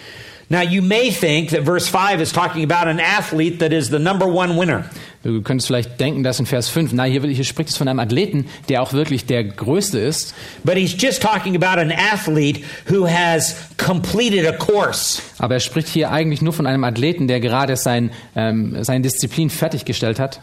Now, 0.52 0.64
you 0.64 0.82
may 0.82 1.12
think 1.12 1.52
that 1.52 1.64
verse 1.64 1.88
5 1.88 2.20
is 2.20 2.34
talking 2.34 2.62
about 2.70 2.90
an 2.90 3.00
athlete 3.00 3.60
that 3.60 3.72
is 3.72 3.90
the 3.90 4.00
number 4.00 4.28
one 4.28 4.58
winner. 4.58 4.84
Du 5.24 5.42
könntest 5.42 5.68
vielleicht 5.68 5.98
denken, 5.98 6.24
dass 6.24 6.42
in 6.42 6.46
Vers 6.46 6.68
5, 6.68 6.92
na, 6.92 7.04
hier, 7.04 7.22
hier 7.22 7.46
spricht 7.46 7.70
es 7.70 7.78
von 7.78 7.88
einem 7.88 8.00
Athleten, 8.00 8.48
der 8.68 8.82
auch 8.82 8.92
wirklich 8.92 9.26
der 9.26 9.46
Größte 9.46 9.98
ist. 9.98 10.34
But 10.66 10.76
he's 10.76 10.94
just 11.00 11.22
talking 11.22 11.56
about 11.56 11.80
an 11.80 11.90
athlete 11.90 12.64
who 12.90 13.08
has 13.08 13.56
completed 13.78 14.46
a 14.46 14.52
course. 14.52 15.22
Aber 15.38 15.54
er 15.54 15.60
spricht 15.62 15.88
hier 15.88 16.12
eigentlich 16.12 16.42
nur 16.42 16.52
von 16.52 16.68
einem 16.68 16.84
Athleten, 16.84 17.30
der 17.30 17.40
gerade 17.40 17.78
sein, 17.78 18.12
ähm, 18.36 18.84
seine 18.84 19.04
Disziplin 19.04 19.50
fertiggestellt 19.50 20.20
hat. 20.20 20.42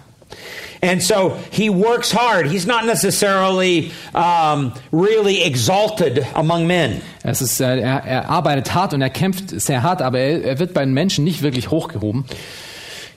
And 0.80 1.02
so 1.02 1.36
he 1.50 1.70
works 1.70 2.12
hard. 2.12 2.46
He's 2.46 2.66
not 2.66 2.86
necessarily 2.86 3.90
um, 4.14 4.72
really 4.92 5.42
exalted 5.42 6.24
among 6.34 6.66
men. 6.66 7.00
Es 7.24 7.42
ist, 7.42 7.60
äh, 7.60 7.80
er, 7.80 8.04
er 8.04 8.30
arbeitet 8.30 8.74
hart 8.74 8.94
und 8.94 9.02
er 9.02 9.10
kämpft 9.10 9.60
sehr 9.60 9.82
hart, 9.82 10.02
aber 10.02 10.18
er, 10.18 10.44
er 10.44 10.58
wird 10.58 10.74
bei 10.74 10.84
den 10.84 10.94
Menschen 10.94 11.24
nicht 11.24 11.42
wirklich 11.42 11.70
hochgehoben. 11.70 12.24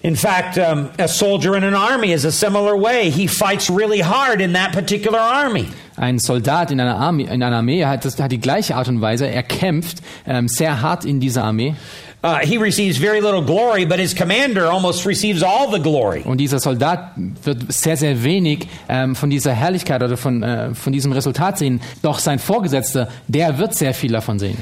In 0.04 0.16
fact, 0.16 0.58
um, 0.58 0.90
a 0.98 1.08
soldier 1.08 1.56
in 1.56 1.64
an 1.64 1.76
army 1.76 2.12
is 2.12 2.26
a 2.26 2.32
similar 2.32 2.76
way. 2.76 3.12
He 3.12 3.28
fights 3.28 3.70
really 3.70 4.00
hard 4.00 4.42
in 4.42 4.54
that 4.54 4.72
particular 4.72 5.20
army. 5.20 5.68
Ein 5.96 6.18
Soldat 6.18 6.72
in 6.72 6.80
einer 6.80 6.98
Armee, 6.98 7.26
in 7.26 7.44
einer 7.44 7.58
Armee 7.58 7.86
hat, 7.86 8.04
das, 8.06 8.20
hat 8.20 8.32
die 8.32 8.40
gleiche 8.40 8.76
Art 8.76 8.88
und 8.88 9.02
Weise. 9.02 9.28
Er 9.28 9.44
kämpft 9.44 10.00
ähm, 10.26 10.48
sehr 10.48 10.82
hart 10.82 11.06
in 11.06 11.20
dieser 11.20 11.44
Armee. 11.44 11.76
Uh, 12.24 12.38
he 12.44 12.58
receives 12.58 13.00
very 13.00 13.20
little 13.20 13.42
glory, 13.42 13.84
but 13.84 13.98
his 13.98 14.14
commander 14.14 14.68
almost 14.68 15.08
receives 15.08 15.42
all 15.42 15.72
the 15.72 15.80
glory. 15.80 16.22
Und 16.24 16.38
dieser 16.38 16.60
Soldat 16.60 17.14
wird 17.16 17.74
sehr, 17.74 17.98
sehr 17.98 18.24
wenig 18.24 18.68
ähm, 18.88 19.16
von 19.16 19.32
dieser 19.32 19.54
Herrlichkeit 19.54 20.04
oder 20.04 20.18
von, 20.18 20.44
äh, 20.44 20.76
von 20.76 20.94
diesem 20.94 21.14
Resultat 21.14 21.58
sehen. 21.58 21.82
Doch 22.04 22.20
sein 22.20 22.38
Vorgesetzter, 22.38 23.08
der 23.28 23.58
wird 23.58 23.74
sehr 23.74 23.96
viel 23.96 24.12
davon 24.12 24.38
sehen. 24.38 24.58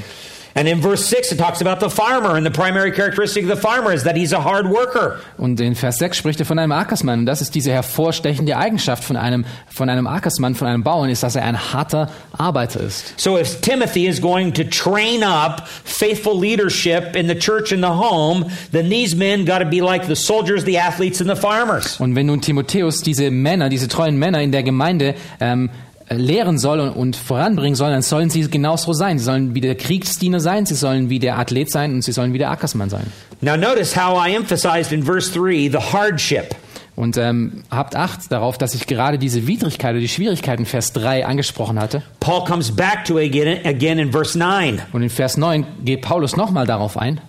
And 0.60 0.68
in 0.68 0.82
verse 0.82 1.06
6, 1.06 1.32
it 1.32 1.38
talks 1.38 1.62
about 1.62 1.80
the 1.80 1.90
farmer, 1.90 2.36
and 2.36 2.46
the 2.46 2.52
primary 2.52 2.92
characteristic 2.92 3.44
of 3.44 3.50
the 3.50 3.56
farmer 3.56 3.94
is 3.94 4.04
that 4.04 4.18
he's 4.18 4.34
a 4.34 4.42
hard 4.42 4.68
worker. 4.68 5.22
Und 5.38 5.62
in 5.62 5.74
Vers 5.74 6.00
6 6.00 6.18
spricht 6.18 6.42
er 6.42 6.46
von 6.46 6.60
einem 6.60 6.74
Ackersmann. 6.74 7.20
Und 7.20 7.28
das 7.28 7.40
ist 7.40 7.56
diese 7.56 7.72
hervorstechende 7.72 8.58
Eigenschaft 8.58 9.06
von 9.06 9.16
einem, 9.16 9.46
von 9.70 9.88
einem 9.88 10.06
Ackersmann, 10.06 10.56
von 10.56 10.68
einem 10.68 10.84
Bauern, 10.84 11.10
ist, 11.10 11.24
dass 11.24 11.38
er 11.38 11.46
ein 11.46 11.72
harter 11.72 12.10
Arbeiter 12.38 12.82
ist. 12.82 13.18
So 13.18 13.38
if 13.38 13.62
Timothy 13.62 14.06
is 14.06 14.20
going 14.20 14.54
to 14.54 14.66
train 14.66 15.24
up 15.24 15.66
faithful 15.86 16.38
leadership 16.38 17.16
in 17.16 17.30
the 17.30 17.36
church 17.36 17.72
and 17.72 17.82
the 17.82 17.92
home, 17.92 18.46
then 18.74 18.90
these 18.90 19.16
men 19.16 19.46
got 19.46 19.60
to 19.60 19.66
be 19.66 19.80
like 19.80 20.08
the 20.08 20.16
soldiers, 20.16 20.66
the 20.66 20.78
athletes, 20.78 21.22
and 21.22 21.30
the 21.30 21.38
farmers. 21.38 22.02
Und 22.02 22.16
wenn 22.16 22.26
nun 22.26 22.42
Timotheus 22.42 23.02
diese 23.02 23.32
Männer, 23.32 23.70
diese 23.70 23.88
treuen 23.88 24.18
Männer 24.18 24.42
in 24.42 24.52
der 24.52 24.64
Gemeinde 24.64 25.16
ähm, 25.40 25.70
lehren 26.10 26.58
soll 26.58 26.80
und, 26.80 26.90
und 26.90 27.16
voranbringen 27.16 27.76
soll, 27.76 27.92
dann 27.92 28.02
sollen 28.02 28.30
sie 28.30 28.50
genauso 28.50 28.94
sein. 28.94 29.20
Sie 29.20 29.26
sollen 29.26 29.56
wie 29.56 29.62
der 29.62 29.76
Kriegsdiener 29.76 30.40
sein, 30.40 30.66
sie 30.66 30.76
sollen 30.76 31.10
wie 31.10 31.20
der 31.20 31.38
Athlet 31.38 31.72
sein 31.72 31.94
und 31.94 32.02
sie 32.02 32.12
sollen 32.12 32.34
wie 32.34 32.38
der 32.38 32.52
Ackersmann 32.52 32.90
sein. 32.90 33.06
Now 33.42 33.56
notice 33.56 33.96
how 33.96 34.18
I 34.18 34.34
emphasized 34.36 34.92
in 34.92 35.04
verse 35.04 35.32
3 35.32 35.70
the 35.70 35.78
hardship. 35.78 36.56
Und 37.00 37.16
ähm, 37.16 37.64
habt 37.72 37.96
Acht 37.96 38.30
darauf, 38.30 38.58
dass 38.58 38.74
ich 38.74 38.86
gerade 38.86 39.18
diese 39.18 39.48
Widrigkeit 39.48 39.92
oder 39.92 40.02
die 40.02 40.10
Schwierigkeiten 40.10 40.66
Vers 40.66 40.92
3 40.92 41.26
angesprochen 41.26 41.80
hatte. 41.80 42.02
Paul 42.20 42.44
comes 42.44 42.76
back 42.76 43.06
to 43.06 43.18
again, 43.18 43.66
again 43.66 44.00
in 44.00 44.12
verse 44.12 44.38
9. 44.38 44.82
Und 44.92 45.04
in 45.04 45.10
Vers 45.10 45.38
9 45.38 45.66
geht 45.86 46.02
Paulus 46.02 46.36
nochmal 46.36 46.68
darauf 46.68 46.98
ein. 46.98 47.22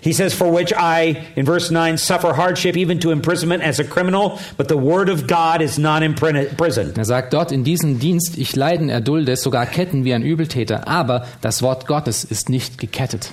He 0.00 0.12
says, 0.12 0.34
For 0.34 0.54
which 0.54 0.72
I, 0.72 1.16
in 1.34 1.46
verse 1.46 1.74
9, 1.74 1.96
suffer 1.96 2.36
hardship 2.36 2.76
even 2.76 3.00
to 3.00 3.10
imprisonment 3.10 3.64
as 3.64 3.80
a 3.80 3.84
criminal, 3.84 4.38
but 4.56 4.68
the 4.68 4.76
word 4.76 5.08
of 5.10 5.26
God 5.26 5.62
is 5.62 5.78
not 5.78 6.00
prison. 6.14 6.92
Er 6.96 7.04
sagt 7.04 7.32
dort, 7.32 7.50
in 7.50 7.64
diesem 7.64 7.98
Dienst, 7.98 8.38
ich 8.38 8.54
leiden, 8.54 8.88
erdulde, 8.88 9.36
sogar 9.36 9.66
Ketten 9.66 10.04
wie 10.04 10.14
ein 10.14 10.22
Übeltäter, 10.22 10.86
aber 10.86 11.26
das 11.40 11.60
Wort 11.60 11.88
Gottes 11.88 12.22
ist 12.22 12.50
nicht 12.50 12.78
gekettet. 12.78 13.32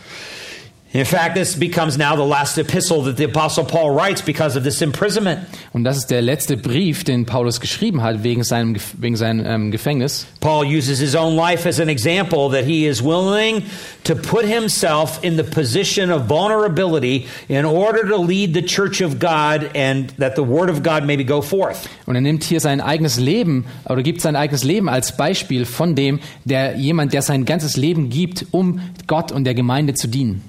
In 0.95 1.03
fact, 1.03 1.35
this 1.35 1.57
becomes 1.57 1.97
now 1.97 2.15
the 2.15 2.23
last 2.23 2.57
epistle 2.57 3.01
that 3.03 3.17
the 3.17 3.25
Apostle 3.25 3.65
Paul 3.65 3.91
writes 3.91 4.21
because 4.21 4.55
of 4.55 4.63
this 4.63 4.81
imprisonment. 4.81 5.41
Und 5.73 5.83
das 5.83 5.97
ist 5.97 6.09
der 6.09 6.21
letzte 6.21 6.55
Brief, 6.55 7.03
den 7.03 7.25
Paulus 7.25 7.59
geschrieben 7.59 8.01
hat 8.01 8.23
wegen 8.23 8.45
seinem, 8.45 8.77
wegen 8.97 9.17
seinem 9.17 9.45
ähm, 9.45 9.71
Gefängnis. 9.71 10.25
Paul 10.39 10.65
uses 10.65 10.99
his 10.99 11.13
own 11.13 11.35
life 11.35 11.67
as 11.67 11.81
an 11.81 11.89
example 11.89 12.49
that 12.49 12.63
he 12.63 12.87
is 12.87 13.03
willing 13.03 13.63
to 14.05 14.15
put 14.15 14.45
himself 14.45 15.21
in 15.21 15.35
the 15.35 15.43
position 15.43 16.09
of 16.09 16.29
vulnerability 16.29 17.27
in 17.49 17.65
order 17.65 18.07
to 18.07 18.15
lead 18.15 18.53
the 18.53 18.63
church 18.63 19.01
of 19.01 19.19
God 19.19 19.69
and 19.75 20.13
that 20.17 20.37
the 20.37 20.43
word 20.43 20.69
of 20.69 20.81
God 20.81 21.03
maybe 21.05 21.25
go 21.25 21.41
forth. 21.41 21.89
Und 22.05 22.15
er 22.15 22.21
nimmt 22.21 22.45
hier 22.45 22.61
sein 22.61 22.79
eigenes 22.79 23.19
Leben 23.19 23.65
oder 23.83 24.01
gibt 24.01 24.21
sein 24.21 24.37
eigenes 24.37 24.63
Leben 24.63 24.87
als 24.87 25.17
Beispiel 25.17 25.65
von 25.65 25.95
dem, 25.95 26.21
der 26.45 26.77
jemand, 26.77 27.11
der 27.11 27.21
sein 27.21 27.43
ganzes 27.43 27.75
Leben 27.75 28.09
gibt, 28.09 28.45
um 28.51 28.79
Gott 29.07 29.33
und 29.33 29.43
der 29.43 29.55
Gemeinde 29.55 29.93
zu 29.93 30.07
dienen. 30.07 30.41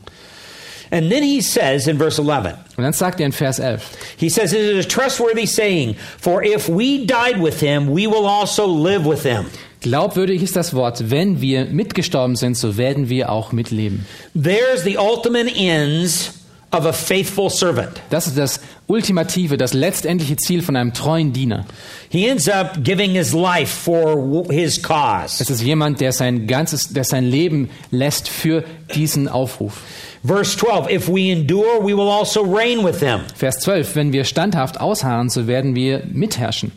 And 0.97 1.11
then 1.11 1.23
he 1.23 1.43
says 1.43 1.87
in 1.89 1.99
verse 1.99 2.19
11, 2.19 2.55
Und 2.79 2.85
dann 2.85 2.95
sagt 2.95 3.21
er 3.21 3.27
in 3.27 3.33
Vers 3.33 3.59
11, 3.59 3.83
he 4.17 4.31
says, 4.31 4.55
It 4.55 4.61
is 4.61 4.87
a 4.87 4.89
trustworthy 4.89 5.45
saying, 5.45 5.95
for 6.19 6.43
if 6.43 6.71
we 6.71 7.05
died 7.05 7.39
with 7.39 7.61
him, 7.61 7.89
we 7.91 8.07
will 8.07 8.27
also 8.27 8.67
live 8.67 9.05
with 9.05 9.23
him. 9.23 9.45
glaubwürdig 9.83 10.43
ist 10.43 10.57
das 10.57 10.73
Wort, 10.73 11.11
wenn 11.11 11.43
wir 11.43 11.67
mitgestorben 11.67 12.35
sind, 12.35 12.57
so 12.57 12.79
werden 12.79 13.11
wir 13.11 13.31
auch 13.31 13.53
mitleben. 13.53 14.07
There's 14.35 14.85
the 14.85 14.97
ultimate 14.97 15.55
ends 15.55 16.33
of 16.73 16.87
a 16.87 16.93
faithful 16.93 17.51
servant. 17.51 18.01
Das 18.09 18.27
ist 18.27 18.39
das 18.39 18.61
ultimative, 18.87 19.57
das 19.57 19.75
letztendliche 19.75 20.37
Ziel 20.37 20.63
von 20.63 20.77
einem 20.77 20.95
treuen 20.95 21.33
Diener. 21.33 21.67
He 22.09 22.27
ends 22.27 22.49
up 22.49 22.83
giving 22.83 23.13
his 23.13 23.33
life 23.33 23.67
for 23.67 24.47
his 24.51 24.81
cause. 24.83 25.43
Es 25.43 25.51
ist 25.51 25.63
jemand, 25.63 26.01
der 26.01 26.13
sein 26.13 26.47
ganzes, 26.47 26.89
der 26.93 27.05
sein 27.05 27.25
Leben 27.25 27.69
lässt 27.91 28.29
für 28.29 28.65
diesen 28.95 29.29
Aufruf. 29.29 29.83
Verse 30.27 30.57
12 30.57 30.91
If 30.91 31.09
we 31.09 31.31
endure, 31.31 31.81
we 31.81 31.95
will 31.95 32.09
also 32.09 32.43
reign 32.43 32.83
with 32.85 33.01
him. 33.01 33.21
Vers 33.37 33.61
12, 33.61 33.95
wenn 33.95 34.13
wir 34.13 34.25
standhaft 34.25 34.81
ausharren, 34.81 35.29
so 35.29 35.47
werden 35.47 35.75
wir 35.77 36.03
mitherrschen. 36.13 36.73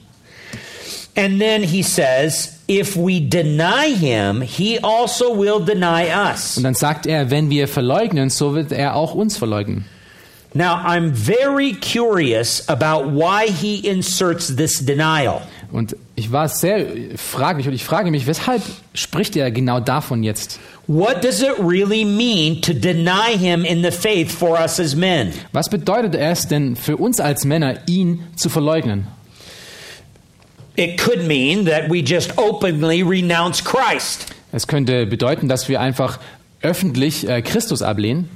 And 1.15 1.41
then 1.41 1.63
he 1.63 1.81
says, 1.81 2.59
If 2.67 2.95
we 2.95 3.19
deny 3.19 3.87
him, 3.87 4.41
he 4.41 4.77
also 4.79 5.33
will 5.33 5.59
deny 5.59 6.09
us. 6.09 6.57
Und 6.57 6.63
dann 6.63 6.75
sagt 6.75 7.07
er, 7.07 7.31
wenn 7.31 7.49
wir 7.49 7.67
verleugnen, 7.67 8.29
so 8.29 8.53
wird 8.53 8.71
er 8.71 8.95
auch 8.95 9.15
uns 9.15 9.35
verleugnen. 9.37 9.85
Now, 10.53 10.75
I'm 10.75 11.13
very 11.13 11.73
curious 11.73 12.67
about 12.69 13.11
why 13.11 13.47
he 13.47 13.79
inserts 13.87 14.55
this 14.55 14.79
denial. 14.79 15.41
Und 15.71 15.95
ich 16.20 16.32
war 16.32 16.49
sehr 16.49 16.86
fraglich 17.15 17.67
und 17.67 17.74
ich 17.74 17.84
frage 17.84 18.11
mich, 18.11 18.28
weshalb 18.28 18.61
spricht 18.93 19.36
er 19.36 19.51
genau 19.51 19.80
davon 19.80 20.22
jetzt? 20.22 20.59
What 20.86 21.24
does 21.24 21.41
it 21.41 21.53
really 21.59 22.03
mean 22.03 22.61
to 22.61 22.74
deny 22.74 23.38
him 23.38 23.63
in 23.63 23.82
the 23.84 23.91
faith 23.91 24.30
for 24.32 24.59
us 24.59 24.80
as 24.80 24.95
men? 24.95 25.34
Was 25.53 25.70
bedeutet 25.70 26.15
es 26.15 26.47
denn 26.47 26.76
für 26.76 26.97
uns 26.97 27.20
als 27.20 27.45
Männer, 27.45 27.88
ihn 27.88 28.24
zu 28.36 28.49
verleugnen? 28.49 29.07
It 30.76 30.97
could 30.97 31.26
mean 31.26 31.65
that 31.65 31.89
we 31.89 31.99
just 31.99 32.38
openly 32.38 33.01
renounce 33.01 33.63
Christ. 33.63 34.28
Es 34.51 34.67
könnte 34.67 35.05
bedeuten, 35.05 35.47
dass 35.47 35.70
wir 35.70 35.80
einfach 35.80 36.20
öffentlich 36.61 37.28
äh, 37.28 37.41
Christus 37.41 37.82
ablehnen. 37.82 38.30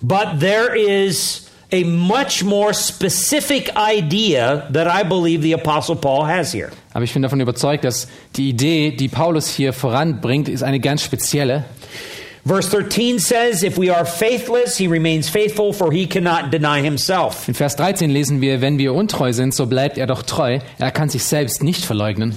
But 0.00 0.40
there 0.40 0.74
is 0.76 1.50
a 1.72 1.84
much 1.84 2.44
more 2.44 2.72
specific 2.72 3.70
idea 3.76 4.68
that 4.70 4.86
I 4.86 5.02
believe 5.02 5.42
the 5.42 5.54
Apostle 5.54 5.96
Paul 5.96 6.24
has 6.24 6.52
here. 6.52 6.70
Aber 6.94 7.04
ich 7.04 7.12
bin 7.12 7.22
davon 7.22 7.40
überzeugt, 7.40 7.84
dass 7.84 8.08
die 8.36 8.48
Idee, 8.48 8.92
die 8.92 9.08
Paulus 9.08 9.48
hier 9.48 9.72
voranbringt, 9.72 10.48
ist 10.48 10.62
eine 10.62 10.80
ganz 10.80 11.02
spezielle. 11.02 11.64
Verse 12.46 12.68
13 12.68 13.18
says, 13.18 13.62
If 13.62 13.78
we 13.78 13.94
are 13.94 14.06
faithless, 14.06 14.76
he 14.76 14.86
remains 14.86 15.28
faithful, 15.28 15.72
for 15.72 15.92
he 15.92 16.06
cannot 16.06 16.52
deny 16.52 16.82
himself. 16.82 17.48
In 17.48 17.54
Vers 17.54 17.76
13 17.76 18.10
lesen 18.10 18.40
wir, 18.40 18.60
wenn 18.60 18.78
wir 18.78 18.94
untreu 18.94 19.32
sind, 19.32 19.54
so 19.54 19.66
bleibt 19.66 19.98
er 19.98 20.06
doch 20.06 20.22
treu. 20.22 20.60
Er 20.78 20.90
kann 20.90 21.08
sich 21.08 21.24
selbst 21.24 21.62
nicht 21.62 21.84
verleugnen. 21.84 22.36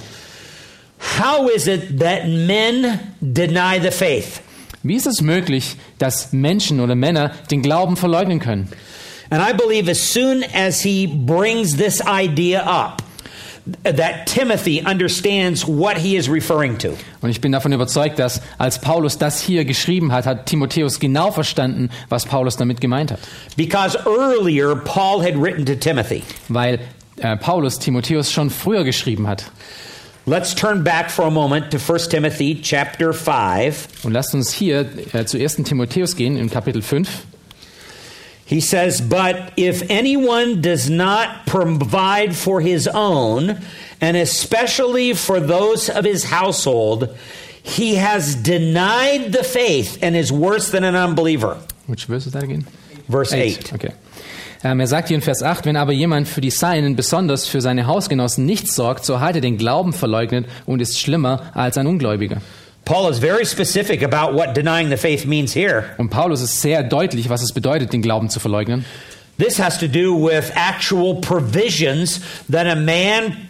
How 1.20 1.48
is 1.50 1.66
it 1.66 2.00
that 2.00 2.26
men 2.26 2.98
deny 3.20 3.78
the 3.80 3.90
faith? 3.90 4.40
Wie 4.82 4.96
ist 4.96 5.06
es 5.06 5.20
möglich, 5.20 5.76
dass 5.98 6.32
Menschen 6.32 6.80
oder 6.80 6.94
Männer 6.94 7.32
den 7.50 7.62
Glauben 7.62 7.96
verleugnen 7.96 8.40
können? 8.40 8.68
And 9.30 9.42
I 9.42 9.52
believe 9.52 9.90
as 9.90 10.00
soon 10.00 10.42
as 10.54 10.80
he 10.80 11.06
brings 11.06 11.76
this 11.76 12.00
idea 12.00 12.62
up, 12.62 13.02
that 13.84 14.26
Timothy 14.26 14.82
understands 14.84 15.66
what 15.66 15.98
he 15.98 16.16
is 16.16 16.28
referring 16.28 16.78
to. 16.78 16.96
Und 17.20 17.30
ich 17.30 17.40
bin 17.40 17.52
davon 17.52 17.72
überzeugt, 17.72 18.18
dass 18.18 18.40
als 18.58 18.80
Paulus 18.80 19.18
das 19.18 19.40
hier 19.40 19.64
geschrieben 19.64 20.12
hat, 20.12 20.26
hat 20.26 20.46
Timotheus 20.46 21.00
genau 21.00 21.30
verstanden, 21.30 21.90
was 22.08 22.26
Paulus 22.26 22.56
damit 22.56 22.80
gemeint 22.80 23.12
hat. 23.12 23.20
Because 23.56 23.98
earlier, 24.06 24.76
Paul 24.76 25.22
had 25.22 25.34
written 25.36 25.66
to 25.66 25.74
Timothy. 25.74 26.22
Weil 26.48 26.80
äh, 27.16 27.36
Paulus 27.36 27.78
Timotheus 27.78 28.32
schon 28.32 28.50
früher 28.50 28.84
geschrieben 28.84 29.26
hat. 29.26 29.44
Let's 30.26 30.54
turn 30.54 30.84
back 30.84 31.10
for 31.10 31.24
a 31.24 31.30
moment 31.30 31.70
to 31.70 31.78
1 31.78 32.08
Timothy 32.08 32.60
chapter 32.60 33.14
5. 33.14 34.04
Und 34.04 34.12
lasst 34.12 34.34
uns 34.34 34.52
hier 34.52 34.86
äh, 35.14 35.24
zu 35.24 35.38
1. 35.38 35.56
Timotheus 35.64 36.16
gehen, 36.16 36.36
in 36.36 36.50
Kapitel 36.50 36.82
5. 36.82 37.08
He 38.48 38.60
says, 38.60 39.02
But 39.02 39.52
if 39.58 39.82
anyone 39.90 40.62
does 40.62 40.88
not 40.88 41.44
provide 41.44 42.34
for 42.34 42.62
his 42.62 42.88
own, 42.88 43.60
and 44.00 44.16
especially 44.16 45.12
for 45.12 45.38
those 45.38 45.90
of 45.90 46.06
his 46.06 46.24
household, 46.24 47.14
he 47.62 47.96
has 47.96 48.34
denied 48.34 49.32
the 49.32 49.44
faith 49.44 49.98
and 50.00 50.16
is 50.16 50.32
worse 50.32 50.70
than 50.70 50.82
an 50.82 50.96
unbeliever. 50.96 51.58
Which 51.86 52.06
verse 52.06 52.26
is 52.26 52.32
that 52.32 52.42
again? 52.42 52.66
Verse 53.06 53.34
8. 53.34 53.72
8. 53.72 53.72
Okay. 53.74 53.92
Ähm, 54.64 54.80
er 54.80 54.86
sagt 54.86 55.08
hier 55.08 55.16
in 55.16 55.22
Vers 55.22 55.42
8, 55.42 55.66
wenn 55.66 55.76
aber 55.76 55.92
jemand 55.92 56.26
für 56.26 56.40
die 56.40 56.50
Seinen, 56.50 56.96
besonders 56.96 57.46
für 57.46 57.60
seine 57.60 57.86
Hausgenossen, 57.86 58.46
nichts 58.46 58.74
sorgt, 58.74 59.04
so 59.04 59.20
hat 59.20 59.34
er 59.34 59.42
den 59.42 59.58
Glauben 59.58 59.92
verleugnet 59.92 60.46
und 60.64 60.80
ist 60.80 60.98
schlimmer 60.98 61.50
als 61.54 61.76
ein 61.76 61.86
Ungläubiger. 61.86 62.40
Paul 62.88 63.10
is 63.10 63.18
very 63.18 63.44
specific 63.44 64.00
about 64.00 64.32
what 64.32 64.54
denying 64.54 64.88
the 64.88 64.96
faith 64.96 65.26
means 65.26 65.52
here. 65.52 65.94
Und 65.98 66.08
Paulus 66.08 66.40
ist 66.40 66.62
sehr 66.62 66.82
deutlich, 66.82 67.28
was 67.28 67.42
es 67.42 67.52
bedeutet, 67.52 67.92
den 67.92 68.00
Glauben 68.00 68.30
zu 68.30 68.40
verleugnen. 68.40 68.86
This 69.36 69.58
has 69.58 69.78
to 69.80 69.86
do 69.86 70.14
with 70.14 70.50
actual 70.54 71.20
provisions 71.20 72.20
that 72.48 72.66
a 72.66 72.74
man 72.74 73.47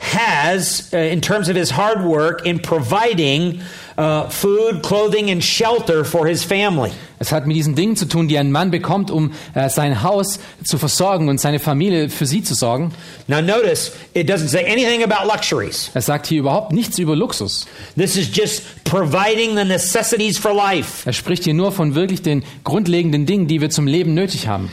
has 0.00 0.90
uh, 0.92 0.96
in 0.96 1.20
terms 1.20 1.48
of 1.48 1.56
his 1.56 1.70
hard 1.70 2.02
work 2.02 2.44
in 2.46 2.58
providing 2.58 3.60
uh, 3.98 4.28
food, 4.28 4.82
clothing, 4.82 5.30
and 5.30 5.44
shelter 5.44 6.04
for 6.04 6.26
his 6.26 6.42
family. 6.42 6.90
Es 7.18 7.32
hat 7.32 7.46
mit 7.46 7.54
diesen 7.54 7.74
Dingen 7.74 7.96
zu 7.96 8.06
tun, 8.06 8.28
die 8.28 8.38
ein 8.38 8.50
Mann 8.50 8.70
bekommt, 8.70 9.10
um 9.10 9.32
äh, 9.52 9.68
sein 9.68 10.02
Haus 10.02 10.40
zu 10.64 10.78
versorgen 10.78 11.28
und 11.28 11.38
seine 11.38 11.58
Familie 11.58 12.08
für 12.08 12.24
sie 12.24 12.42
zu 12.42 12.54
sorgen. 12.54 12.92
Now, 13.28 13.42
notice 13.42 13.92
it 14.14 14.28
doesn't 14.28 14.48
say 14.48 14.64
anything 14.64 15.02
about 15.04 15.26
luxuries. 15.28 15.90
Er 15.92 16.00
sagt 16.00 16.26
hier 16.26 16.40
überhaupt 16.40 16.72
nichts 16.72 16.98
über 16.98 17.14
Luxus. 17.14 17.66
This 17.94 18.16
is 18.16 18.34
just 18.34 18.62
providing 18.84 19.54
the 19.54 19.64
necessities 19.64 20.38
for 20.38 20.54
life. 20.54 21.06
Er 21.06 21.12
spricht 21.12 21.44
hier 21.44 21.52
nur 21.54 21.72
von 21.72 21.94
wirklich 21.94 22.22
den 22.22 22.42
grundlegenden 22.64 23.26
Dingen, 23.26 23.48
die 23.48 23.60
wir 23.60 23.68
zum 23.68 23.86
Leben 23.86 24.14
nötig 24.14 24.48
haben. 24.48 24.70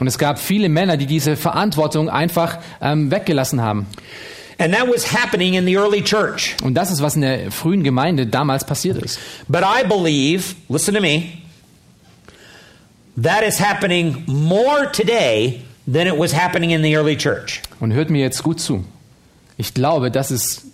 Und 0.00 0.06
es 0.06 0.18
gab 0.18 0.38
viele 0.38 0.68
Männer, 0.68 0.96
die 0.96 1.06
diese 1.06 1.36
Verantwortung 1.36 2.08
einfach 2.08 2.58
ähm, 2.80 3.10
weggelassen 3.10 3.62
haben. 3.62 3.86
And 4.58 4.74
that 4.74 4.86
was 4.86 5.10
happening 5.10 5.54
in 5.54 5.64
the 5.64 5.76
early 5.76 6.02
church. 6.02 6.54
Und 6.62 6.74
das 6.74 6.90
ist, 6.90 7.00
was 7.00 7.14
in 7.14 7.22
der 7.22 7.50
frühen 7.50 7.82
Gemeinde 7.82 8.26
damals 8.26 8.64
passiert 8.64 8.98
ist. 8.98 9.18
But 9.48 9.62
I 9.62 9.86
believe, 9.88 10.54
listen 10.68 10.94
to 10.94 11.00
me, 11.00 11.38
that 13.16 13.42
is 13.42 13.58
happening 13.58 14.22
more 14.26 14.90
today 14.92 15.62
than 15.90 16.06
it 16.06 16.18
was 16.18 16.34
happening 16.34 16.72
in 16.72 16.82
the 16.82 16.94
early 16.94 17.16
church. 17.16 17.62
Und 17.78 17.94
hört 17.94 18.10
mir 18.10 18.20
jetzt 18.20 18.42
gut 18.42 18.60
zu. 18.60 18.84
Ich 19.56 19.72
glaube, 19.72 20.10
das 20.10 20.30
ist, 20.30 20.66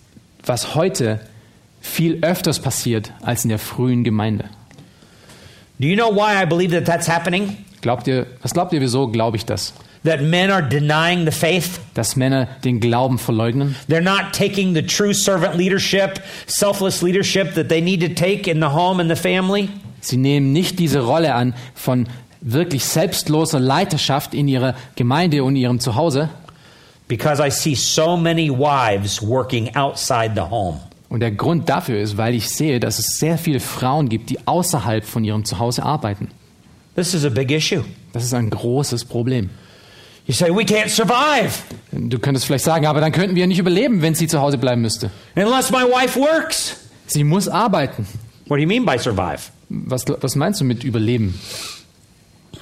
was 0.45 0.75
heute 0.75 1.21
viel 1.79 2.19
öfters 2.23 2.59
passiert 2.59 3.13
als 3.21 3.45
in 3.45 3.49
der 3.49 3.59
frühen 3.59 4.03
Gemeinde. 4.03 4.49
Do 5.79 5.87
you 5.87 5.95
know 5.95 6.09
why 6.09 6.41
I 6.41 6.45
believe 6.45 6.71
that 6.71 6.85
that's 6.85 7.07
happening? 7.07 7.57
Glaubt 7.81 8.07
ihr, 8.07 8.25
was 8.41 8.53
glaubt 8.53 8.73
ihr, 8.73 8.81
wieso 8.81 9.07
glaube 9.07 9.37
ich 9.37 9.45
das? 9.45 9.73
That 10.03 10.21
men 10.21 10.49
are 10.49 10.61
denying 10.61 11.25
the 11.25 11.31
faith? 11.31 11.79
Dass 11.93 12.15
Männer 12.15 12.47
den 12.63 12.79
Glauben 12.79 13.17
verleugnen? 13.17 13.75
They're 13.87 14.01
not 14.01 14.33
taking 14.33 14.73
the 14.73 14.81
true 14.81 15.13
servant 15.13 15.55
leadership, 15.55 16.19
selfless 16.47 17.01
leadership 17.01 17.53
that 17.55 17.69
they 17.69 17.81
need 17.81 18.01
to 18.01 18.09
take 18.09 18.49
in 18.49 18.59
the 18.59 18.69
home 18.69 18.99
and 18.99 19.09
the 19.09 19.15
family? 19.15 19.69
Sie 20.01 20.17
nehmen 20.17 20.51
nicht 20.51 20.79
diese 20.79 21.01
Rolle 21.01 21.35
an 21.35 21.53
von 21.75 22.07
wirklich 22.41 22.85
selbstloser 22.85 23.59
Leiterschaft 23.59 24.33
in 24.33 24.47
ihrer 24.47 24.75
Gemeinde 24.95 25.43
und 25.43 25.55
ihrem 25.55 25.79
Zuhause. 25.79 26.29
Because 27.07 27.39
I 27.39 27.49
see 27.51 27.75
so 27.75 28.17
many 28.17 28.49
wives 28.49 29.21
working 29.21 29.75
outside 29.75 30.31
the 30.35 30.41
home. 30.41 30.79
Und 31.09 31.21
der 31.21 31.31
Grund 31.31 31.69
dafür 31.69 31.99
ist, 32.01 32.17
weil 32.17 32.35
ich 32.35 32.49
sehe, 32.49 32.79
dass 32.79 32.99
es 32.99 33.17
sehr 33.17 33.37
viele 33.37 33.59
Frauen 33.59 34.09
gibt, 34.09 34.29
die 34.29 34.45
außerhalb 34.45 35.05
von 35.05 35.23
ihrem 35.23 35.45
Zuhause 35.45 35.83
arbeiten. 35.83 36.29
This 36.95 37.13
is 37.13 37.23
a 37.25 37.29
big 37.29 37.51
issue. 37.51 37.83
Das 38.11 38.23
ist 38.23 38.33
ein 38.33 38.49
großes 38.49 39.05
Problem. 39.05 39.49
You 40.25 40.33
say, 40.33 40.49
we 40.49 40.63
can't 40.63 40.89
survive 40.89 41.53
Du 41.93 42.19
könntest 42.19 42.45
vielleicht 42.45 42.65
sagen, 42.65 42.85
aber 42.85 42.99
dann 42.99 43.13
könnten 43.13 43.35
wir 43.35 43.41
ja 43.41 43.47
nicht 43.47 43.59
überleben, 43.59 44.01
wenn 44.01 44.13
sie 44.15 44.27
zu 44.27 44.41
Hause 44.41 44.57
bleiben 44.57 44.81
müsste. 44.81 45.09
unless 45.35 45.71
my 45.71 45.83
wife 45.83 46.19
works. 46.19 46.75
Sie 47.05 47.23
muss 47.23 47.47
arbeiten. 47.47 48.05
What 48.47 48.57
do 48.57 48.61
you 48.61 48.67
mean 48.67 48.85
by 48.85 48.97
survive? 48.99 49.39
Was, 49.69 50.03
was 50.21 50.35
meinst 50.35 50.59
du 50.59 50.65
mit 50.65 50.83
überleben? 50.83 51.39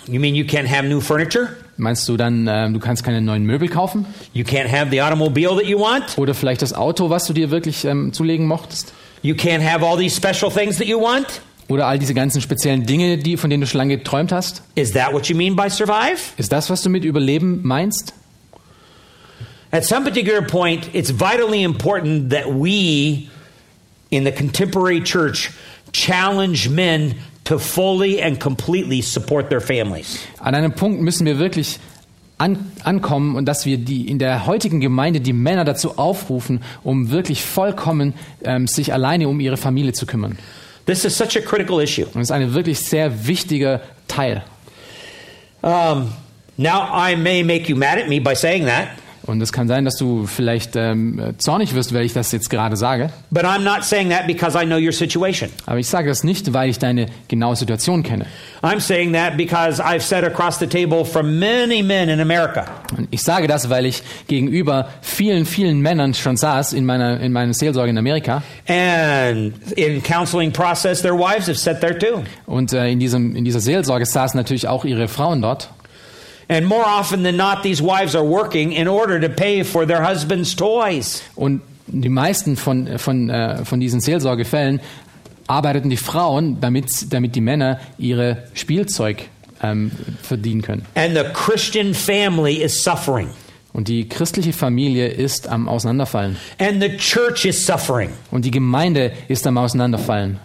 You 0.08 0.20
mean 0.20 0.36
you 0.36 0.46
can't 0.46 0.70
have 0.70 0.88
new 0.88 1.02
furniture? 1.02 1.50
Meinst 1.78 2.08
du 2.08 2.16
dann, 2.16 2.48
ähm, 2.48 2.74
du 2.74 2.80
kannst 2.80 3.04
keine 3.04 3.22
neuen 3.22 3.44
Möbel 3.46 3.68
kaufen? 3.68 4.06
You 4.34 4.44
can't 4.44 4.70
have 4.70 4.92
the 4.92 5.02
automobile 5.02 5.56
that 5.56 5.66
you 5.66 5.80
want? 5.80 6.18
Oder 6.18 6.34
vielleicht 6.34 6.62
das 6.62 6.74
Auto, 6.74 7.10
was 7.10 7.26
du 7.26 7.34
dir 7.34 7.50
wirklich 7.50 7.86
ähm, 7.86 8.14
zulegen 8.14 8.48
mochtest? 8.48 8.94
You 9.24 9.34
can't 9.34 9.68
have 9.68 9.84
all 9.84 9.98
these 9.98 10.16
special 10.16 10.52
things 10.52 10.78
that 10.78 10.88
you 10.88 11.02
want? 11.02 11.42
Oder 11.68 11.88
all 11.88 11.98
diese 11.98 12.14
ganzen 12.14 12.42
speziellen 12.42 12.86
Dinge, 12.86 13.18
die, 13.18 13.38
von 13.38 13.50
denen 13.50 13.62
du 13.62 13.68
schon 13.68 13.80
lange 13.80 13.98
geträumt 13.98 14.32
hast? 14.32 14.62
Is 14.76 14.92
that 14.92 15.12
what 15.12 15.28
you 15.28 15.36
mean 15.36 15.56
by 15.56 15.70
survive? 15.70 16.20
Ist 16.38 16.52
das, 16.52 16.70
was 16.70 16.84
du 16.84 16.90
mit 16.90 17.04
Überleben 17.04 17.62
meinst? 17.64 18.14
At 19.72 19.84
some 19.84 20.04
particular 20.04 20.42
point, 20.42 20.88
it's 20.94 21.12
vitally 21.12 21.64
important 21.64 22.32
that 22.32 22.46
we 22.46 23.28
in 24.12 24.24
the 24.24 24.32
contemporary 24.32 25.02
church 25.04 25.52
challenge 25.92 26.70
men 26.70 27.16
to 27.46 27.58
fully 27.58 28.22
and 28.22 28.40
completely 28.40 29.02
support 29.02 29.50
their 29.50 29.62
families. 29.62 30.20
An 30.40 30.56
einem 30.56 30.74
Punkt 30.74 31.02
müssen 31.02 31.26
wir 31.26 31.40
wirklich 31.40 31.80
an, 32.38 32.72
ankommen 32.84 33.36
und 33.36 33.46
dass 33.46 33.66
wir 33.66 33.78
die 33.78 34.10
in 34.10 34.20
der 34.20 34.46
heutigen 34.46 34.82
Gemeinde 34.82 35.22
die 35.22 35.34
Männer 35.34 35.64
dazu 35.64 35.98
aufrufen, 35.98 36.62
um 36.84 37.12
wirklich 37.12 37.44
vollkommen 37.44 38.14
ähm, 38.44 38.68
sich 38.68 38.92
alleine 38.94 39.28
um 39.30 39.40
ihre 39.40 39.58
Familie 39.58 39.94
zu 39.94 40.06
kümmern. 40.06 40.38
This 40.86 41.06
is 41.06 41.18
such 41.18 41.36
a 41.38 41.42
critical 41.42 41.82
issue. 41.82 42.06
Und 42.06 42.16
das 42.16 42.24
ist 42.24 42.32
ein 42.32 42.54
wirklich 42.54 42.80
sehr 42.80 43.26
wichtiger 43.28 43.82
Teil. 44.08 44.44
Um, 45.62 46.12
now, 46.58 46.88
I 46.94 47.16
may 47.16 47.44
make 47.44 47.68
you 47.70 47.76
mad 47.76 47.98
at 47.98 48.08
me 48.08 48.20
by 48.20 48.36
saying 48.36 48.66
that, 48.66 48.90
Und 49.28 49.42
es 49.42 49.52
kann 49.52 49.68
sein, 49.68 49.86
dass 49.86 49.96
du 49.98 50.28
vielleicht 50.28 50.76
ähm, 50.76 51.34
zornig 51.38 51.74
wirst, 51.74 51.94
weil 51.94 52.06
ich 52.06 52.14
das 52.14 52.32
jetzt 52.32 52.50
gerade 52.50 52.78
sage. 52.78 53.10
but 53.32 53.44
I'm 53.44 53.64
not 53.64 53.84
saying 53.84 54.10
that 54.10 54.28
because 54.28 54.58
I 54.58 54.66
know 54.66 54.78
your 54.78 54.92
situation. 54.92 55.50
Aber 55.66 55.80
ich 55.80 55.88
sage 55.88 56.10
das 56.10 56.24
nicht, 56.24 56.54
weil 56.54 56.70
ich 56.70 56.78
deine 56.80 57.08
genaue 57.28 57.56
Situation 57.56 58.04
kenne. 58.04 58.26
I'm 58.62 58.80
saying 58.80 59.14
that 59.14 59.36
because 59.38 59.82
I've 59.82 60.02
sat 60.02 60.24
across 60.24 60.60
the 60.60 60.68
table 60.68 61.04
from 61.06 61.40
many 61.40 61.82
men 61.82 62.10
in 62.10 62.20
America. 62.20 62.66
Und 62.98 63.08
ich 63.12 63.22
sage 63.24 63.48
das, 63.48 63.70
weil 63.70 63.86
ich 63.86 64.04
gegenüber 64.28 64.90
vielen, 65.02 65.46
vielen 65.46 65.80
Männern 65.80 66.14
schon 66.14 66.38
saß 66.38 66.74
in 66.74 66.86
meiner, 66.86 67.20
in 67.20 67.32
meiner 67.32 67.54
Seelsorge 67.54 67.90
in 67.90 67.98
Amerika. 67.98 68.44
And 68.68 69.54
in 69.76 70.04
counseling 70.04 70.52
process, 70.52 71.02
their 71.02 71.18
wives 71.18 71.48
have 71.48 71.58
sat 71.58 71.82
there 71.82 71.98
too. 71.98 72.24
Und 72.46 72.74
äh, 72.74 72.90
in, 72.90 73.00
diesem, 73.00 73.36
in 73.36 73.44
dieser 73.44 73.60
Seelsorge 73.60 74.06
saßen 74.06 74.38
natürlich 74.38 74.68
auch 74.68 74.86
ihre 74.86 75.08
Frauen 75.08 75.42
dort. 75.42 75.70
And 76.48 76.68
more 76.68 76.86
often 76.86 77.24
than 77.24 77.38
not, 77.38 77.64
these 77.64 77.82
wives 77.82 78.16
are 78.16 78.24
working 78.24 78.72
in 78.72 78.88
order 78.88 79.20
to 79.20 79.30
pay 79.30 79.64
for 79.64 79.86
their 79.86 80.08
husband's 80.08 80.56
toys. 80.56 81.24
Und 81.36 81.62
die 81.88 82.10
meisten 82.10 82.56
von, 82.56 82.98
von, 82.98 83.30
äh, 83.30 83.66
von 83.66 83.80
diesen 83.80 84.02
Seelsorgefällen 84.02 84.80
arbeiteten 85.48 85.90
die 85.90 85.98
Frauen, 85.98 86.60
damit, 86.60 87.14
damit 87.14 87.36
die 87.36 87.42
Männer 87.42 87.80
ihre 87.98 88.44
Spielzeug 88.54 89.30
ähm, 89.62 89.92
verdienen 90.22 90.62
können. 90.62 90.86
And 90.96 91.16
the 91.16 91.24
Christian 91.34 91.94
family 91.94 92.64
is 92.64 92.84
suffering. 92.84 93.30
Und 93.74 93.90
die 93.90 94.08
christliche 94.08 94.54
Familie 94.54 95.08
ist 95.08 95.50
am 95.50 95.68
Auseinanderfallen. 95.68 96.38
And 96.60 96.82
the 96.82 96.96
church 96.98 97.46
is 97.46 97.66
suffering. 97.66 98.10
Und 98.32 98.46
die 98.46 98.52
Gemeinde 98.52 99.12
ist 99.28 99.46
am 99.48 99.58
Auseinanderfallen. 99.58 100.40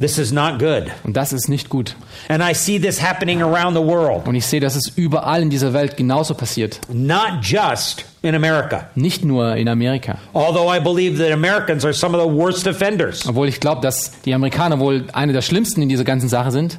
This 0.00 0.18
is 0.18 0.32
not 0.32 0.58
good. 0.58 0.90
Und 1.04 1.16
das 1.16 1.32
ist 1.32 1.48
nicht 1.48 1.68
gut. 1.68 1.94
And 2.28 2.42
I 2.42 2.52
see 2.52 2.80
this 2.80 3.00
happening 3.00 3.42
around 3.42 3.76
the 3.76 3.82
world, 3.82 4.26
Und 4.26 4.34
ich 4.34 4.44
sehe, 4.44 4.58
dass 4.58 4.74
es 4.74 4.92
überall 4.96 5.40
in 5.42 5.50
dieser 5.50 5.72
Welt 5.72 5.96
genauso 5.96 6.34
passiert. 6.34 6.80
not 6.92 7.42
just 7.42 8.04
in 8.22 8.34
America. 8.34 8.88
Nicht 8.96 9.24
nur 9.24 9.54
in 9.54 9.68
Amerika. 9.68 10.18
Although 10.32 10.68
I 10.74 10.80
believe 10.80 11.22
that 11.22 11.32
Americans 11.32 11.84
are 11.84 11.94
some 11.94 12.16
of 12.16 12.22
the 12.28 12.36
worst 12.36 12.66
offenders. 12.66 13.24
Obwohl 13.28 13.46
ich 13.48 13.60
glaube, 13.60 13.82
dass 13.82 14.20
die 14.22 14.34
Amerikaner 14.34 14.80
wohl 14.80 15.04
eine 15.12 15.32
der 15.32 15.42
schlimmsten 15.42 15.80
in 15.80 15.88
dieser 15.88 16.04
ganzen 16.04 16.28
Sache 16.28 16.50
sind. 16.50 16.78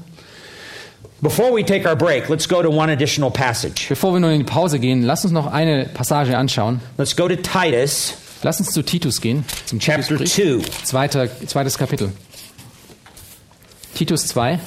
Before 1.22 1.56
we 1.56 1.64
take 1.64 1.88
our 1.88 1.96
break, 1.96 2.28
let's 2.28 2.48
go 2.48 2.62
to 2.62 2.70
one 2.70 2.92
additional 2.92 3.32
passage. 3.32 3.86
Bevor 3.88 4.12
wir 4.14 4.20
nun 4.20 4.32
in 4.32 4.40
die 4.40 4.44
Pause 4.44 4.80
gehen, 4.80 5.04
lass 5.04 5.24
uns 5.24 5.32
noch 5.34 5.48
eine 5.52 5.86
Passage 5.86 6.38
anschauen. 6.38 6.82
Let's 6.98 7.16
go 7.16 7.28
to 7.30 7.36
Titus 7.38 8.16
Lass 8.44 8.60
uns 8.60 8.72
zu 8.72 8.84
Titus 8.84 9.22
gehen, 9.22 9.44
zum 9.66 9.80
chapter 9.80 10.18
Titusbrief. 10.18 10.70
2. 10.84 10.84
Zweiter, 10.84 11.48
zweites 11.48 11.78
Kapitel. 11.78 12.12
Titus 13.96 14.28
2 14.28 14.60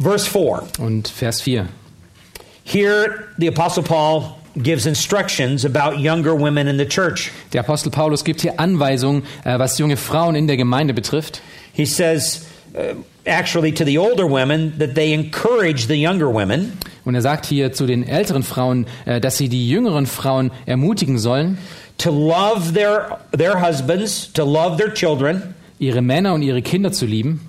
Verse 0.00 0.30
4. 0.30 0.62
und 0.78 1.08
Vers 1.08 1.40
4. 1.40 1.68
Here, 2.64 3.28
the 3.38 3.48
Apostle 3.48 3.82
Paul 3.82 4.36
gives 4.62 4.86
instructions 4.86 5.64
about 5.64 5.98
younger 5.98 6.34
women 6.34 6.68
in 6.68 6.78
the 6.78 6.86
church. 6.86 7.30
Der 7.52 7.60
Apostel 7.60 7.90
Paulus 7.90 8.24
gibt 8.24 8.42
hier 8.42 8.60
Anweisungen, 8.60 9.22
äh, 9.44 9.58
was 9.58 9.78
junge 9.78 9.96
Frauen 9.96 10.34
in 10.34 10.46
der 10.46 10.56
Gemeinde 10.56 10.92
betrifft. 10.94 11.40
He 11.72 11.86
says, 11.86 12.46
uh, 12.74 12.94
actually, 13.24 13.72
to 13.72 13.84
the 13.84 13.98
older 13.98 14.28
women, 14.28 14.78
that 14.78 14.94
they 14.94 15.12
encourage 15.12 15.86
the 15.86 15.96
younger 15.96 16.32
women 16.32 16.78
Und 17.08 17.14
er 17.14 17.22
sagt 17.22 17.46
hier 17.46 17.72
zu 17.72 17.86
den 17.86 18.06
älteren 18.06 18.42
Frauen, 18.42 18.86
äh, 19.06 19.18
dass 19.18 19.38
sie 19.38 19.48
die 19.48 19.66
jüngeren 19.66 20.04
Frauen 20.04 20.50
ermutigen 20.66 21.18
sollen, 21.18 21.56
to 21.98 22.10
love 22.10 22.74
their, 22.74 23.18
their 23.32 23.58
husbands, 23.58 24.32
to 24.32 24.44
love 24.44 24.78
their 24.78 24.92
children, 24.92 25.54
ihre 25.78 26.02
Männer 26.02 26.34
und 26.34 26.42
ihre 26.42 26.62
Kinder 26.62 26.92
zu 26.92 27.06
lieben. 27.06 27.40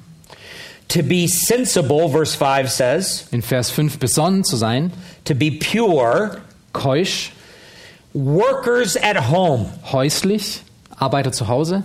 to 0.90 1.04
be 1.04 1.28
sensible, 1.28 2.10
verse 2.10 2.36
5 2.36 2.70
says, 2.70 3.28
In 3.32 3.42
Vers 3.42 3.70
5 3.70 4.00
besonnen 4.00 4.44
zu 4.44 4.58
sein, 4.58 4.92
to 5.24 5.36
be 5.36 5.52
pure, 5.52 6.42
keusch, 6.74 7.32
workers 8.14 8.98
at 8.98 9.30
home, 9.30 9.70
häuslich, 9.92 10.64
Arbeiter 11.00 11.32
zu 11.32 11.48
Hause, 11.48 11.84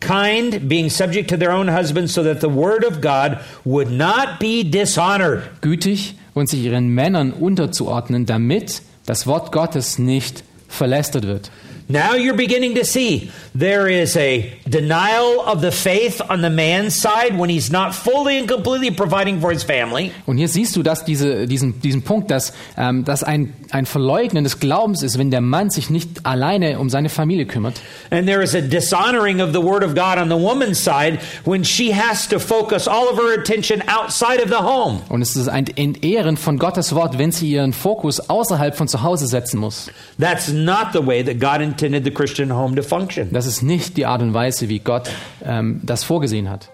kind, 0.00 0.68
being 0.68 0.90
subject 0.90 1.30
to 1.30 1.36
their 1.36 1.50
own 1.50 1.68
husbands, 1.68 2.12
so 2.12 2.22
that 2.22 2.40
the 2.40 2.48
word 2.48 2.84
of 2.84 3.00
God 3.00 3.40
would 3.64 3.90
not 3.90 4.38
be 4.38 4.62
dishonored. 4.62 5.42
gütig 5.62 6.14
und 6.34 6.48
sich 6.48 6.60
ihren 6.60 6.88
Männern 6.90 7.32
unterzuordnen, 7.32 8.26
damit 8.26 8.82
das 9.06 9.26
Wort 9.26 9.50
Gottes 9.50 9.98
nicht 9.98 10.44
verlästert 10.68 11.26
wird. 11.26 11.50
Now 11.90 12.16
you're 12.16 12.36
beginning 12.36 12.74
to 12.74 12.84
see 12.84 13.30
there 13.54 13.88
is 13.88 14.14
a 14.14 14.52
denial 14.68 15.40
of 15.40 15.62
the 15.62 15.72
faith 15.72 16.20
on 16.20 16.42
the 16.42 16.50
man's 16.50 16.94
side 16.94 17.38
when 17.38 17.48
he's 17.48 17.70
not 17.70 17.94
fully 17.94 18.38
and 18.38 18.46
completely 18.46 18.90
providing 18.90 19.40
for 19.40 19.50
his 19.50 19.62
family. 19.64 20.12
Und 20.26 20.36
hier 20.36 20.48
siehst 20.48 20.76
du 20.76 20.82
dass 20.82 21.06
diese, 21.06 21.46
diesen, 21.46 21.80
diesen 21.80 22.02
Punkt, 22.02 22.30
dass 22.30 22.52
ähm, 22.76 23.04
das 23.06 23.24
ein, 23.24 23.54
ein 23.70 23.86
Verleugnen 23.86 24.44
des 24.44 24.60
Glaubens 24.60 25.02
ist, 25.02 25.16
wenn 25.16 25.30
der 25.30 25.40
Mann 25.40 25.70
sich 25.70 25.88
nicht 25.88 26.26
alleine 26.26 26.78
um 26.78 26.90
seine 26.90 27.08
Familie 27.08 27.46
kümmert. 27.46 27.80
And 28.10 28.26
there 28.26 28.42
is 28.42 28.54
a 28.54 28.60
dishonoring 28.60 29.40
of 29.40 29.52
the 29.52 29.62
word 29.62 29.82
of 29.82 29.94
God 29.94 30.18
on 30.18 30.28
the 30.28 30.36
woman's 30.36 30.78
side 30.78 31.20
when 31.46 31.64
she 31.64 31.94
has 31.94 32.28
to 32.28 32.38
focus 32.38 32.86
all 32.86 33.08
of 33.08 33.18
her 33.18 33.32
attention 33.32 33.82
outside 33.88 34.42
of 34.42 34.50
the 34.50 34.62
home. 34.62 35.00
Und 35.08 35.22
es 35.22 35.36
ist 35.36 35.48
ein 35.48 35.66
Entehren 35.74 36.36
von 36.36 36.58
Gottes 36.58 36.94
Wort, 36.94 37.16
wenn 37.16 37.32
sie 37.32 37.50
ihren 37.50 37.72
Fokus 37.72 38.28
außerhalb 38.28 38.76
von 38.76 38.88
zu 38.88 39.02
Hause 39.02 39.26
setzen 39.26 39.58
muss. 39.58 39.90
That's 40.20 40.48
not 40.48 40.88
the 40.92 41.06
way 41.06 41.24
that 41.24 41.40
God 41.40 41.62
intended 41.78 42.04
the 42.04 42.10
Christian 42.10 42.50
home 42.50 42.74
to 42.74 42.82
function. 42.82 43.32
Das 43.32 43.46
ist 43.46 43.62
nicht 43.62 43.96
die 43.96 44.04
Art 44.04 44.20
und 44.20 44.34
Weise, 44.34 44.68
wie 44.68 44.80
Gott 44.80 45.10
ähm, 45.44 45.80
das 45.84 46.02
vorgesehen 46.02 46.50
hat. 46.50 46.70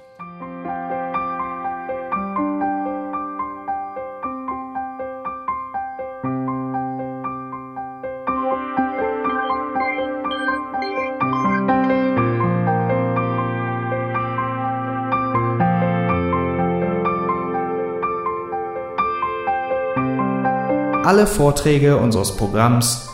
Alle 21.04 21.26
Vorträge 21.26 21.98
unseres 21.98 22.34
Programms, 22.34 23.13